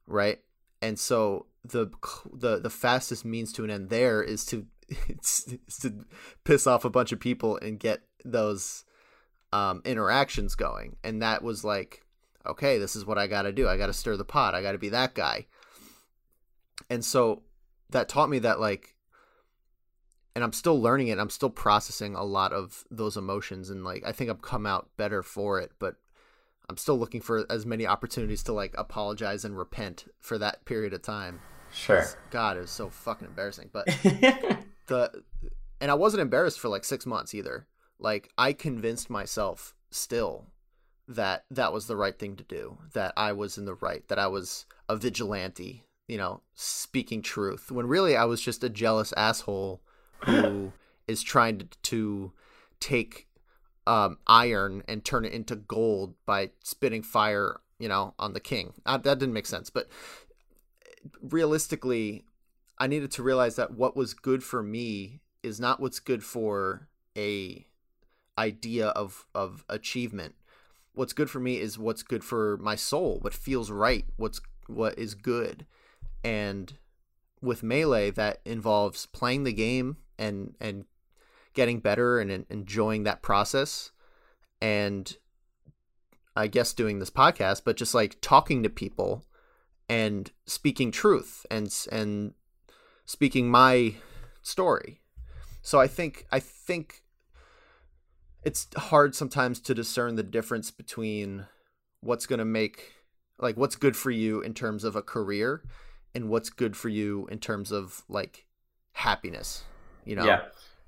right 0.07 0.41
and 0.81 0.99
so 0.99 1.47
the 1.65 1.89
the 2.33 2.59
the 2.59 2.71
fastest 2.71 3.25
means 3.25 3.53
to 3.53 3.65
an 3.65 3.71
end 3.71 3.91
there 3.91 4.23
is 4.23 4.45
to 4.47 4.67
to 5.81 6.05
piss 6.45 6.67
off 6.67 6.85
a 6.85 6.91
bunch 6.91 7.13
of 7.13 7.21
people 7.21 7.59
and 7.59 7.79
get 7.79 8.03
those 8.25 8.85
um, 9.53 9.83
interactions 9.85 10.55
going. 10.55 10.97
And 11.05 11.23
that 11.23 11.43
was 11.43 11.65
like, 11.65 12.05
okay, 12.47 12.79
this 12.79 12.97
is 12.97 13.05
what 13.05 13.19
I 13.19 13.27
got 13.27 13.43
to 13.43 13.53
do. 13.53 13.69
I 13.69 13.77
got 13.77 13.87
to 13.87 13.93
stir 13.93 14.17
the 14.17 14.25
pot. 14.25 14.55
I 14.55 14.63
got 14.63 14.73
to 14.73 14.79
be 14.79 14.89
that 14.91 15.15
guy. 15.15 15.47
And 16.91 17.05
so 17.05 17.43
that 17.93 18.09
taught 18.09 18.31
me 18.31 18.39
that, 18.41 18.61
like, 18.61 18.95
and 20.35 20.43
I'm 20.43 20.53
still 20.53 20.81
learning 20.81 21.09
it. 21.09 21.19
I'm 21.19 21.31
still 21.31 21.51
processing 21.51 22.15
a 22.15 22.25
lot 22.25 22.53
of 22.53 22.85
those 22.91 23.17
emotions. 23.17 23.71
And, 23.71 23.85
like, 23.85 24.03
I 24.05 24.13
think 24.13 24.31
I've 24.31 24.43
come 24.43 24.67
out 24.67 24.89
better 24.97 25.23
for 25.23 25.61
it. 25.61 25.73
But 25.79 25.97
I'm 26.69 26.77
still 26.77 26.99
looking 26.99 27.21
for 27.21 27.47
as 27.51 27.67
many 27.67 27.87
opportunities 27.87 28.43
to, 28.45 28.53
like, 28.53 28.75
apologize 28.77 29.45
and 29.45 29.57
repent 29.57 30.07
for 30.21 30.39
that 30.39 30.65
period 30.65 30.93
of 30.93 31.03
time. 31.03 31.41
Sure. 31.73 32.05
God, 32.31 32.57
it 32.57 32.61
was 32.61 32.71
so 32.71 32.91
fucking 32.91 33.29
embarrassing. 33.29 33.71
But 33.73 33.87
the, 34.87 35.23
and 35.81 35.91
I 35.91 35.95
wasn't 35.95 36.21
embarrassed 36.21 36.61
for 36.61 36.69
like 36.69 36.85
six 36.85 37.07
months 37.07 37.35
either 37.35 37.67
like 38.03 38.31
I 38.37 38.53
convinced 38.53 39.09
myself 39.09 39.75
still 39.91 40.47
that 41.09 41.45
that 41.51 41.73
was 41.73 41.87
the 41.87 41.97
right 41.97 42.19
thing 42.19 42.37
to 42.37 42.45
do, 42.45 42.79
that 42.95 43.13
I 43.17 43.33
was 43.33 43.57
in 43.57 43.65
the 43.65 43.75
right, 43.75 44.07
that 44.09 44.19
I 44.19 44.27
was 44.27 44.67
a 44.89 44.97
vigilante, 44.97 45.85
you 46.09 46.19
know, 46.19 46.43
speaking 46.55 47.23
truth, 47.23 47.71
when 47.71 47.87
really 47.87 48.17
I 48.17 48.25
was 48.25 48.41
just 48.41 48.65
a 48.65 48.69
jealous 48.69 49.13
asshole 49.17 49.81
who 50.21 50.73
is 51.09 51.23
trying 51.23 51.59
to, 51.59 51.67
to 51.83 52.33
take 52.81 53.29
um, 53.87 54.19
iron 54.27 54.83
and 54.89 55.05
turn 55.05 55.25
it 55.25 55.33
into 55.33 55.57
gold 55.57 56.15
by 56.27 56.51
spitting 56.63 57.03
fire, 57.03 57.61
you 57.79 57.89
know, 57.89 58.15
on 58.19 58.33
the 58.33 58.41
king. 58.41 58.75
Uh, 58.87 58.99
that 58.99 59.19
didn't 59.19 59.35
make 59.35 59.47
sense, 59.47 59.71
but 59.71 59.89
realistically, 61.21 62.25
I 62.79 62.87
needed 62.87 63.11
to 63.13 63.23
realize 63.23 63.57
that 63.57 63.73
what 63.73 63.97
was 63.97 64.15
good 64.15 64.43
for 64.43 64.63
me 64.63 65.21
is 65.43 65.61
not 65.61 65.81
what's 65.81 66.01
good 66.01 66.23
for 66.23 66.89
a 67.17 67.67
idea 68.39 68.89
of 68.89 69.27
of 69.35 69.65
achievement. 69.69 70.35
What's 70.95 71.13
good 71.13 71.31
for 71.31 71.41
me 71.41 71.59
is 71.59 71.79
what's 71.79 72.03
good 72.03 72.23
for 72.23 72.59
my 72.59 72.77
soul, 72.77 73.19
what 73.21 73.35
feels 73.35 73.71
right, 73.71 74.05
what's 74.17 74.41
what 74.67 74.99
is 74.99 75.15
good. 75.15 75.67
And 76.25 76.73
with 77.41 77.63
melee 77.63 78.11
that 78.11 78.41
involves 78.45 79.07
playing 79.07 79.45
the 79.45 79.53
game 79.53 79.97
and 80.19 80.55
and 80.61 80.85
getting 81.55 81.81
better 81.81 82.19
and 82.19 82.47
enjoying 82.49 83.03
that 83.03 83.23
process 83.23 83.91
and 84.61 85.17
I 86.35 86.47
guess 86.47 86.73
doing 86.73 86.99
this 86.99 87.11
podcast, 87.11 87.63
but 87.65 87.77
just 87.77 87.95
like 87.95 88.19
talking 88.21 88.63
to 88.63 88.71
people 88.71 89.25
and 89.89 90.31
speaking 90.47 90.91
truth 90.91 91.45
and 91.51 91.75
and 91.91 92.35
speaking 93.05 93.51
my 93.51 93.97
story. 94.41 95.01
So 95.61 95.81
I 95.81 95.87
think 95.87 96.27
I 96.33 96.41
think 96.41 97.03
it's 98.45 98.69
hard 98.77 99.15
sometimes 99.15 99.61
to 99.61 99.75
discern 99.75 100.17
the 100.17 100.23
difference 100.23 100.71
between 100.71 101.47
what's 102.01 102.27
going 102.27 102.39
to 102.39 102.45
make 102.45 102.93
like 103.39 103.57
what's 103.57 103.77
good 103.77 103.97
for 103.97 104.11
you 104.11 104.41
in 104.41 104.55
terms 104.55 104.85
of 104.85 104.97
a 104.97 105.03
career 105.03 105.63
and 106.15 106.29
what's 106.29 106.51
good 106.51 106.77
for 106.77 106.89
you 106.89 107.29
in 107.31 107.39
terms 107.39 107.73
of 107.73 108.03
like 108.09 108.47
happiness 108.93 109.65
you 110.05 110.15
know 110.15 110.25
yeah 110.25 110.43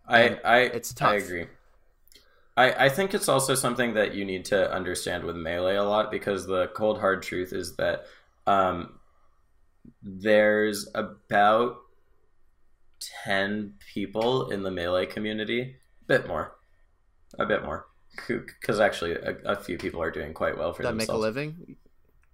i 0.08 0.38
i 0.44 0.58
it's 0.58 0.92
tough. 0.92 1.10
i 1.10 1.16
agree 1.16 1.46
I, 2.56 2.84
I 2.84 2.88
think 2.88 3.14
it's 3.14 3.28
also 3.28 3.56
something 3.56 3.94
that 3.94 4.14
you 4.14 4.24
need 4.24 4.44
to 4.46 4.72
understand 4.72 5.24
with 5.24 5.34
melee 5.34 5.74
a 5.74 5.82
lot 5.82 6.10
because 6.10 6.46
the 6.46 6.68
cold 6.68 7.00
hard 7.00 7.22
truth 7.22 7.52
is 7.52 7.74
that 7.76 8.04
um, 8.46 9.00
there's 10.02 10.88
about 10.94 11.78
10 13.24 13.74
people 13.92 14.50
in 14.50 14.62
the 14.62 14.70
melee 14.70 15.06
community 15.06 15.76
a 16.02 16.04
bit 16.06 16.28
more 16.28 16.54
a 17.38 17.46
bit 17.46 17.64
more 17.64 17.86
because 18.28 18.78
actually 18.78 19.12
a, 19.12 19.36
a, 19.44 19.56
few 19.56 19.76
people 19.76 20.00
are 20.00 20.10
doing 20.10 20.32
quite 20.32 20.56
well 20.56 20.72
for 20.72 20.82
that 20.82 20.90
themselves. 20.90 21.08
make 21.08 21.14
a 21.14 21.18
living 21.18 21.76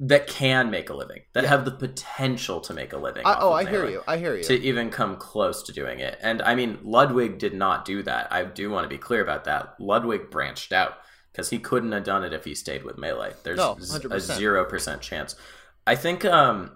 that 0.03 0.27
can 0.27 0.71
make 0.71 0.89
a 0.89 0.95
living 0.95 1.21
that 1.35 1.45
yeah. 1.45 1.51
have 1.51 1.67
the 1.67 1.71
potential 1.71 2.59
to 2.63 2.73
make 2.73 2.95
a 2.95 2.97
living 2.97 3.23
I, 3.27 3.37
oh 3.39 3.53
i 3.53 3.69
hear 3.69 3.87
you. 3.87 4.03
I 4.09 4.17
hear 4.17 4.35
you. 4.35 4.43
to 4.45 4.59
even 4.59 4.89
come 4.89 5.17
close 5.17 5.63
to 5.65 5.73
doing 5.73 6.01
it. 6.01 6.19
And 6.23 6.41
i 6.41 6.55
mean 6.55 6.79
ludwig 6.83 7.39
did 7.39 7.53
not 7.53 7.85
do 7.85 8.03
that. 8.05 8.33
I 8.33 8.45
do 8.45 8.71
want 8.71 8.85
to 8.85 8.89
be 8.89 8.99
clear 8.99 9.23
about 9.23 9.45
that. 9.45 9.75
Ludwig 9.79 10.31
branched 10.31 10.73
out 10.73 10.95
because 11.31 11.51
he 11.51 11.59
couldn't 11.59 11.93
have 11.93 12.05
done 12.05 12.25
it 12.25 12.33
if 12.33 12.45
he 12.45 12.55
stayed 12.55 12.83
with 12.83 12.97
melee 12.97 13.35
there's 13.43 13.59
no, 13.59 13.77
a 14.11 14.21
zero 14.21 14.65
percent 14.65 15.03
chance. 15.03 15.37
I 15.87 15.97
think 15.97 16.25
um 16.25 16.73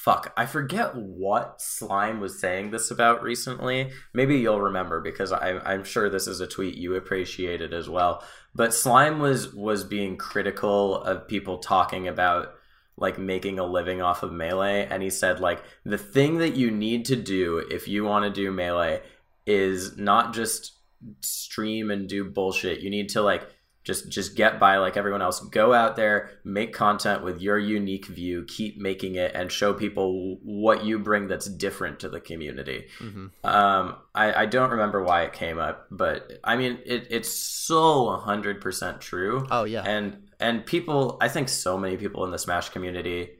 fuck, 0.00 0.32
I 0.34 0.46
forget 0.46 0.96
what 0.96 1.60
Slime 1.60 2.20
was 2.20 2.40
saying 2.40 2.70
this 2.70 2.90
about 2.90 3.22
recently. 3.22 3.90
Maybe 4.14 4.38
you'll 4.38 4.60
remember 4.60 5.00
because 5.00 5.30
I, 5.30 5.58
I'm 5.58 5.84
sure 5.84 6.08
this 6.08 6.26
is 6.26 6.40
a 6.40 6.46
tweet 6.46 6.74
you 6.74 6.94
appreciated 6.94 7.74
as 7.74 7.86
well. 7.86 8.24
But 8.54 8.74
Slime 8.74 9.18
was 9.20 9.54
was 9.54 9.84
being 9.84 10.16
critical 10.16 11.02
of 11.02 11.28
people 11.28 11.58
talking 11.58 12.08
about 12.08 12.54
like 12.96 13.18
making 13.18 13.58
a 13.58 13.64
living 13.64 14.02
off 14.02 14.22
of 14.22 14.32
melee, 14.32 14.86
and 14.90 15.02
he 15.02 15.10
said 15.10 15.40
like 15.40 15.62
the 15.84 15.98
thing 15.98 16.38
that 16.38 16.56
you 16.56 16.70
need 16.70 17.04
to 17.06 17.16
do 17.16 17.58
if 17.70 17.88
you 17.88 18.04
want 18.04 18.24
to 18.24 18.30
do 18.30 18.50
melee 18.50 19.02
is 19.46 19.96
not 19.96 20.34
just 20.34 20.74
stream 21.20 21.90
and 21.90 22.08
do 22.08 22.24
bullshit. 22.24 22.80
You 22.80 22.90
need 22.90 23.08
to 23.10 23.22
like 23.22 23.48
just 23.82 24.10
just 24.10 24.36
get 24.36 24.60
by 24.60 24.76
like 24.76 24.96
everyone 24.96 25.22
else. 25.22 25.40
Go 25.40 25.72
out 25.72 25.96
there 25.96 26.30
make 26.44 26.72
content 26.72 27.24
with 27.24 27.40
your 27.40 27.58
unique 27.58 28.06
view 28.06 28.44
keep 28.44 28.78
making 28.78 29.14
it 29.14 29.32
and 29.34 29.50
show 29.50 29.72
people 29.72 30.38
what 30.42 30.84
you 30.84 30.98
bring 30.98 31.28
that's 31.28 31.46
different 31.46 32.00
to 32.00 32.08
the 32.08 32.20
community. 32.20 32.86
Mm-hmm. 32.98 33.26
um, 33.44 33.96
I, 34.14 34.42
I 34.42 34.46
don't 34.46 34.70
remember 34.70 35.02
why 35.02 35.22
it 35.22 35.32
came 35.32 35.58
up 35.58 35.86
but 35.90 36.40
i 36.44 36.56
mean 36.56 36.78
it, 36.84 37.06
it's 37.10 37.30
so 37.30 38.06
100% 38.24 39.00
true. 39.00 39.46
Oh 39.50 39.64
yeah. 39.64 39.82
And 39.82 40.28
and 40.38 40.66
people 40.66 41.16
i 41.20 41.28
think 41.28 41.48
so 41.48 41.78
many 41.78 41.96
people 41.96 42.24
in 42.24 42.30
the 42.30 42.38
smash 42.38 42.70
community 42.70 43.30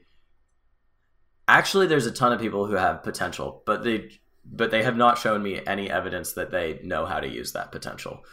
actually 1.47 1.87
there's 1.87 2.05
a 2.05 2.11
ton 2.11 2.31
of 2.31 2.39
people 2.39 2.65
who 2.65 2.75
have 2.75 3.03
potential 3.03 3.63
but 3.65 3.83
they 3.83 4.09
but 4.43 4.71
they 4.71 4.83
have 4.83 4.97
not 4.97 5.17
shown 5.17 5.43
me 5.43 5.61
any 5.67 5.89
evidence 5.89 6.33
that 6.33 6.51
they 6.51 6.79
know 6.83 7.05
how 7.05 7.19
to 7.19 7.27
use 7.27 7.51
that 7.53 7.71
potential 7.71 8.23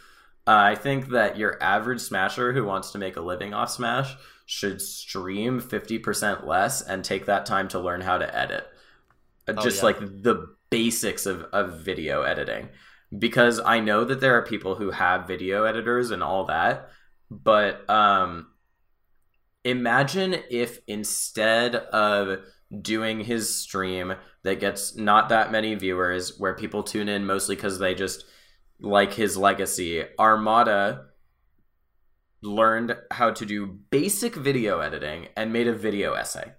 I 0.51 0.75
think 0.75 1.09
that 1.09 1.37
your 1.37 1.61
average 1.61 2.01
smasher 2.01 2.53
who 2.53 2.65
wants 2.65 2.91
to 2.91 2.97
make 2.97 3.17
a 3.17 3.21
living 3.21 3.53
off 3.53 3.69
Smash 3.69 4.15
should 4.45 4.81
stream 4.81 5.61
50% 5.61 6.47
less 6.47 6.81
and 6.81 7.03
take 7.03 7.27
that 7.27 7.45
time 7.45 7.67
to 7.67 7.79
learn 7.79 8.01
how 8.01 8.17
to 8.17 8.35
edit. 8.35 8.65
Uh, 9.47 9.53
oh, 9.57 9.61
Just 9.61 9.77
yeah. 9.77 9.83
like 9.83 9.99
the 9.99 10.55
basics 10.71 11.27
of, 11.27 11.43
of 11.53 11.81
video 11.81 12.23
editing. 12.23 12.69
Because 13.15 13.59
I 13.59 13.79
know 13.79 14.03
that 14.05 14.21
there 14.21 14.35
are 14.37 14.43
people 14.43 14.75
who 14.75 14.91
have 14.91 15.27
video 15.27 15.65
editors 15.65 16.09
and 16.09 16.23
all 16.23 16.45
that, 16.45 16.89
but 17.29 17.87
um, 17.89 18.47
imagine 19.63 20.35
if 20.49 20.79
instead 20.87 21.75
of 21.75 22.39
doing 22.81 23.19
his 23.19 23.53
stream 23.53 24.13
that 24.43 24.59
gets 24.59 24.95
not 24.95 25.29
that 25.29 25.51
many 25.51 25.75
viewers, 25.75 26.39
where 26.39 26.55
people 26.55 26.83
tune 26.83 27.09
in 27.09 27.25
mostly 27.25 27.55
because 27.55 27.77
they 27.77 27.93
just 27.93 28.25
like 28.79 29.13
his 29.13 29.37
legacy, 29.37 30.03
Armada 30.17 31.05
learned 32.41 32.95
how 33.11 33.31
to 33.31 33.45
do 33.45 33.65
basic 33.65 34.35
video 34.35 34.79
editing 34.79 35.27
and 35.35 35.51
made 35.51 35.67
a 35.67 35.73
video 35.73 36.13
essay 36.13 36.53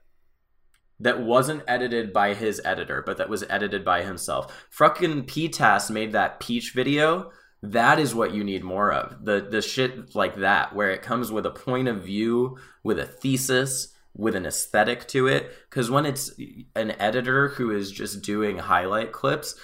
that 1.00 1.22
wasn't 1.22 1.62
edited 1.66 2.12
by 2.12 2.34
his 2.34 2.60
editor, 2.64 3.02
but 3.04 3.16
that 3.16 3.30
was 3.30 3.44
edited 3.48 3.84
by 3.84 4.02
himself. 4.02 4.66
Fucking 4.70 5.24
PTAS 5.24 5.90
made 5.90 6.12
that 6.12 6.38
Peach 6.40 6.72
video. 6.74 7.30
That 7.62 7.98
is 7.98 8.14
what 8.14 8.32
you 8.32 8.44
need 8.44 8.62
more 8.62 8.92
of. 8.92 9.24
The 9.24 9.40
the 9.40 9.62
shit 9.62 10.14
like 10.14 10.36
that, 10.36 10.74
where 10.74 10.90
it 10.90 11.02
comes 11.02 11.32
with 11.32 11.46
a 11.46 11.50
point 11.50 11.88
of 11.88 12.04
view, 12.04 12.58
with 12.82 12.98
a 12.98 13.06
thesis, 13.06 13.94
with 14.14 14.34
an 14.34 14.46
aesthetic 14.46 15.08
to 15.08 15.26
it. 15.26 15.52
Because 15.68 15.90
when 15.90 16.06
it's 16.06 16.32
an 16.74 16.92
editor 16.92 17.48
who 17.48 17.70
is 17.70 17.90
just 17.90 18.22
doing 18.22 18.58
highlight 18.58 19.12
clips, 19.12 19.54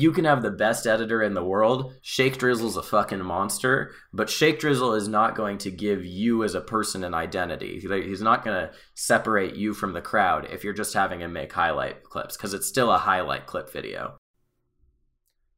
you 0.00 0.12
can 0.12 0.24
have 0.24 0.42
the 0.42 0.50
best 0.50 0.86
editor 0.86 1.22
in 1.22 1.34
the 1.34 1.44
world. 1.44 1.94
Shake 2.02 2.38
Drizzle's 2.38 2.76
a 2.76 2.82
fucking 2.82 3.22
monster, 3.22 3.92
but 4.12 4.28
Shake 4.30 4.58
Drizzle 4.58 4.94
is 4.94 5.08
not 5.08 5.36
going 5.36 5.58
to 5.58 5.70
give 5.70 6.04
you 6.04 6.42
as 6.44 6.54
a 6.54 6.60
person 6.60 7.04
an 7.04 7.14
identity. 7.14 7.80
He's 7.80 8.22
not 8.22 8.44
going 8.44 8.56
to 8.56 8.72
separate 8.94 9.54
you 9.56 9.74
from 9.74 9.92
the 9.92 10.00
crowd 10.00 10.48
if 10.50 10.64
you're 10.64 10.72
just 10.72 10.94
having 10.94 11.20
him 11.20 11.32
make 11.32 11.52
highlight 11.52 12.02
clips 12.02 12.36
because 12.36 12.54
it's 12.54 12.66
still 12.66 12.90
a 12.90 12.98
highlight 12.98 13.46
clip 13.46 13.72
video. 13.72 14.18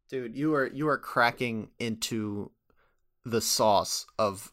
Dude, 0.09 0.37
you 0.37 0.55
are 0.55 0.67
you 0.67 0.89
are 0.89 0.99
cracking 0.99 1.71
into 1.79 2.53
the 3.25 3.41
sauce 3.41 4.07
of 4.19 4.53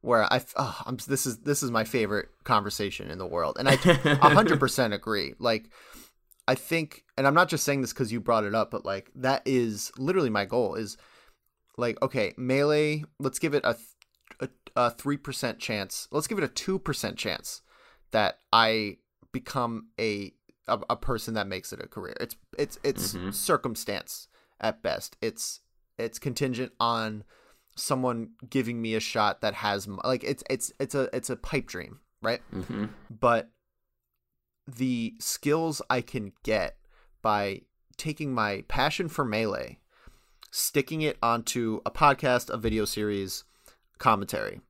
where 0.00 0.32
I 0.32 0.42
oh, 0.56 0.80
I'm 0.86 0.98
this 1.08 1.26
is 1.26 1.38
this 1.38 1.62
is 1.62 1.70
my 1.70 1.84
favorite 1.84 2.28
conversation 2.44 3.10
in 3.10 3.18
the 3.18 3.26
world, 3.26 3.56
and 3.58 3.68
I 3.68 3.76
100% 3.76 4.94
agree. 4.94 5.34
Like 5.38 5.70
I 6.48 6.54
think, 6.54 7.04
and 7.18 7.26
I'm 7.26 7.34
not 7.34 7.50
just 7.50 7.62
saying 7.62 7.82
this 7.82 7.92
because 7.92 8.10
you 8.10 8.20
brought 8.20 8.44
it 8.44 8.54
up, 8.54 8.70
but 8.70 8.86
like 8.86 9.10
that 9.16 9.42
is 9.44 9.92
literally 9.98 10.30
my 10.30 10.46
goal 10.46 10.76
is 10.76 10.96
like, 11.76 12.00
okay, 12.00 12.32
melee, 12.38 13.04
let's 13.20 13.38
give 13.38 13.52
it 13.52 13.62
a, 13.66 13.76
a, 14.40 14.48
a 14.74 14.90
3% 14.90 15.58
chance. 15.58 16.08
Let's 16.10 16.26
give 16.26 16.38
it 16.38 16.44
a 16.44 16.48
2% 16.48 17.16
chance 17.16 17.60
that 18.12 18.38
I 18.50 18.96
become 19.30 19.88
a, 20.00 20.32
a, 20.66 20.80
a 20.88 20.96
person 20.96 21.34
that 21.34 21.46
makes 21.46 21.70
it 21.70 21.82
a 21.82 21.86
career. 21.86 22.16
It's, 22.18 22.34
it's, 22.58 22.78
it's 22.82 23.12
mm-hmm. 23.12 23.30
circumstance 23.30 24.28
at 24.58 24.82
best. 24.82 25.18
It's, 25.20 25.60
it's 25.98 26.18
contingent 26.18 26.72
on 26.80 27.24
someone 27.76 28.30
giving 28.48 28.80
me 28.80 28.94
a 28.94 29.00
shot 29.00 29.42
that 29.42 29.52
has 29.52 29.86
like, 29.86 30.24
it's, 30.24 30.42
it's, 30.48 30.72
it's 30.80 30.94
a, 30.94 31.14
it's 31.14 31.28
a 31.28 31.36
pipe 31.36 31.66
dream, 31.66 32.00
right? 32.22 32.40
Mm-hmm. 32.54 32.86
But 33.10 33.50
the 34.76 35.14
skills 35.18 35.80
I 35.88 36.02
can 36.02 36.32
get 36.42 36.76
by 37.22 37.62
taking 37.96 38.34
my 38.34 38.64
passion 38.68 39.08
for 39.08 39.24
melee, 39.24 39.78
sticking 40.50 41.00
it 41.02 41.16
onto 41.22 41.80
a 41.86 41.90
podcast, 41.90 42.50
a 42.50 42.58
video 42.58 42.84
series, 42.84 43.44
commentary, 43.98 44.60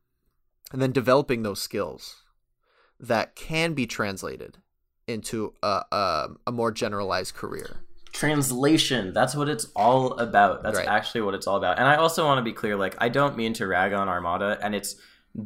and 0.72 0.80
then 0.80 0.92
developing 0.92 1.42
those 1.42 1.60
skills 1.60 2.22
that 3.00 3.34
can 3.34 3.74
be 3.74 3.86
translated 3.86 4.58
into 5.06 5.54
a, 5.62 5.82
a, 5.90 6.28
a 6.46 6.52
more 6.52 6.70
generalized 6.70 7.34
career. 7.34 7.80
Translation. 8.12 9.12
That's 9.12 9.34
what 9.34 9.48
it's 9.48 9.66
all 9.76 10.12
about. 10.18 10.62
That's 10.62 10.78
right. 10.78 10.88
actually 10.88 11.22
what 11.22 11.34
it's 11.34 11.46
all 11.46 11.56
about. 11.56 11.78
And 11.78 11.86
I 11.86 11.96
also 11.96 12.24
want 12.24 12.38
to 12.38 12.42
be 12.42 12.52
clear 12.52 12.76
like, 12.76 12.94
I 12.98 13.08
don't 13.08 13.36
mean 13.36 13.52
to 13.54 13.66
rag 13.66 13.92
on 13.92 14.08
Armada, 14.08 14.58
and 14.62 14.74
it's 14.74 14.96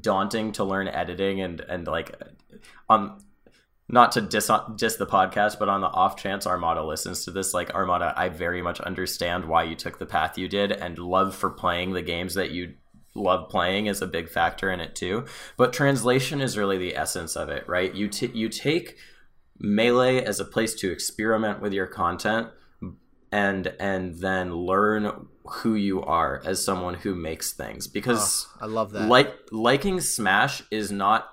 daunting 0.00 0.53
to 0.53 0.64
learn 0.64 0.88
editing 0.88 1.40
and, 1.40 1.61
and 1.61 1.86
like, 1.86 2.14
um, 2.88 3.18
not 3.93 4.12
to 4.12 4.22
diss, 4.22 4.51
diss 4.74 4.97
the 4.97 5.07
podcast, 5.07 5.59
but 5.59 5.68
on 5.68 5.82
the 5.82 5.86
off 5.86 6.16
chance 6.16 6.47
Armada 6.47 6.82
listens 6.82 7.26
to 7.26 7.30
this, 7.30 7.53
like 7.53 7.74
Armada, 7.74 8.14
I 8.16 8.30
very 8.30 8.62
much 8.62 8.80
understand 8.80 9.45
why 9.45 9.64
you 9.64 9.76
took 9.76 9.99
the 9.99 10.07
path 10.07 10.38
you 10.38 10.49
did, 10.49 10.72
and 10.72 10.99
love 10.99 11.36
for 11.36 11.51
playing 11.51 11.93
the 11.93 12.03
games 12.03 12.34
that 12.34 12.51
you 12.51 12.74
love 13.14 13.51
playing 13.51 13.86
is 13.86 14.01
a 14.01 14.07
big 14.07 14.30
factor 14.30 14.70
in 14.70 14.80
it 14.80 14.97
too. 14.97 15.26
But 15.59 15.74
translation 15.74 16.40
is 16.40 16.57
really 16.57 16.78
the 16.78 16.97
essence 16.97 17.36
of 17.36 17.51
it, 17.51 17.68
right? 17.68 17.95
You 17.95 18.09
t- 18.09 18.32
you 18.32 18.49
take 18.49 18.97
melee 19.59 20.24
as 20.24 20.40
a 20.40 20.45
place 20.47 20.74
to 20.76 20.90
experiment 20.90 21.61
with 21.61 21.74
your 21.74 21.86
content 21.86 22.49
and 23.30 23.74
and 23.78 24.14
then 24.20 24.55
learn 24.55 25.28
who 25.45 25.74
you 25.74 26.03
are 26.03 26.40
as 26.45 26.64
someone 26.64 26.95
who 26.95 27.14
makes 27.14 27.53
things 27.53 27.86
because 27.86 28.47
oh, 28.55 28.64
I 28.64 28.66
love 28.66 28.93
that. 28.93 29.07
Like 29.09 29.34
liking 29.51 30.01
Smash 30.01 30.62
is 30.70 30.90
not 30.90 31.31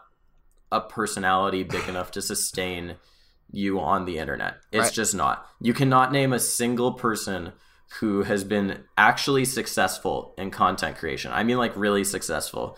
a 0.71 0.81
personality 0.81 1.63
big 1.63 1.87
enough 1.89 2.11
to 2.11 2.21
sustain 2.21 2.95
you 3.51 3.79
on 3.79 4.05
the 4.05 4.17
internet. 4.17 4.57
It's 4.71 4.85
right. 4.85 4.93
just 4.93 5.15
not. 5.15 5.45
You 5.59 5.73
cannot 5.73 6.11
name 6.11 6.33
a 6.33 6.39
single 6.39 6.93
person 6.93 7.53
who 7.99 8.23
has 8.23 8.43
been 8.43 8.83
actually 8.97 9.45
successful 9.45 10.35
in 10.37 10.51
content 10.51 10.97
creation. 10.97 11.31
I 11.31 11.43
mean 11.43 11.57
like 11.57 11.75
really 11.75 12.03
successful. 12.03 12.77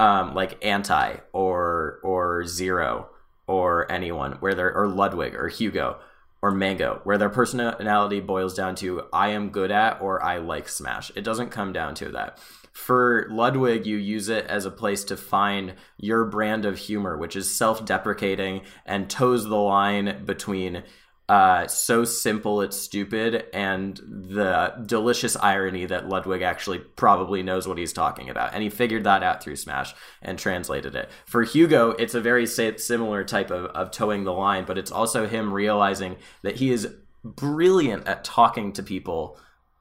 Um, 0.00 0.34
like 0.34 0.64
anti 0.64 1.16
or 1.32 1.98
or 2.04 2.44
zero 2.44 3.10
or 3.48 3.90
anyone 3.90 4.32
where 4.34 4.54
they're 4.54 4.72
or 4.76 4.86
Ludwig 4.86 5.34
or 5.34 5.48
Hugo 5.48 5.98
or 6.40 6.52
Mango, 6.52 7.00
where 7.02 7.18
their 7.18 7.28
personality 7.28 8.20
boils 8.20 8.54
down 8.54 8.76
to 8.76 9.02
I 9.12 9.30
am 9.30 9.50
good 9.50 9.72
at 9.72 10.00
or 10.00 10.22
I 10.22 10.38
like 10.38 10.68
Smash. 10.68 11.10
It 11.16 11.24
doesn't 11.24 11.50
come 11.50 11.72
down 11.72 11.94
to 11.96 12.10
that 12.10 12.38
for 12.78 13.26
Ludwig, 13.28 13.86
you 13.86 13.96
use 13.96 14.28
it 14.28 14.46
as 14.46 14.64
a 14.64 14.70
place 14.70 15.02
to 15.04 15.16
find 15.16 15.74
your 15.98 16.24
brand 16.24 16.64
of 16.64 16.78
humor, 16.78 17.18
which 17.18 17.34
is 17.34 17.52
self 17.54 17.84
deprecating 17.84 18.62
and 18.86 19.10
toes 19.10 19.44
the 19.44 19.56
line 19.56 20.24
between 20.24 20.84
uh, 21.28 21.66
so 21.66 22.04
simple 22.04 22.62
it's 22.62 22.76
stupid 22.76 23.46
and 23.52 23.96
the 24.06 24.72
delicious 24.86 25.36
irony 25.36 25.86
that 25.86 26.08
Ludwig 26.08 26.40
actually 26.40 26.78
probably 26.78 27.42
knows 27.42 27.66
what 27.66 27.78
he's 27.78 27.92
talking 27.92 28.30
about. 28.30 28.54
And 28.54 28.62
he 28.62 28.70
figured 28.70 29.04
that 29.04 29.24
out 29.24 29.42
through 29.42 29.56
Smash 29.56 29.92
and 30.22 30.38
translated 30.38 30.94
it. 30.94 31.10
For 31.26 31.42
Hugo, 31.42 31.90
it's 31.90 32.14
a 32.14 32.20
very 32.20 32.46
similar 32.46 33.24
type 33.24 33.50
of, 33.50 33.66
of 33.72 33.90
towing 33.90 34.22
the 34.22 34.32
line, 34.32 34.64
but 34.64 34.78
it's 34.78 34.92
also 34.92 35.26
him 35.26 35.52
realizing 35.52 36.16
that 36.42 36.56
he 36.56 36.70
is 36.70 36.94
brilliant 37.24 38.06
at 38.06 38.24
talking 38.24 38.72
to 38.74 38.82
people 38.84 39.36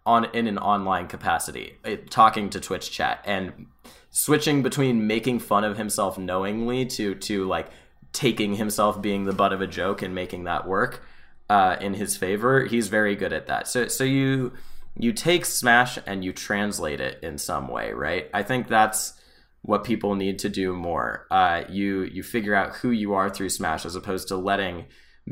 on 0.08 0.26
in 0.34 0.48
an 0.48 0.58
online 0.58 1.08
capacity, 1.08 1.78
it, 1.84 2.10
talking 2.10 2.50
to 2.50 2.60
Twitch 2.62 2.90
chat 2.90 3.22
and 3.26 3.68
switching 4.10 4.64
between 4.64 5.06
making 5.06 5.40
fun 5.40 5.64
of 5.64 5.78
himself 5.78 6.18
knowingly 6.18 6.86
to 6.86 7.14
to 7.16 7.46
like 7.46 7.68
taking 8.14 8.56
himself 8.56 9.02
being 9.02 9.26
the 9.26 9.34
butt 9.34 9.54
of 9.54 9.62
a 9.62 9.68
joke 9.68 10.02
and 10.02 10.16
making 10.16 10.46
that 10.46 10.66
work 10.66 11.04
uh, 11.50 11.76
in 11.82 11.94
his 11.94 12.16
favor. 12.16 12.66
He's 12.66 12.88
very 12.88 13.16
good 13.16 13.34
at 13.34 13.48
that. 13.48 13.68
So 13.68 13.88
so 13.90 14.06
you 14.06 14.54
you 14.98 15.12
take 15.12 15.46
Smash 15.46 16.00
and 16.08 16.24
you 16.24 16.32
translate 16.34 17.02
it 17.02 17.20
in 17.22 17.38
some 17.38 17.68
way, 17.68 17.92
right? 17.92 18.30
I 18.34 18.44
think 18.44 18.68
that's 18.68 19.14
what 19.62 19.84
people 19.84 20.16
need 20.16 20.40
to 20.40 20.50
do 20.50 20.74
more. 20.74 21.28
Uh, 21.30 21.64
you 21.70 22.04
you 22.04 22.24
figure 22.24 22.56
out 22.56 22.78
who 22.78 22.92
you 22.92 23.14
are 23.14 23.30
through 23.30 23.50
Smash 23.50 23.86
as 23.86 23.96
opposed 23.96 24.30
to 24.30 24.38
letting 24.38 24.86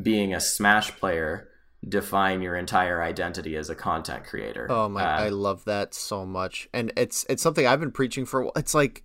being 0.04 0.34
a 0.34 0.42
Smash 0.42 0.96
player 0.98 1.48
define 1.88 2.42
your 2.42 2.56
entire 2.56 3.02
identity 3.02 3.56
as 3.56 3.70
a 3.70 3.76
content 3.76 4.26
creator. 4.26 4.68
Oh 4.70 4.90
my, 4.90 5.04
uh, 5.04 5.26
I 5.26 5.30
love 5.30 5.66
that 5.66 5.94
so 5.94 6.26
much, 6.26 6.68
and 6.74 6.92
it's 6.98 7.26
it's 7.30 7.44
something 7.44 7.66
I've 7.66 7.80
been 7.80 7.92
preaching 7.92 8.26
for. 8.26 8.52
It's 8.56 8.74
like 8.74 9.04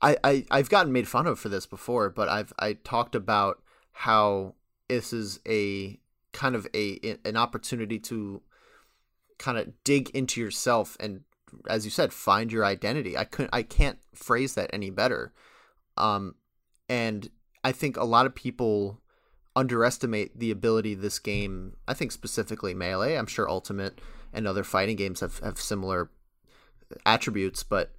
I, 0.00 0.16
I 0.24 0.46
I've 0.50 0.70
gotten 0.70 0.92
made 0.92 1.08
fun 1.08 1.26
of 1.26 1.38
for 1.38 1.48
this 1.48 1.66
before, 1.66 2.10
but 2.10 2.28
I've 2.28 2.52
I 2.58 2.74
talked 2.74 3.14
about 3.14 3.62
how 3.92 4.54
this 4.88 5.12
is 5.12 5.40
a 5.46 5.98
kind 6.32 6.54
of 6.54 6.66
a 6.74 7.18
an 7.24 7.36
opportunity 7.36 7.98
to 7.98 8.42
kind 9.38 9.58
of 9.58 9.72
dig 9.84 10.10
into 10.10 10.40
yourself 10.40 10.96
and 10.98 11.22
as 11.68 11.84
you 11.84 11.90
said, 11.90 12.12
find 12.12 12.52
your 12.52 12.64
identity. 12.64 13.16
I 13.16 13.24
couldn't, 13.24 13.54
I 13.54 13.62
can't 13.62 13.98
phrase 14.14 14.54
that 14.54 14.70
any 14.72 14.90
better. 14.90 15.32
Um, 15.96 16.34
and 16.88 17.30
I 17.64 17.72
think 17.72 17.96
a 17.96 18.04
lot 18.04 18.26
of 18.26 18.34
people 18.34 19.00
underestimate 19.58 20.38
the 20.38 20.52
ability 20.52 20.92
of 20.92 21.00
this 21.00 21.18
game. 21.18 21.76
I 21.88 21.94
think 21.94 22.12
specifically 22.12 22.74
Melee. 22.74 23.16
I'm 23.16 23.26
sure 23.26 23.50
Ultimate 23.50 24.00
and 24.32 24.46
other 24.46 24.62
fighting 24.62 24.96
games 24.96 25.20
have, 25.20 25.40
have 25.40 25.60
similar 25.60 26.10
attributes, 27.04 27.64
but 27.64 27.92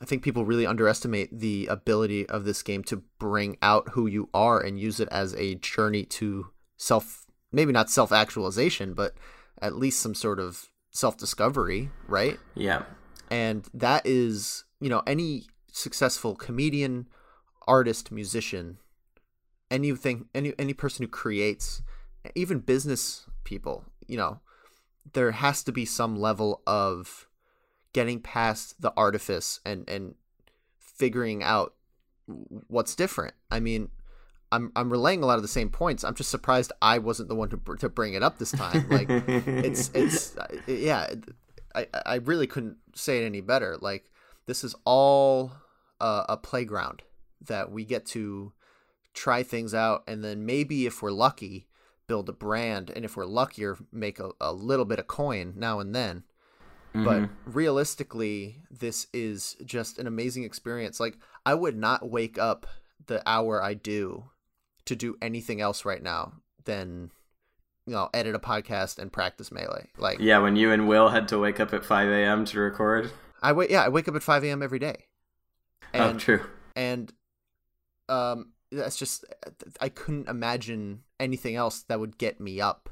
I 0.00 0.06
think 0.06 0.22
people 0.22 0.44
really 0.44 0.66
underestimate 0.66 1.38
the 1.38 1.66
ability 1.66 2.26
of 2.28 2.44
this 2.44 2.62
game 2.62 2.82
to 2.84 3.02
bring 3.18 3.58
out 3.60 3.90
who 3.90 4.06
you 4.06 4.30
are 4.32 4.58
and 4.60 4.80
use 4.80 4.98
it 4.98 5.08
as 5.10 5.34
a 5.34 5.56
journey 5.56 6.04
to 6.04 6.48
self, 6.76 7.26
maybe 7.52 7.72
not 7.72 7.90
self 7.90 8.10
actualization, 8.10 8.94
but 8.94 9.14
at 9.60 9.76
least 9.76 10.00
some 10.00 10.14
sort 10.14 10.40
of 10.40 10.70
self 10.90 11.18
discovery, 11.18 11.90
right? 12.08 12.38
Yeah. 12.54 12.84
And 13.30 13.68
that 13.74 14.06
is, 14.06 14.64
you 14.80 14.88
know, 14.88 15.02
any 15.06 15.44
successful 15.72 16.34
comedian, 16.36 17.08
artist, 17.66 18.10
musician, 18.10 18.78
anything, 19.70 20.26
any 20.34 20.54
any 20.58 20.74
person 20.74 21.04
who 21.04 21.08
creates, 21.08 21.82
even 22.34 22.60
business 22.60 23.26
people, 23.44 23.84
you 24.06 24.16
know, 24.16 24.40
there 25.12 25.32
has 25.32 25.62
to 25.64 25.72
be 25.72 25.84
some 25.84 26.16
level 26.16 26.62
of 26.66 27.28
getting 27.92 28.20
past 28.20 28.80
the 28.80 28.92
artifice 28.96 29.60
and 29.64 29.88
and 29.88 30.14
figuring 30.78 31.42
out 31.42 31.74
what's 32.68 32.94
different. 32.94 33.34
I 33.50 33.60
mean, 33.60 33.90
I'm 34.52 34.72
I'm 34.76 34.90
relaying 34.90 35.22
a 35.22 35.26
lot 35.26 35.36
of 35.36 35.42
the 35.42 35.48
same 35.48 35.70
points. 35.70 36.04
I'm 36.04 36.14
just 36.14 36.30
surprised 36.30 36.72
I 36.80 36.98
wasn't 36.98 37.28
the 37.28 37.34
one 37.34 37.48
to 37.50 37.76
to 37.78 37.88
bring 37.88 38.14
it 38.14 38.22
up 38.22 38.38
this 38.38 38.52
time. 38.52 38.88
Like 38.88 39.08
it's 39.08 39.90
it's 39.94 40.36
yeah, 40.66 41.08
I 41.74 41.86
I 42.04 42.14
really 42.16 42.46
couldn't 42.46 42.76
say 42.94 43.22
it 43.22 43.26
any 43.26 43.40
better. 43.40 43.76
Like 43.80 44.10
this 44.46 44.64
is 44.64 44.74
all 44.84 45.52
a, 46.00 46.24
a 46.30 46.36
playground 46.36 47.02
that 47.46 47.70
we 47.70 47.84
get 47.84 48.06
to 48.06 48.52
try 49.16 49.42
things 49.42 49.74
out, 49.74 50.04
and 50.06 50.22
then 50.22 50.46
maybe 50.46 50.86
if 50.86 51.02
we're 51.02 51.10
lucky, 51.10 51.66
build 52.06 52.28
a 52.28 52.32
brand, 52.32 52.92
and 52.94 53.04
if 53.04 53.16
we're 53.16 53.24
luckier, 53.24 53.76
make 53.90 54.20
a, 54.20 54.30
a 54.40 54.52
little 54.52 54.84
bit 54.84 55.00
of 55.00 55.08
coin 55.08 55.54
now 55.56 55.80
and 55.80 55.94
then. 55.94 56.22
Mm-hmm. 56.94 57.04
But 57.04 57.30
realistically, 57.44 58.62
this 58.70 59.08
is 59.12 59.56
just 59.64 59.98
an 59.98 60.06
amazing 60.06 60.44
experience. 60.44 61.00
Like 61.00 61.18
I 61.44 61.54
would 61.54 61.76
not 61.76 62.08
wake 62.08 62.38
up 62.38 62.66
the 63.06 63.22
hour 63.26 63.62
I 63.62 63.74
do 63.74 64.30
to 64.84 64.94
do 64.94 65.16
anything 65.20 65.60
else 65.60 65.84
right 65.84 66.02
now 66.02 66.34
than 66.64 67.10
you 67.86 67.94
know 67.94 68.08
edit 68.14 68.34
a 68.34 68.38
podcast 68.38 68.98
and 68.98 69.12
practice 69.12 69.50
melee. 69.50 69.88
Like 69.98 70.20
yeah, 70.20 70.38
when 70.38 70.56
you 70.56 70.72
and 70.72 70.88
Will 70.88 71.08
had 71.08 71.28
to 71.28 71.38
wake 71.38 71.58
up 71.58 71.74
at 71.74 71.84
five 71.84 72.08
a.m. 72.08 72.44
to 72.46 72.60
record. 72.60 73.10
I 73.42 73.52
wait. 73.52 73.70
Yeah, 73.70 73.82
I 73.82 73.88
wake 73.88 74.08
up 74.08 74.14
at 74.14 74.22
five 74.22 74.44
a.m. 74.44 74.62
every 74.62 74.78
day. 74.78 75.06
Oh, 75.94 76.08
and, 76.08 76.16
oh, 76.16 76.18
true. 76.18 76.46
And 76.74 77.12
um, 78.08 78.52
that's 78.76 78.96
just 78.96 79.24
I 79.80 79.88
couldn't 79.88 80.28
imagine 80.28 81.02
anything 81.18 81.56
else 81.56 81.82
that 81.84 82.00
would 82.00 82.18
get 82.18 82.40
me 82.40 82.60
up. 82.60 82.88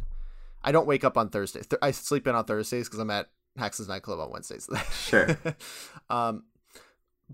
I 0.63 0.73
don't 0.73 0.87
wake 0.87 1.05
up 1.05 1.19
on 1.19 1.29
Thursdays. 1.29 1.67
I 1.83 1.91
sleep 1.91 2.27
in 2.27 2.35
on 2.35 2.45
Thursdays 2.45 2.89
because 2.89 3.01
I'm 3.01 3.11
at 3.11 3.29
Hax's 3.57 3.89
nightclub 3.89 4.21
on 4.21 4.31
Wednesdays. 4.31 4.69
sure. 4.93 5.39
um, 6.11 6.45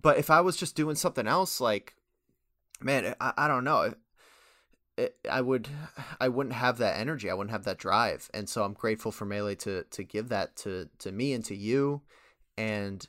but 0.00 0.18
if 0.18 0.30
I 0.30 0.40
was 0.40 0.56
just 0.56 0.74
doing 0.76 0.96
something 0.96 1.26
else, 1.26 1.60
like, 1.60 1.94
man, 2.80 3.14
I, 3.20 3.32
I 3.36 3.48
don't 3.48 3.64
know 3.64 3.92
it, 5.00 5.16
I 5.30 5.40
would 5.40 5.68
I 6.20 6.28
wouldn't 6.28 6.54
have 6.54 6.78
that 6.78 6.98
energy. 6.98 7.30
I 7.30 7.34
wouldn't 7.34 7.52
have 7.52 7.64
that 7.64 7.78
drive. 7.78 8.30
And 8.34 8.48
so 8.48 8.62
I'm 8.62 8.74
grateful 8.74 9.12
for 9.12 9.24
Melee 9.24 9.54
to 9.56 9.84
to 9.84 10.04
give 10.04 10.28
that 10.28 10.56
to 10.56 10.88
to 10.98 11.10
me 11.10 11.32
and 11.32 11.44
to 11.46 11.56
you. 11.56 12.02
And 12.56 13.06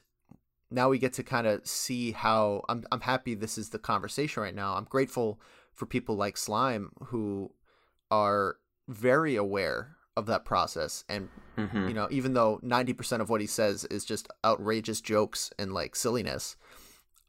now 0.72 0.90
we 0.90 0.98
get 0.98 1.14
to 1.14 1.24
kind 1.24 1.48
of 1.48 1.66
see 1.68 2.12
how 2.12 2.64
I'm 2.70 2.86
I'm 2.92 3.02
happy 3.02 3.36
this 3.36 3.58
is 3.58 3.70
the 3.70 3.80
conversation 3.80 4.42
right 4.42 4.56
now. 4.56 4.76
I'm 4.76 4.86
grateful 4.86 5.40
for 5.74 5.86
people 5.86 6.16
like 6.16 6.38
Slime 6.38 6.92
who 7.06 7.52
are 8.10 8.58
very 8.88 9.36
aware 9.36 9.96
of 10.18 10.26
that 10.26 10.44
process 10.44 11.06
and 11.08 11.30
mm-hmm. 11.58 11.88
you 11.88 11.94
know 11.94 12.08
even 12.12 12.34
though 12.34 12.60
90% 12.64 13.22
of 13.22 13.30
what 13.30 13.40
he 13.40 13.48
says 13.48 13.86
is 13.86 14.04
just 14.04 14.28
outrageous 14.44 15.00
jokes 15.00 15.52
and 15.58 15.74
like 15.74 15.96
silliness 15.96 16.58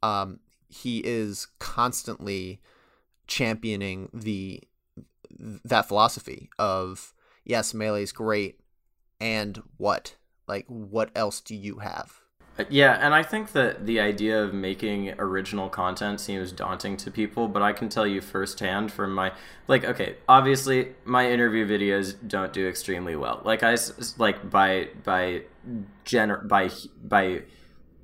um 0.03 0.40
he 0.68 0.99
is 1.05 1.47
constantly 1.61 2.61
championing 3.28 4.09
the 4.12 4.61
that 5.64 5.86
philosophy 5.86 6.51
of 6.59 7.14
yes, 7.45 7.74
melee 7.74 8.03
is 8.03 8.12
great, 8.12 8.61
and 9.20 9.62
what? 9.76 10.16
Like, 10.47 10.66
what 10.68 11.11
else 11.14 11.40
do 11.40 11.55
you 11.55 11.78
have? 11.78 12.22
Yeah, 12.68 12.98
and 13.00 13.14
I 13.14 13.22
think 13.22 13.53
that 13.53 13.86
the 13.86 14.00
idea 14.00 14.42
of 14.42 14.53
making 14.53 15.14
original 15.18 15.70
content 15.70 16.20
seems 16.20 16.53
daunting 16.53 16.98
to 16.98 17.11
people, 17.11 17.48
but 17.48 17.62
I 17.62 17.72
can 17.72 17.88
tell 17.88 18.07
you 18.07 18.20
firsthand 18.20 18.92
from 18.92 19.14
my 19.14 19.32
like 19.68 19.84
okay, 19.84 20.16
obviously 20.28 20.94
my 21.05 21.30
interview 21.30 21.66
videos 21.66 22.14
don't 22.26 22.53
do 22.53 22.68
extremely 22.68 23.16
well. 23.16 23.40
Like 23.44 23.62
I 23.62 23.76
like 24.18 24.50
by 24.50 24.88
by 25.03 25.42
gener 26.05 26.46
by 26.46 26.70
by 27.03 27.42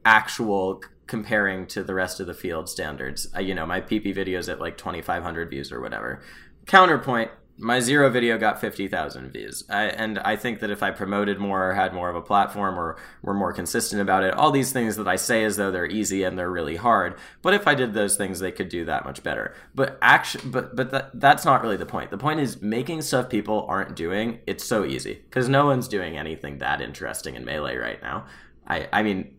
actual 0.05 0.83
comparing 1.07 1.67
to 1.67 1.83
the 1.83 1.95
rest 1.95 2.21
of 2.21 2.27
the 2.27 2.35
field 2.35 2.71
standards. 2.71 3.29
You 3.39 3.55
know, 3.55 3.67
my 3.67 3.81
PP 3.83 4.15
videos 4.15 4.51
at 4.51 4.61
like 4.61 4.79
2,500 4.79 5.51
views 5.51 5.73
or 5.73 5.81
whatever. 5.81 6.23
Counterpoint, 6.67 7.31
my 7.61 7.81
zero 7.81 8.09
video 8.09 8.39
got 8.39 8.61
50,000 8.61 9.33
views. 9.33 9.65
I, 9.69 9.85
and 9.85 10.21
I 10.21 10.37
think 10.37 10.61
that 10.61 10.71
if 10.71 10.81
I 10.83 10.93
promoted 10.93 11.39
more 11.39 11.71
or 11.71 11.75
had 11.75 11.93
more 11.93 12.09
of 12.09 12.15
a 12.15 12.23
platform 12.23 12.79
or 12.79 12.97
were 13.21 13.35
more 13.35 13.53
consistent 13.53 14.01
about 14.01 14.23
it, 14.23 14.33
all 14.35 14.53
these 14.53 14.73
things 14.73 14.97
that 14.97 15.09
I 15.09 15.17
say 15.17 15.43
as 15.43 15.57
though 15.57 15.73
they're 15.73 15.87
easy 15.87 16.23
and 16.23 16.39
they're 16.39 16.51
really 16.51 16.77
hard, 16.77 17.19
but 17.43 17.55
if 17.55 17.67
I 17.67 17.75
did 17.75 17.95
those 17.95 18.17
things, 18.17 18.39
they 18.39 18.53
could 18.53 18.69
do 18.69 18.85
that 18.85 19.05
much 19.05 19.25
better. 19.25 19.55
But 19.75 19.99
actually, 20.01 20.49
but, 20.51 20.77
but 20.77 20.91
that, 20.93 21.21
that's 21.21 21.45
not 21.45 21.63
really 21.63 21.77
the 21.77 21.87
point. 21.87 22.11
The 22.11 22.19
point 22.19 22.39
is 22.39 22.63
making 22.63 23.03
stuff 23.03 23.29
people 23.29 23.67
aren't 23.69 23.97
doing. 23.97 24.39
It's 24.47 24.65
so 24.65 24.85
easy 24.85 25.15
because 25.15 25.49
no 25.49 25.67
one's 25.67 25.89
doing 25.89 26.17
anything 26.17 26.59
that 26.59 26.81
interesting 26.81 27.35
in 27.35 27.45
Melee 27.45 27.77
right 27.77 28.01
now. 28.01 28.27
I, 28.69 28.89
I 28.93 29.03
mean, 29.03 29.35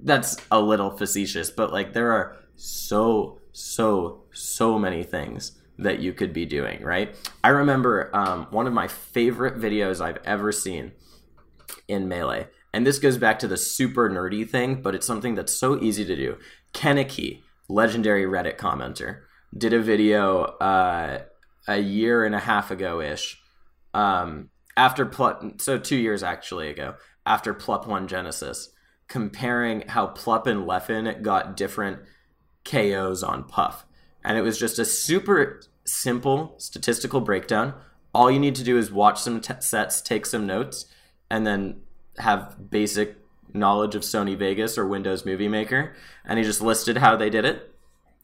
that's 0.00 0.36
a 0.50 0.60
little 0.60 0.90
facetious, 0.90 1.50
but 1.50 1.72
like 1.72 1.94
there 1.94 2.12
are 2.12 2.36
so 2.54 3.38
so 3.52 4.22
so 4.32 4.78
many 4.78 5.02
things 5.02 5.61
that 5.78 6.00
you 6.00 6.12
could 6.12 6.32
be 6.32 6.46
doing, 6.46 6.82
right? 6.82 7.14
I 7.42 7.48
remember 7.48 8.10
um, 8.14 8.46
one 8.50 8.66
of 8.66 8.72
my 8.72 8.88
favorite 8.88 9.58
videos 9.58 10.00
I've 10.00 10.18
ever 10.24 10.52
seen 10.52 10.92
in 11.88 12.08
Melee, 12.08 12.48
and 12.72 12.86
this 12.86 12.98
goes 12.98 13.18
back 13.18 13.38
to 13.40 13.48
the 13.48 13.56
super 13.56 14.08
nerdy 14.08 14.48
thing, 14.48 14.82
but 14.82 14.94
it's 14.94 15.06
something 15.06 15.34
that's 15.34 15.56
so 15.56 15.80
easy 15.80 16.04
to 16.04 16.16
do. 16.16 16.38
Keneki, 16.72 17.42
legendary 17.68 18.24
Reddit 18.24 18.56
commenter, 18.56 19.22
did 19.56 19.72
a 19.72 19.80
video 19.80 20.42
uh, 20.42 21.22
a 21.68 21.78
year 21.78 22.24
and 22.24 22.34
a 22.34 22.40
half 22.40 22.70
ago 22.70 23.00
ish. 23.00 23.40
Um, 23.94 24.50
after 24.76 25.04
Plup, 25.04 25.60
so 25.60 25.78
two 25.78 25.96
years 25.96 26.22
actually 26.22 26.70
ago, 26.70 26.94
after 27.26 27.52
Plup 27.54 27.86
won 27.86 28.08
Genesis, 28.08 28.70
comparing 29.08 29.86
how 29.88 30.08
Plup 30.08 30.46
and 30.46 30.66
Leffen 30.66 31.22
got 31.22 31.56
different 31.56 32.00
KOs 32.64 33.22
on 33.22 33.44
Puff. 33.44 33.84
And 34.24 34.38
it 34.38 34.42
was 34.42 34.58
just 34.58 34.78
a 34.78 34.84
super 34.84 35.60
simple 35.84 36.54
statistical 36.58 37.20
breakdown. 37.20 37.74
All 38.14 38.30
you 38.30 38.38
need 38.38 38.54
to 38.56 38.64
do 38.64 38.78
is 38.78 38.92
watch 38.92 39.20
some 39.20 39.40
t- 39.40 39.54
sets, 39.60 40.00
take 40.00 40.26
some 40.26 40.46
notes, 40.46 40.86
and 41.30 41.46
then 41.46 41.80
have 42.18 42.70
basic 42.70 43.16
knowledge 43.52 43.94
of 43.94 44.02
Sony 44.02 44.36
Vegas 44.36 44.78
or 44.78 44.86
Windows 44.86 45.24
Movie 45.24 45.48
Maker. 45.48 45.94
And 46.24 46.38
he 46.38 46.44
just 46.44 46.60
listed 46.60 46.98
how 46.98 47.16
they 47.16 47.30
did 47.30 47.44
it. 47.44 47.74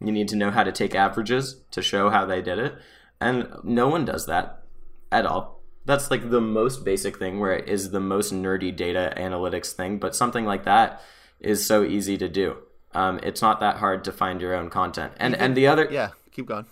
You 0.01 0.13
need 0.13 0.29
to 0.29 0.37
know 0.37 0.51
how 0.51 0.63
to 0.63 0.73
take 0.73 0.95
averages 0.95 1.61
to 1.73 1.83
show 1.83 2.11
how 2.11 2.25
they 2.27 2.43
did 2.43 2.59
it. 2.59 2.77
And 3.21 3.49
no 3.65 3.89
one 3.89 4.05
does 4.05 4.27
that 4.27 4.63
at 5.11 5.27
all 5.27 5.59
that's 5.89 6.11
like 6.11 6.29
the 6.29 6.41
most 6.41 6.85
basic 6.85 7.19
thing 7.19 7.41
where 7.41 7.55
it 7.55 7.67
is 7.67 7.91
the 7.91 7.99
most 7.99 8.31
nerdy 8.31 8.75
data 8.77 9.13
analytics 9.17 9.73
thing 9.73 9.99
but 9.99 10.15
something 10.15 10.45
like 10.45 10.65
that 10.65 11.01
is 11.41 11.65
so 11.65 11.83
easy 11.83 12.19
to 12.19 12.29
do 12.29 12.57
um, 12.95 13.21
it's 13.23 13.43
not 13.43 13.61
that 13.61 13.77
hard 13.77 14.05
to 14.05 14.13
find 14.13 14.41
your 14.41 14.55
own 14.55 14.71
content. 14.71 15.13
And 15.19 15.35
and 15.35 15.57
the 15.57 15.67
other 15.67 15.89
yeah 15.91 16.11
keep 16.33 16.47
going. 16.47 16.67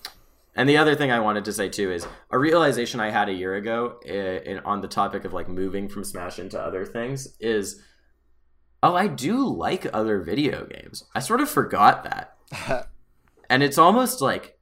And 0.54 0.68
the 0.68 0.78
other 0.78 0.94
thing 0.94 1.10
I 1.12 1.20
wanted 1.20 1.44
to 1.44 1.52
say 1.52 1.68
too 1.68 1.92
is 1.92 2.06
a 2.30 2.38
realization 2.38 2.98
I 2.98 3.10
had 3.10 3.28
a 3.28 3.34
year 3.34 3.54
ago 3.54 4.00
in, 4.04 4.16
in, 4.16 4.58
on 4.60 4.80
the 4.80 4.88
topic 4.88 5.26
of 5.26 5.34
like 5.34 5.48
moving 5.48 5.86
from 5.86 6.02
Smash 6.02 6.38
into 6.38 6.58
other 6.58 6.86
things 6.86 7.36
is, 7.38 7.82
oh, 8.82 8.94
I 8.94 9.06
do 9.06 9.46
like 9.46 9.86
other 9.92 10.22
video 10.22 10.64
games. 10.64 11.04
I 11.14 11.20
sort 11.20 11.42
of 11.42 11.50
forgot 11.50 12.04
that, 12.04 12.88
and 13.50 13.62
it's 13.62 13.76
almost 13.76 14.22
like 14.22 14.58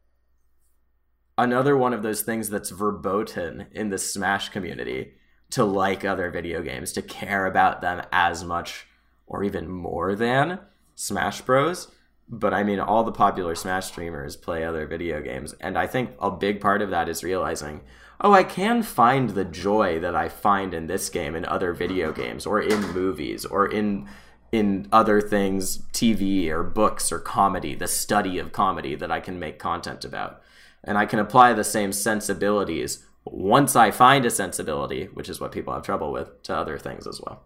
another 1.38 1.76
one 1.76 1.92
of 1.92 2.02
those 2.02 2.22
things 2.22 2.48
that's 2.48 2.70
verboten 2.70 3.66
in 3.70 3.90
the 3.90 3.98
Smash 3.98 4.48
community 4.48 5.12
to 5.50 5.64
like 5.64 6.04
other 6.04 6.30
video 6.30 6.62
games, 6.62 6.92
to 6.92 7.02
care 7.02 7.46
about 7.46 7.80
them 7.80 8.02
as 8.10 8.42
much 8.42 8.86
or 9.26 9.44
even 9.44 9.68
more 9.68 10.16
than 10.16 10.58
Smash 10.94 11.40
Bros. 11.42 11.88
But 12.28 12.54
I 12.54 12.62
mean, 12.64 12.80
all 12.80 13.04
the 13.04 13.12
popular 13.12 13.54
Smash 13.54 13.86
streamers 13.86 14.36
play 14.36 14.64
other 14.64 14.86
video 14.86 15.20
games. 15.20 15.54
And 15.60 15.76
I 15.76 15.86
think 15.86 16.10
a 16.20 16.30
big 16.30 16.60
part 16.60 16.80
of 16.80 16.90
that 16.90 17.08
is 17.08 17.22
realizing, 17.22 17.82
oh, 18.20 18.32
I 18.32 18.44
can 18.44 18.82
find 18.82 19.30
the 19.30 19.44
joy 19.44 19.98
that 20.00 20.16
I 20.16 20.28
find 20.28 20.72
in 20.72 20.86
this 20.86 21.10
game 21.10 21.34
in 21.34 21.44
other 21.44 21.74
video 21.74 22.12
games 22.12 22.46
or 22.46 22.60
in 22.60 22.80
movies 22.92 23.44
or 23.44 23.66
in 23.66 24.08
in 24.52 24.86
other 24.92 25.20
things, 25.20 25.78
TV 25.92 26.48
or 26.48 26.62
books 26.62 27.10
or 27.10 27.18
comedy, 27.18 27.74
the 27.74 27.88
study 27.88 28.38
of 28.38 28.52
comedy 28.52 28.94
that 28.94 29.10
I 29.10 29.18
can 29.18 29.40
make 29.40 29.58
content 29.58 30.04
about. 30.04 30.40
And 30.84 30.96
I 30.96 31.06
can 31.06 31.18
apply 31.18 31.54
the 31.54 31.64
same 31.64 31.92
sensibilities 31.92 33.04
once 33.24 33.74
I 33.74 33.90
find 33.90 34.24
a 34.24 34.30
sensibility, 34.30 35.06
which 35.06 35.28
is 35.28 35.40
what 35.40 35.50
people 35.50 35.74
have 35.74 35.82
trouble 35.82 36.12
with, 36.12 36.40
to 36.44 36.54
other 36.54 36.78
things 36.78 37.04
as 37.04 37.20
well. 37.20 37.42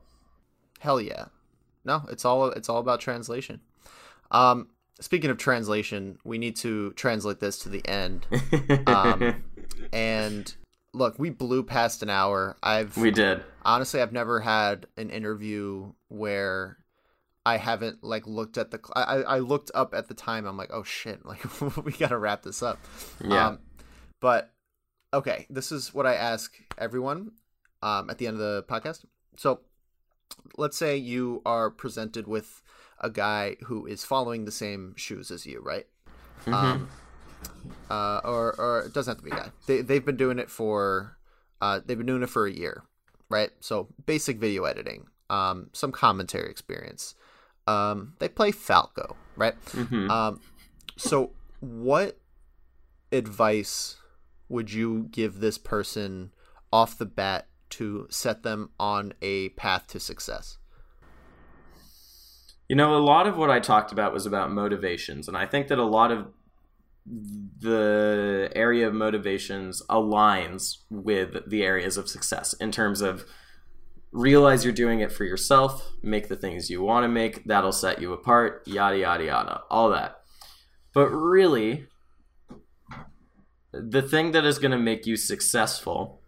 Hell 0.80 1.00
yeah. 1.00 1.26
No, 1.88 2.04
it's 2.10 2.26
all 2.26 2.50
it's 2.50 2.68
all 2.68 2.80
about 2.80 3.00
translation. 3.00 3.62
Um, 4.30 4.68
speaking 5.00 5.30
of 5.30 5.38
translation, 5.38 6.18
we 6.22 6.36
need 6.36 6.54
to 6.56 6.92
translate 6.92 7.40
this 7.40 7.58
to 7.60 7.70
the 7.70 7.84
end. 7.88 8.26
Um, 8.86 9.42
and 9.92 10.54
look, 10.92 11.18
we 11.18 11.30
blew 11.30 11.62
past 11.62 12.02
an 12.02 12.10
hour. 12.10 12.58
I've 12.62 12.94
we 12.98 13.10
did. 13.10 13.42
Honestly, 13.62 14.02
I've 14.02 14.12
never 14.12 14.40
had 14.40 14.86
an 14.98 15.08
interview 15.08 15.94
where 16.08 16.76
I 17.46 17.56
haven't 17.56 18.04
like 18.04 18.26
looked 18.26 18.58
at 18.58 18.70
the. 18.70 18.80
I 18.94 19.22
I 19.22 19.38
looked 19.38 19.70
up 19.74 19.94
at 19.94 20.08
the 20.08 20.14
time. 20.14 20.44
I'm 20.44 20.58
like, 20.58 20.70
oh 20.70 20.82
shit, 20.82 21.24
like 21.24 21.42
we 21.86 21.92
gotta 21.92 22.18
wrap 22.18 22.42
this 22.42 22.62
up. 22.62 22.78
Yeah. 23.24 23.46
Um, 23.46 23.60
but 24.20 24.50
okay, 25.14 25.46
this 25.48 25.72
is 25.72 25.94
what 25.94 26.04
I 26.04 26.16
ask 26.16 26.54
everyone 26.76 27.32
um, 27.82 28.10
at 28.10 28.18
the 28.18 28.26
end 28.26 28.34
of 28.34 28.40
the 28.40 28.62
podcast. 28.68 29.06
So 29.38 29.60
let's 30.56 30.76
say 30.76 30.96
you 30.96 31.42
are 31.46 31.70
presented 31.70 32.26
with 32.26 32.62
a 33.00 33.10
guy 33.10 33.56
who 33.64 33.86
is 33.86 34.04
following 34.04 34.44
the 34.44 34.52
same 34.52 34.94
shoes 34.96 35.30
as 35.30 35.46
you, 35.46 35.60
right? 35.60 35.86
Mm-hmm. 36.42 36.54
Um, 36.54 36.88
uh, 37.90 38.20
or 38.24 38.54
or 38.58 38.82
it 38.86 38.92
doesn't 38.92 39.12
have 39.12 39.18
to 39.18 39.24
be 39.24 39.30
a 39.30 39.34
guy. 39.34 39.50
They 39.66 39.80
they've 39.82 40.04
been 40.04 40.16
doing 40.16 40.38
it 40.38 40.50
for 40.50 41.16
uh, 41.60 41.80
they've 41.84 41.96
been 41.96 42.06
doing 42.06 42.22
it 42.22 42.30
for 42.30 42.46
a 42.46 42.52
year, 42.52 42.82
right? 43.28 43.50
So 43.60 43.88
basic 44.06 44.38
video 44.38 44.64
editing, 44.64 45.06
um, 45.30 45.70
some 45.72 45.92
commentary 45.92 46.50
experience. 46.50 47.14
Um, 47.66 48.14
they 48.18 48.28
play 48.28 48.50
Falco, 48.50 49.16
right? 49.36 49.54
Mm-hmm. 49.66 50.10
Um, 50.10 50.40
so 50.96 51.32
what 51.60 52.18
advice 53.12 53.96
would 54.48 54.72
you 54.72 55.08
give 55.10 55.40
this 55.40 55.58
person 55.58 56.32
off 56.72 56.96
the 56.96 57.06
bat 57.06 57.47
to 57.70 58.06
set 58.10 58.42
them 58.42 58.70
on 58.78 59.12
a 59.22 59.50
path 59.50 59.86
to 59.88 60.00
success? 60.00 60.58
You 62.68 62.76
know, 62.76 62.94
a 62.96 62.98
lot 62.98 63.26
of 63.26 63.36
what 63.36 63.50
I 63.50 63.60
talked 63.60 63.92
about 63.92 64.12
was 64.12 64.26
about 64.26 64.52
motivations, 64.52 65.28
and 65.28 65.36
I 65.36 65.46
think 65.46 65.68
that 65.68 65.78
a 65.78 65.84
lot 65.84 66.10
of 66.12 66.28
the 67.60 68.50
area 68.54 68.86
of 68.86 68.92
motivations 68.94 69.82
aligns 69.88 70.78
with 70.90 71.48
the 71.48 71.62
areas 71.62 71.96
of 71.96 72.08
success 72.08 72.52
in 72.54 72.70
terms 72.70 73.00
of 73.00 73.24
realize 74.12 74.64
you're 74.64 74.72
doing 74.72 75.00
it 75.00 75.12
for 75.12 75.24
yourself, 75.24 75.92
make 76.02 76.28
the 76.28 76.36
things 76.36 76.70
you 76.70 76.82
want 76.82 77.04
to 77.04 77.08
make, 77.08 77.44
that'll 77.44 77.72
set 77.72 78.00
you 78.00 78.12
apart, 78.12 78.62
yada, 78.66 78.98
yada, 78.98 79.24
yada, 79.24 79.62
all 79.70 79.90
that. 79.90 80.20
But 80.94 81.08
really, 81.08 81.86
the 83.72 84.02
thing 84.02 84.32
that 84.32 84.44
is 84.44 84.58
going 84.58 84.72
to 84.72 84.78
make 84.78 85.06
you 85.06 85.16
successful 85.16 86.20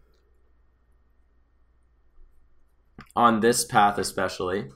on 3.20 3.40
this 3.40 3.66
path, 3.66 3.98
especially, 3.98 4.70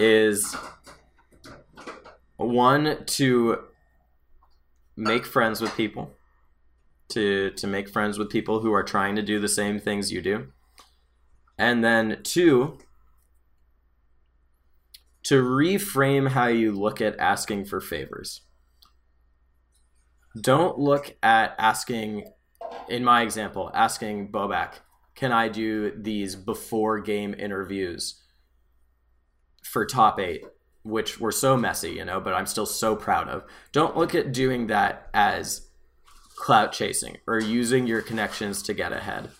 is 0.00 0.56
one 2.36 3.04
to 3.06 3.58
make 4.96 5.24
friends 5.24 5.60
with 5.60 5.76
people 5.76 6.10
to 7.10 7.50
to 7.52 7.68
make 7.68 7.88
friends 7.88 8.18
with 8.18 8.28
people 8.30 8.60
who 8.60 8.72
are 8.72 8.82
trying 8.82 9.14
to 9.14 9.22
do 9.22 9.38
the 9.38 9.48
same 9.48 9.78
things 9.78 10.10
you 10.10 10.20
do. 10.20 10.48
And 11.56 11.84
then 11.84 12.18
two 12.24 12.78
to 15.22 15.40
reframe 15.40 16.30
how 16.30 16.48
you 16.48 16.72
look 16.72 17.00
at 17.00 17.16
asking 17.20 17.66
for 17.66 17.80
favors. 17.80 18.42
Don't 20.40 20.80
look 20.80 21.14
at 21.22 21.54
asking 21.58 22.24
in 22.88 23.04
my 23.04 23.22
example 23.22 23.70
asking 23.72 24.32
bobak 24.32 24.80
can 25.16 25.32
i 25.32 25.48
do 25.48 25.90
these 25.96 26.36
before 26.36 27.00
game 27.00 27.34
interviews 27.36 28.22
for 29.62 29.84
top 29.84 30.20
eight 30.20 30.44
which 30.84 31.18
were 31.18 31.32
so 31.32 31.56
messy 31.56 31.90
you 31.90 32.04
know 32.04 32.20
but 32.20 32.32
i'm 32.32 32.46
still 32.46 32.66
so 32.66 32.94
proud 32.94 33.28
of? 33.28 33.42
Don't 33.72 33.96
look 33.96 34.14
at 34.14 34.32
doing 34.32 34.68
that 34.68 35.08
as 35.12 35.66
clout 36.36 36.70
chasing 36.72 37.16
or 37.26 37.40
using 37.40 37.86
your 37.86 38.02
connections 38.02 38.62
to 38.62 38.74
get 38.74 38.92
ahead 38.92 39.30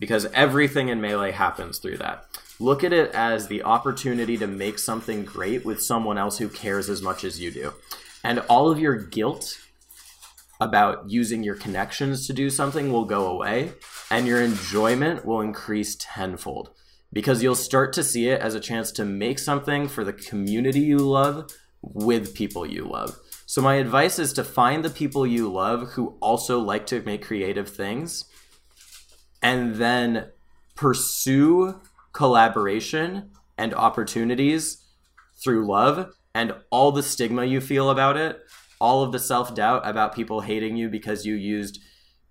because 0.00 0.24
everything 0.26 0.88
in 0.88 1.00
melee 1.00 1.30
happens 1.30 1.78
through 1.78 1.98
that. 1.98 2.24
Look 2.58 2.82
at 2.82 2.92
it 2.92 3.12
as 3.12 3.46
the 3.46 3.62
opportunity 3.62 4.36
to 4.38 4.46
make 4.46 4.78
something 4.78 5.24
great 5.24 5.64
with 5.64 5.82
someone 5.82 6.18
else 6.18 6.38
who 6.38 6.48
cares 6.48 6.88
as 6.88 7.02
much 7.02 7.22
as 7.22 7.40
you 7.40 7.50
do. 7.52 7.74
And 8.24 8.40
all 8.40 8.70
of 8.70 8.80
your 8.80 8.96
guilt 8.96 9.58
about 10.60 11.08
using 11.08 11.42
your 11.42 11.54
connections 11.54 12.26
to 12.26 12.32
do 12.32 12.50
something 12.50 12.92
will 12.92 13.04
go 13.04 13.26
away 13.26 13.72
and 14.10 14.26
your 14.26 14.40
enjoyment 14.40 15.24
will 15.24 15.40
increase 15.40 15.96
tenfold 16.00 16.70
because 17.12 17.42
you'll 17.42 17.54
start 17.54 17.92
to 17.92 18.02
see 18.02 18.28
it 18.28 18.40
as 18.40 18.54
a 18.54 18.60
chance 18.60 18.90
to 18.92 19.04
make 19.04 19.38
something 19.38 19.88
for 19.88 20.04
the 20.04 20.12
community 20.12 20.80
you 20.80 20.98
love 20.98 21.50
with 21.82 22.34
people 22.34 22.66
you 22.66 22.84
love. 22.84 23.18
So, 23.46 23.62
my 23.62 23.76
advice 23.76 24.18
is 24.18 24.32
to 24.34 24.44
find 24.44 24.84
the 24.84 24.90
people 24.90 25.26
you 25.26 25.50
love 25.50 25.92
who 25.92 26.18
also 26.20 26.58
like 26.58 26.86
to 26.86 27.00
make 27.02 27.24
creative 27.24 27.68
things 27.68 28.24
and 29.42 29.76
then 29.76 30.30
pursue 30.74 31.80
collaboration 32.12 33.30
and 33.56 33.72
opportunities 33.74 34.84
through 35.42 35.66
love 35.66 36.12
and 36.34 36.52
all 36.70 36.92
the 36.92 37.02
stigma 37.02 37.44
you 37.44 37.60
feel 37.60 37.90
about 37.90 38.16
it 38.16 38.40
all 38.80 39.02
of 39.02 39.12
the 39.12 39.18
self 39.18 39.54
doubt 39.54 39.82
about 39.84 40.14
people 40.14 40.40
hating 40.40 40.76
you 40.76 40.88
because 40.88 41.26
you 41.26 41.34
used 41.34 41.80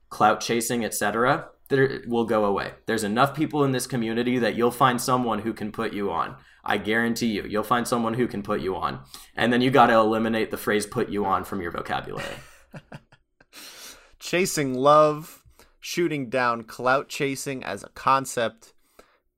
clout 0.09 0.39
chasing, 0.39 0.85
etc., 0.85 1.49
there 1.69 2.01
will 2.07 2.25
go 2.25 2.45
away. 2.45 2.71
There's 2.85 3.03
enough 3.03 3.35
people 3.35 3.63
in 3.63 3.71
this 3.71 3.87
community 3.87 4.39
that 4.39 4.55
you'll 4.55 4.71
find 4.71 5.01
someone 5.01 5.39
who 5.39 5.53
can 5.53 5.71
put 5.71 5.93
you 5.93 6.11
on. 6.11 6.37
I 6.63 6.77
guarantee 6.77 7.27
you, 7.27 7.43
you'll 7.43 7.63
find 7.63 7.87
someone 7.87 8.13
who 8.13 8.27
can 8.27 8.43
put 8.43 8.61
you 8.61 8.75
on. 8.75 9.01
And 9.35 9.51
then 9.51 9.61
you 9.61 9.71
got 9.71 9.87
to 9.87 9.93
eliminate 9.93 10.51
the 10.51 10.57
phrase 10.57 10.85
put 10.85 11.09
you 11.09 11.25
on 11.25 11.43
from 11.43 11.61
your 11.61 11.71
vocabulary. 11.71 12.25
chasing 14.19 14.73
love, 14.73 15.43
shooting 15.79 16.29
down 16.29 16.63
clout 16.63 17.09
chasing 17.09 17.63
as 17.63 17.83
a 17.83 17.89
concept. 17.89 18.73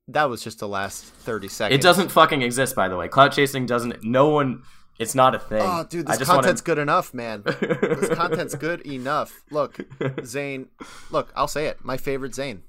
That 0.08 0.30
was 0.30 0.44
just 0.44 0.60
the 0.60 0.68
last 0.68 1.04
30 1.04 1.48
seconds. 1.48 1.78
It 1.78 1.84
doesn't 1.84 2.10
fucking 2.10 2.42
exist, 2.42 2.76
by 2.76 2.90
the 2.90 2.98
way. 2.98 3.08
Clout 3.08 3.32
chasing 3.32 3.68
doesn't, 3.68 4.04
no 4.04 4.30
one 4.30 4.64
it's 5.00 5.16
not 5.16 5.34
a 5.34 5.40
thing. 5.40 5.62
Oh, 5.64 5.86
dude, 5.90 6.06
this 6.06 6.18
content's 6.18 6.62
wanna... 6.62 6.66
good 6.66 6.78
enough, 6.78 7.14
man. 7.14 7.44
this 7.46 8.10
content's 8.14 8.54
good 8.56 8.82
enough. 8.82 9.44
Look, 9.50 9.80
Zane. 10.26 10.68
Look, 11.10 11.32
I'll 11.36 11.48
say 11.48 11.68
it. 11.68 11.84
My 11.84 11.96
favorite 11.96 12.36
Zane. 12.36 12.64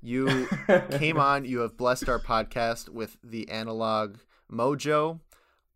You 0.00 0.48
came 0.92 1.18
on. 1.18 1.44
You 1.44 1.60
have 1.60 1.76
blessed 1.76 2.08
our 2.08 2.20
podcast 2.20 2.90
with 2.90 3.16
the 3.24 3.48
analog 3.48 4.18
mojo. 4.50 5.18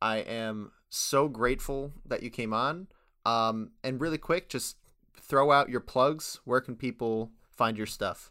I 0.00 0.18
am 0.18 0.70
so 0.88 1.28
grateful 1.28 1.92
that 2.06 2.22
you 2.22 2.30
came 2.30 2.54
on. 2.54 2.86
Um, 3.26 3.72
and 3.82 4.00
really 4.00 4.18
quick, 4.18 4.48
just 4.48 4.76
throw 5.20 5.50
out 5.50 5.68
your 5.68 5.80
plugs. 5.80 6.38
Where 6.44 6.60
can 6.60 6.76
people 6.76 7.32
find 7.50 7.76
your 7.76 7.86
stuff? 7.86 8.30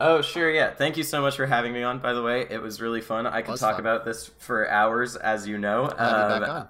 Oh, 0.00 0.22
sure, 0.22 0.50
yeah. 0.50 0.72
Thank 0.72 0.96
you 0.96 1.02
so 1.02 1.20
much 1.20 1.36
for 1.36 1.46
having 1.46 1.72
me 1.72 1.82
on, 1.82 1.98
by 1.98 2.12
the 2.12 2.22
way. 2.22 2.46
It 2.48 2.62
was 2.62 2.80
really 2.80 3.00
fun. 3.00 3.26
I 3.26 3.42
can 3.42 3.56
talk 3.56 3.72
fun. 3.72 3.80
about 3.80 4.04
this 4.04 4.30
for 4.38 4.70
hours, 4.70 5.16
as 5.16 5.48
you 5.48 5.58
know. 5.58 5.92
Um, 5.98 6.68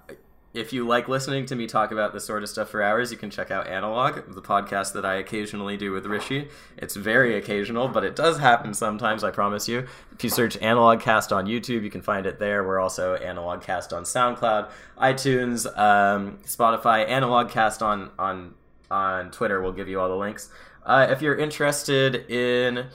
if 0.53 0.73
you 0.73 0.87
like 0.87 1.07
listening 1.07 1.45
to 1.45 1.55
me 1.55 1.67
talk 1.67 1.91
about 1.91 2.11
this 2.11 2.25
sort 2.25 2.41
of 2.41 2.49
stuff 2.49 2.69
for 2.69 2.81
hours, 2.81 3.11
you 3.11 3.17
can 3.17 3.29
check 3.29 3.51
out 3.51 3.67
Analog, 3.67 4.33
the 4.33 4.41
podcast 4.41 4.93
that 4.93 5.05
I 5.05 5.15
occasionally 5.15 5.77
do 5.77 5.91
with 5.91 6.07
Rishi. 6.07 6.47
It's 6.77 6.95
very 6.95 7.37
occasional, 7.37 7.87
but 7.87 8.03
it 8.03 8.15
does 8.15 8.39
happen 8.39 8.73
sometimes, 8.73 9.23
I 9.23 9.29
promise 9.29 9.67
you. 9.67 9.85
If 10.11 10.23
you 10.23 10.29
search 10.31 10.57
Analog 10.57 11.01
Cast 11.01 11.31
on 11.31 11.45
YouTube, 11.45 11.83
you 11.83 11.91
can 11.91 12.01
find 12.01 12.25
it 12.25 12.39
there. 12.39 12.63
We're 12.63 12.79
also 12.79 13.15
Analog 13.15 13.61
Cast 13.61 13.93
on 13.93 14.03
SoundCloud, 14.03 14.71
iTunes, 14.97 15.65
um, 15.77 16.39
Spotify, 16.45 17.07
Analog 17.07 17.51
Cast 17.51 17.83
on, 17.83 18.09
on, 18.17 18.55
on 18.89 19.29
Twitter. 19.29 19.61
We'll 19.61 19.73
give 19.73 19.87
you 19.87 19.99
all 19.99 20.09
the 20.09 20.15
links. 20.15 20.49
Uh, 20.83 21.05
if 21.11 21.21
you're 21.21 21.37
interested 21.37 22.29
in 22.31 22.87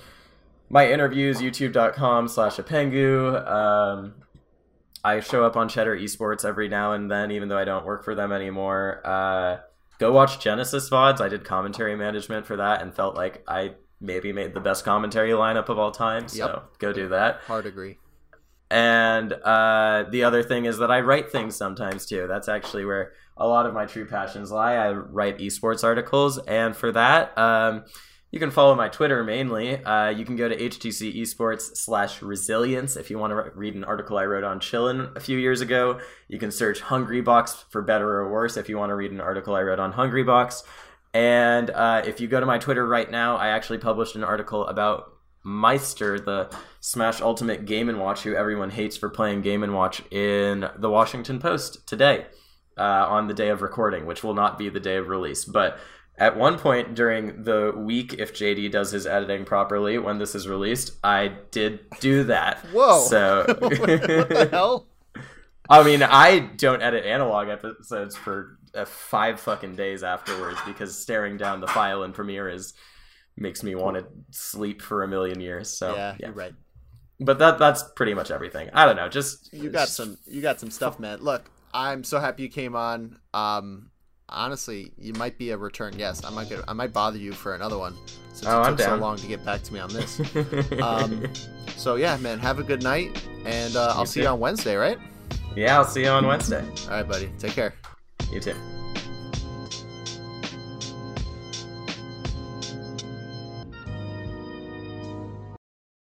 my 0.71 0.91
interviews, 0.91 1.41
youtube.com 1.41 2.27
slash 2.27 2.57
epengu. 2.57 3.47
Um, 3.49 4.15
I 5.05 5.21
show 5.21 5.45
up 5.45 5.57
on 5.57 5.69
Cheddar 5.69 5.99
Esports 5.99 6.45
every 6.45 6.69
now 6.69 6.93
and 6.93 7.11
then, 7.11 7.31
even 7.31 7.49
though 7.49 7.59
I 7.59 7.65
don't 7.65 7.85
work 7.85 8.05
for 8.05 8.15
them 8.15 8.33
anymore. 8.33 9.03
Uh, 9.05 9.59
go 9.99 10.13
watch 10.13 10.41
Genesis 10.41 10.89
VODs. 10.89 11.21
I 11.21 11.29
did 11.29 11.45
commentary 11.45 11.95
management 11.95 12.47
for 12.47 12.57
that 12.57 12.81
and 12.81 12.95
felt 12.95 13.15
like 13.15 13.45
I 13.47 13.75
maybe 14.01 14.33
made 14.33 14.55
the 14.55 14.61
best 14.61 14.85
commentary 14.85 15.31
lineup 15.31 15.69
of 15.69 15.79
all 15.79 15.91
time. 15.91 16.29
So 16.29 16.47
yep. 16.47 16.79
go 16.79 16.93
do 16.93 17.09
that. 17.11 17.41
Hard 17.47 17.67
agree. 17.67 17.99
And 18.71 19.33
uh, 19.33 20.07
the 20.11 20.25
other 20.25 20.43
thing 20.43 20.65
is 20.65 20.79
that 20.79 20.91
I 20.91 21.01
write 21.01 21.31
things 21.31 21.55
sometimes 21.55 22.07
too. 22.07 22.27
That's 22.27 22.49
actually 22.49 22.85
where 22.85 23.13
a 23.37 23.47
lot 23.47 23.67
of 23.67 23.75
my 23.75 23.85
true 23.85 24.07
passions 24.07 24.51
lie. 24.51 24.75
I 24.75 24.91
write 24.91 25.39
esports 25.39 25.85
articles, 25.85 26.39
and 26.39 26.75
for 26.75 26.91
that, 26.93 27.37
um, 27.37 27.85
You 28.35 28.41
can 28.41 28.51
follow 28.51 28.75
my 28.75 28.89
Twitter 28.89 29.23
mainly. 29.23 29.81
Uh, 29.85 30.09
you 30.09 30.25
can 30.25 30.35
go 30.35 30.49
to 30.49 30.57
HTC 30.57 31.15
Esports 31.21 31.77
slash 31.77 32.21
resilience 32.21 32.97
if 32.97 33.09
you 33.09 33.17
want 33.17 33.31
to 33.31 33.37
re- 33.37 33.51
read 33.55 33.75
an 33.77 33.85
article 33.85 34.19
I 34.19 34.25
wrote 34.25 34.43
on 34.43 34.59
Chillin 34.59 35.15
a 35.15 35.21
few 35.21 35.39
years 35.39 35.61
ago. 35.61 36.01
You 36.27 36.41
can 36.41 36.51
search 36.51 36.81
Hungrybox 36.81 37.71
for 37.71 37.81
better 37.81 38.11
or 38.11 38.33
worse 38.33 38.57
if 38.57 38.69
you 38.69 38.77
want 38.77 38.91
to 38.91 38.97
read 38.97 39.13
an 39.13 39.21
article 39.21 39.55
I 39.55 39.63
wrote 39.63 39.79
on 39.79 39.93
Hungrybox. 39.93 40.65
And 41.13 41.71
uh, 41.71 42.03
if 42.05 42.21
you 42.21 42.27
go 42.27 42.41
to 42.41 42.45
my 42.45 42.59
Twitter 42.59 42.85
right 42.85 43.09
now, 43.09 43.37
I 43.37 43.51
actually 43.51 43.79
published 43.79 44.17
an 44.17 44.25
article 44.25 44.67
about 44.67 45.13
Maister, 45.47 46.19
the 46.19 46.53
Smash 46.81 47.21
Ultimate 47.21 47.67
Game 47.67 47.89
and 47.89 48.01
Watch, 48.01 48.25
who 48.25 48.35
everyone 48.35 48.71
hates 48.71 48.97
for 48.97 49.11
playing 49.11 49.43
Game 49.43 49.63
and 49.63 49.75
Watch, 49.75 50.03
in 50.11 50.69
the 50.77 50.91
Washington 50.91 51.39
Post 51.39 51.87
today, 51.87 52.27
uh, 52.77 52.83
on 52.83 53.29
the 53.29 53.35
day 53.35 53.51
of 53.51 53.63
recording, 53.63 54.07
which 54.07 54.25
will 54.25 54.35
not 54.35 54.59
be 54.59 54.69
the 54.71 54.81
day 54.81 54.97
of 54.97 55.07
release. 55.07 55.45
But 55.45 55.79
at 56.17 56.37
one 56.37 56.59
point 56.59 56.95
during 56.95 57.43
the 57.43 57.73
week, 57.77 58.15
if 58.19 58.33
JD 58.35 58.71
does 58.71 58.91
his 58.93 59.07
editing 59.07 59.45
properly 59.45 59.99
when 59.99 60.19
this 60.19 60.35
is 60.35 60.47
released, 60.47 60.93
I 61.03 61.33
did 61.51 61.81
do 62.01 62.25
that. 62.25 62.59
Whoa! 62.73 63.01
So 63.03 63.45
what 63.59 63.71
the 63.89 64.49
hell? 64.51 64.87
I 65.69 65.83
mean, 65.83 66.03
I 66.03 66.41
don't 66.41 66.83
edit 66.83 67.05
analog 67.07 67.49
episodes 67.49 68.17
for 68.17 68.59
uh, 68.75 68.85
five 68.85 69.41
fucking 69.41 69.77
days 69.77 70.03
afterwards 70.03 70.59
because 70.67 70.97
staring 70.97 71.37
down 71.37 71.61
the 71.61 71.67
file 71.69 72.03
in 72.05 72.13
Premiere 72.13 72.49
is 72.49 72.75
makes 73.37 73.63
me 73.63 73.75
want 73.75 73.97
to 73.97 74.07
sleep 74.31 74.81
for 74.83 75.03
a 75.03 75.09
million 75.09 75.41
years. 75.41 75.71
So 75.71 75.95
yeah, 75.95 76.17
you're 76.21 76.33
right. 76.33 76.55
But 77.19 77.39
that 77.39 77.59
that's 77.59 77.83
pretty 77.97 78.15
much 78.15 78.31
everything. 78.31 78.69
I 78.73 78.85
don't 78.85 78.97
know. 78.97 79.09
Just 79.09 79.53
You 79.53 79.71
got 79.71 79.87
just- 79.87 79.97
some 79.97 80.19
you 80.27 80.43
got 80.43 80.61
some 80.61 80.71
stuff, 80.71 81.01
man. 81.01 81.21
Look, 81.21 81.51
I'm 81.73 82.05
so 82.05 82.21
happy 82.21 82.45
you 82.45 82.49
came 82.49 82.77
on. 82.77 83.19
Um 83.33 83.91
honestly, 84.29 84.93
you 84.99 85.13
might 85.15 85.39
be 85.39 85.51
a 85.51 85.57
return 85.57 85.93
guest. 85.97 86.25
I 86.27 86.31
might 86.31 86.49
get 86.49 86.61
I 86.69 86.73
might 86.73 86.93
bother 86.93 87.19
you 87.19 87.33
for 87.33 87.55
another 87.55 87.79
one 87.79 87.95
since 88.33 88.47
Oh, 88.47 88.61
it 88.63 88.65
I'm 88.65 88.77
took 88.77 88.87
so 88.87 88.97
long 88.97 89.17
to 89.17 89.27
get 89.27 89.45
back 89.45 89.63
to 89.65 89.73
me 89.73 89.81
on 89.81 89.93
this. 89.93 90.21
um 90.83 91.25
so 91.77 91.97
yeah, 91.97 92.17
man, 92.19 92.39
have 92.39 92.59
a 92.59 92.63
good 92.65 92.83
night 92.83 93.23
and 93.45 93.77
uh, 93.77 93.93
I'll 93.95 94.01
You 94.01 94.07
see 94.07 94.21
too. 94.21 94.25
you 94.25 94.29
on 94.29 94.41
Wednesday, 94.41 94.77
right? 94.77 94.99
yeah, 95.57 95.77
I'll 95.79 95.85
see 95.85 96.03
you 96.03 96.09
on 96.11 96.27
Wednesday. 96.27 96.65
All 96.85 96.91
right, 96.91 97.07
buddy. 97.09 97.31
Take 97.39 97.53
care. 97.53 97.75
You 98.33 98.41
too. 98.41 98.55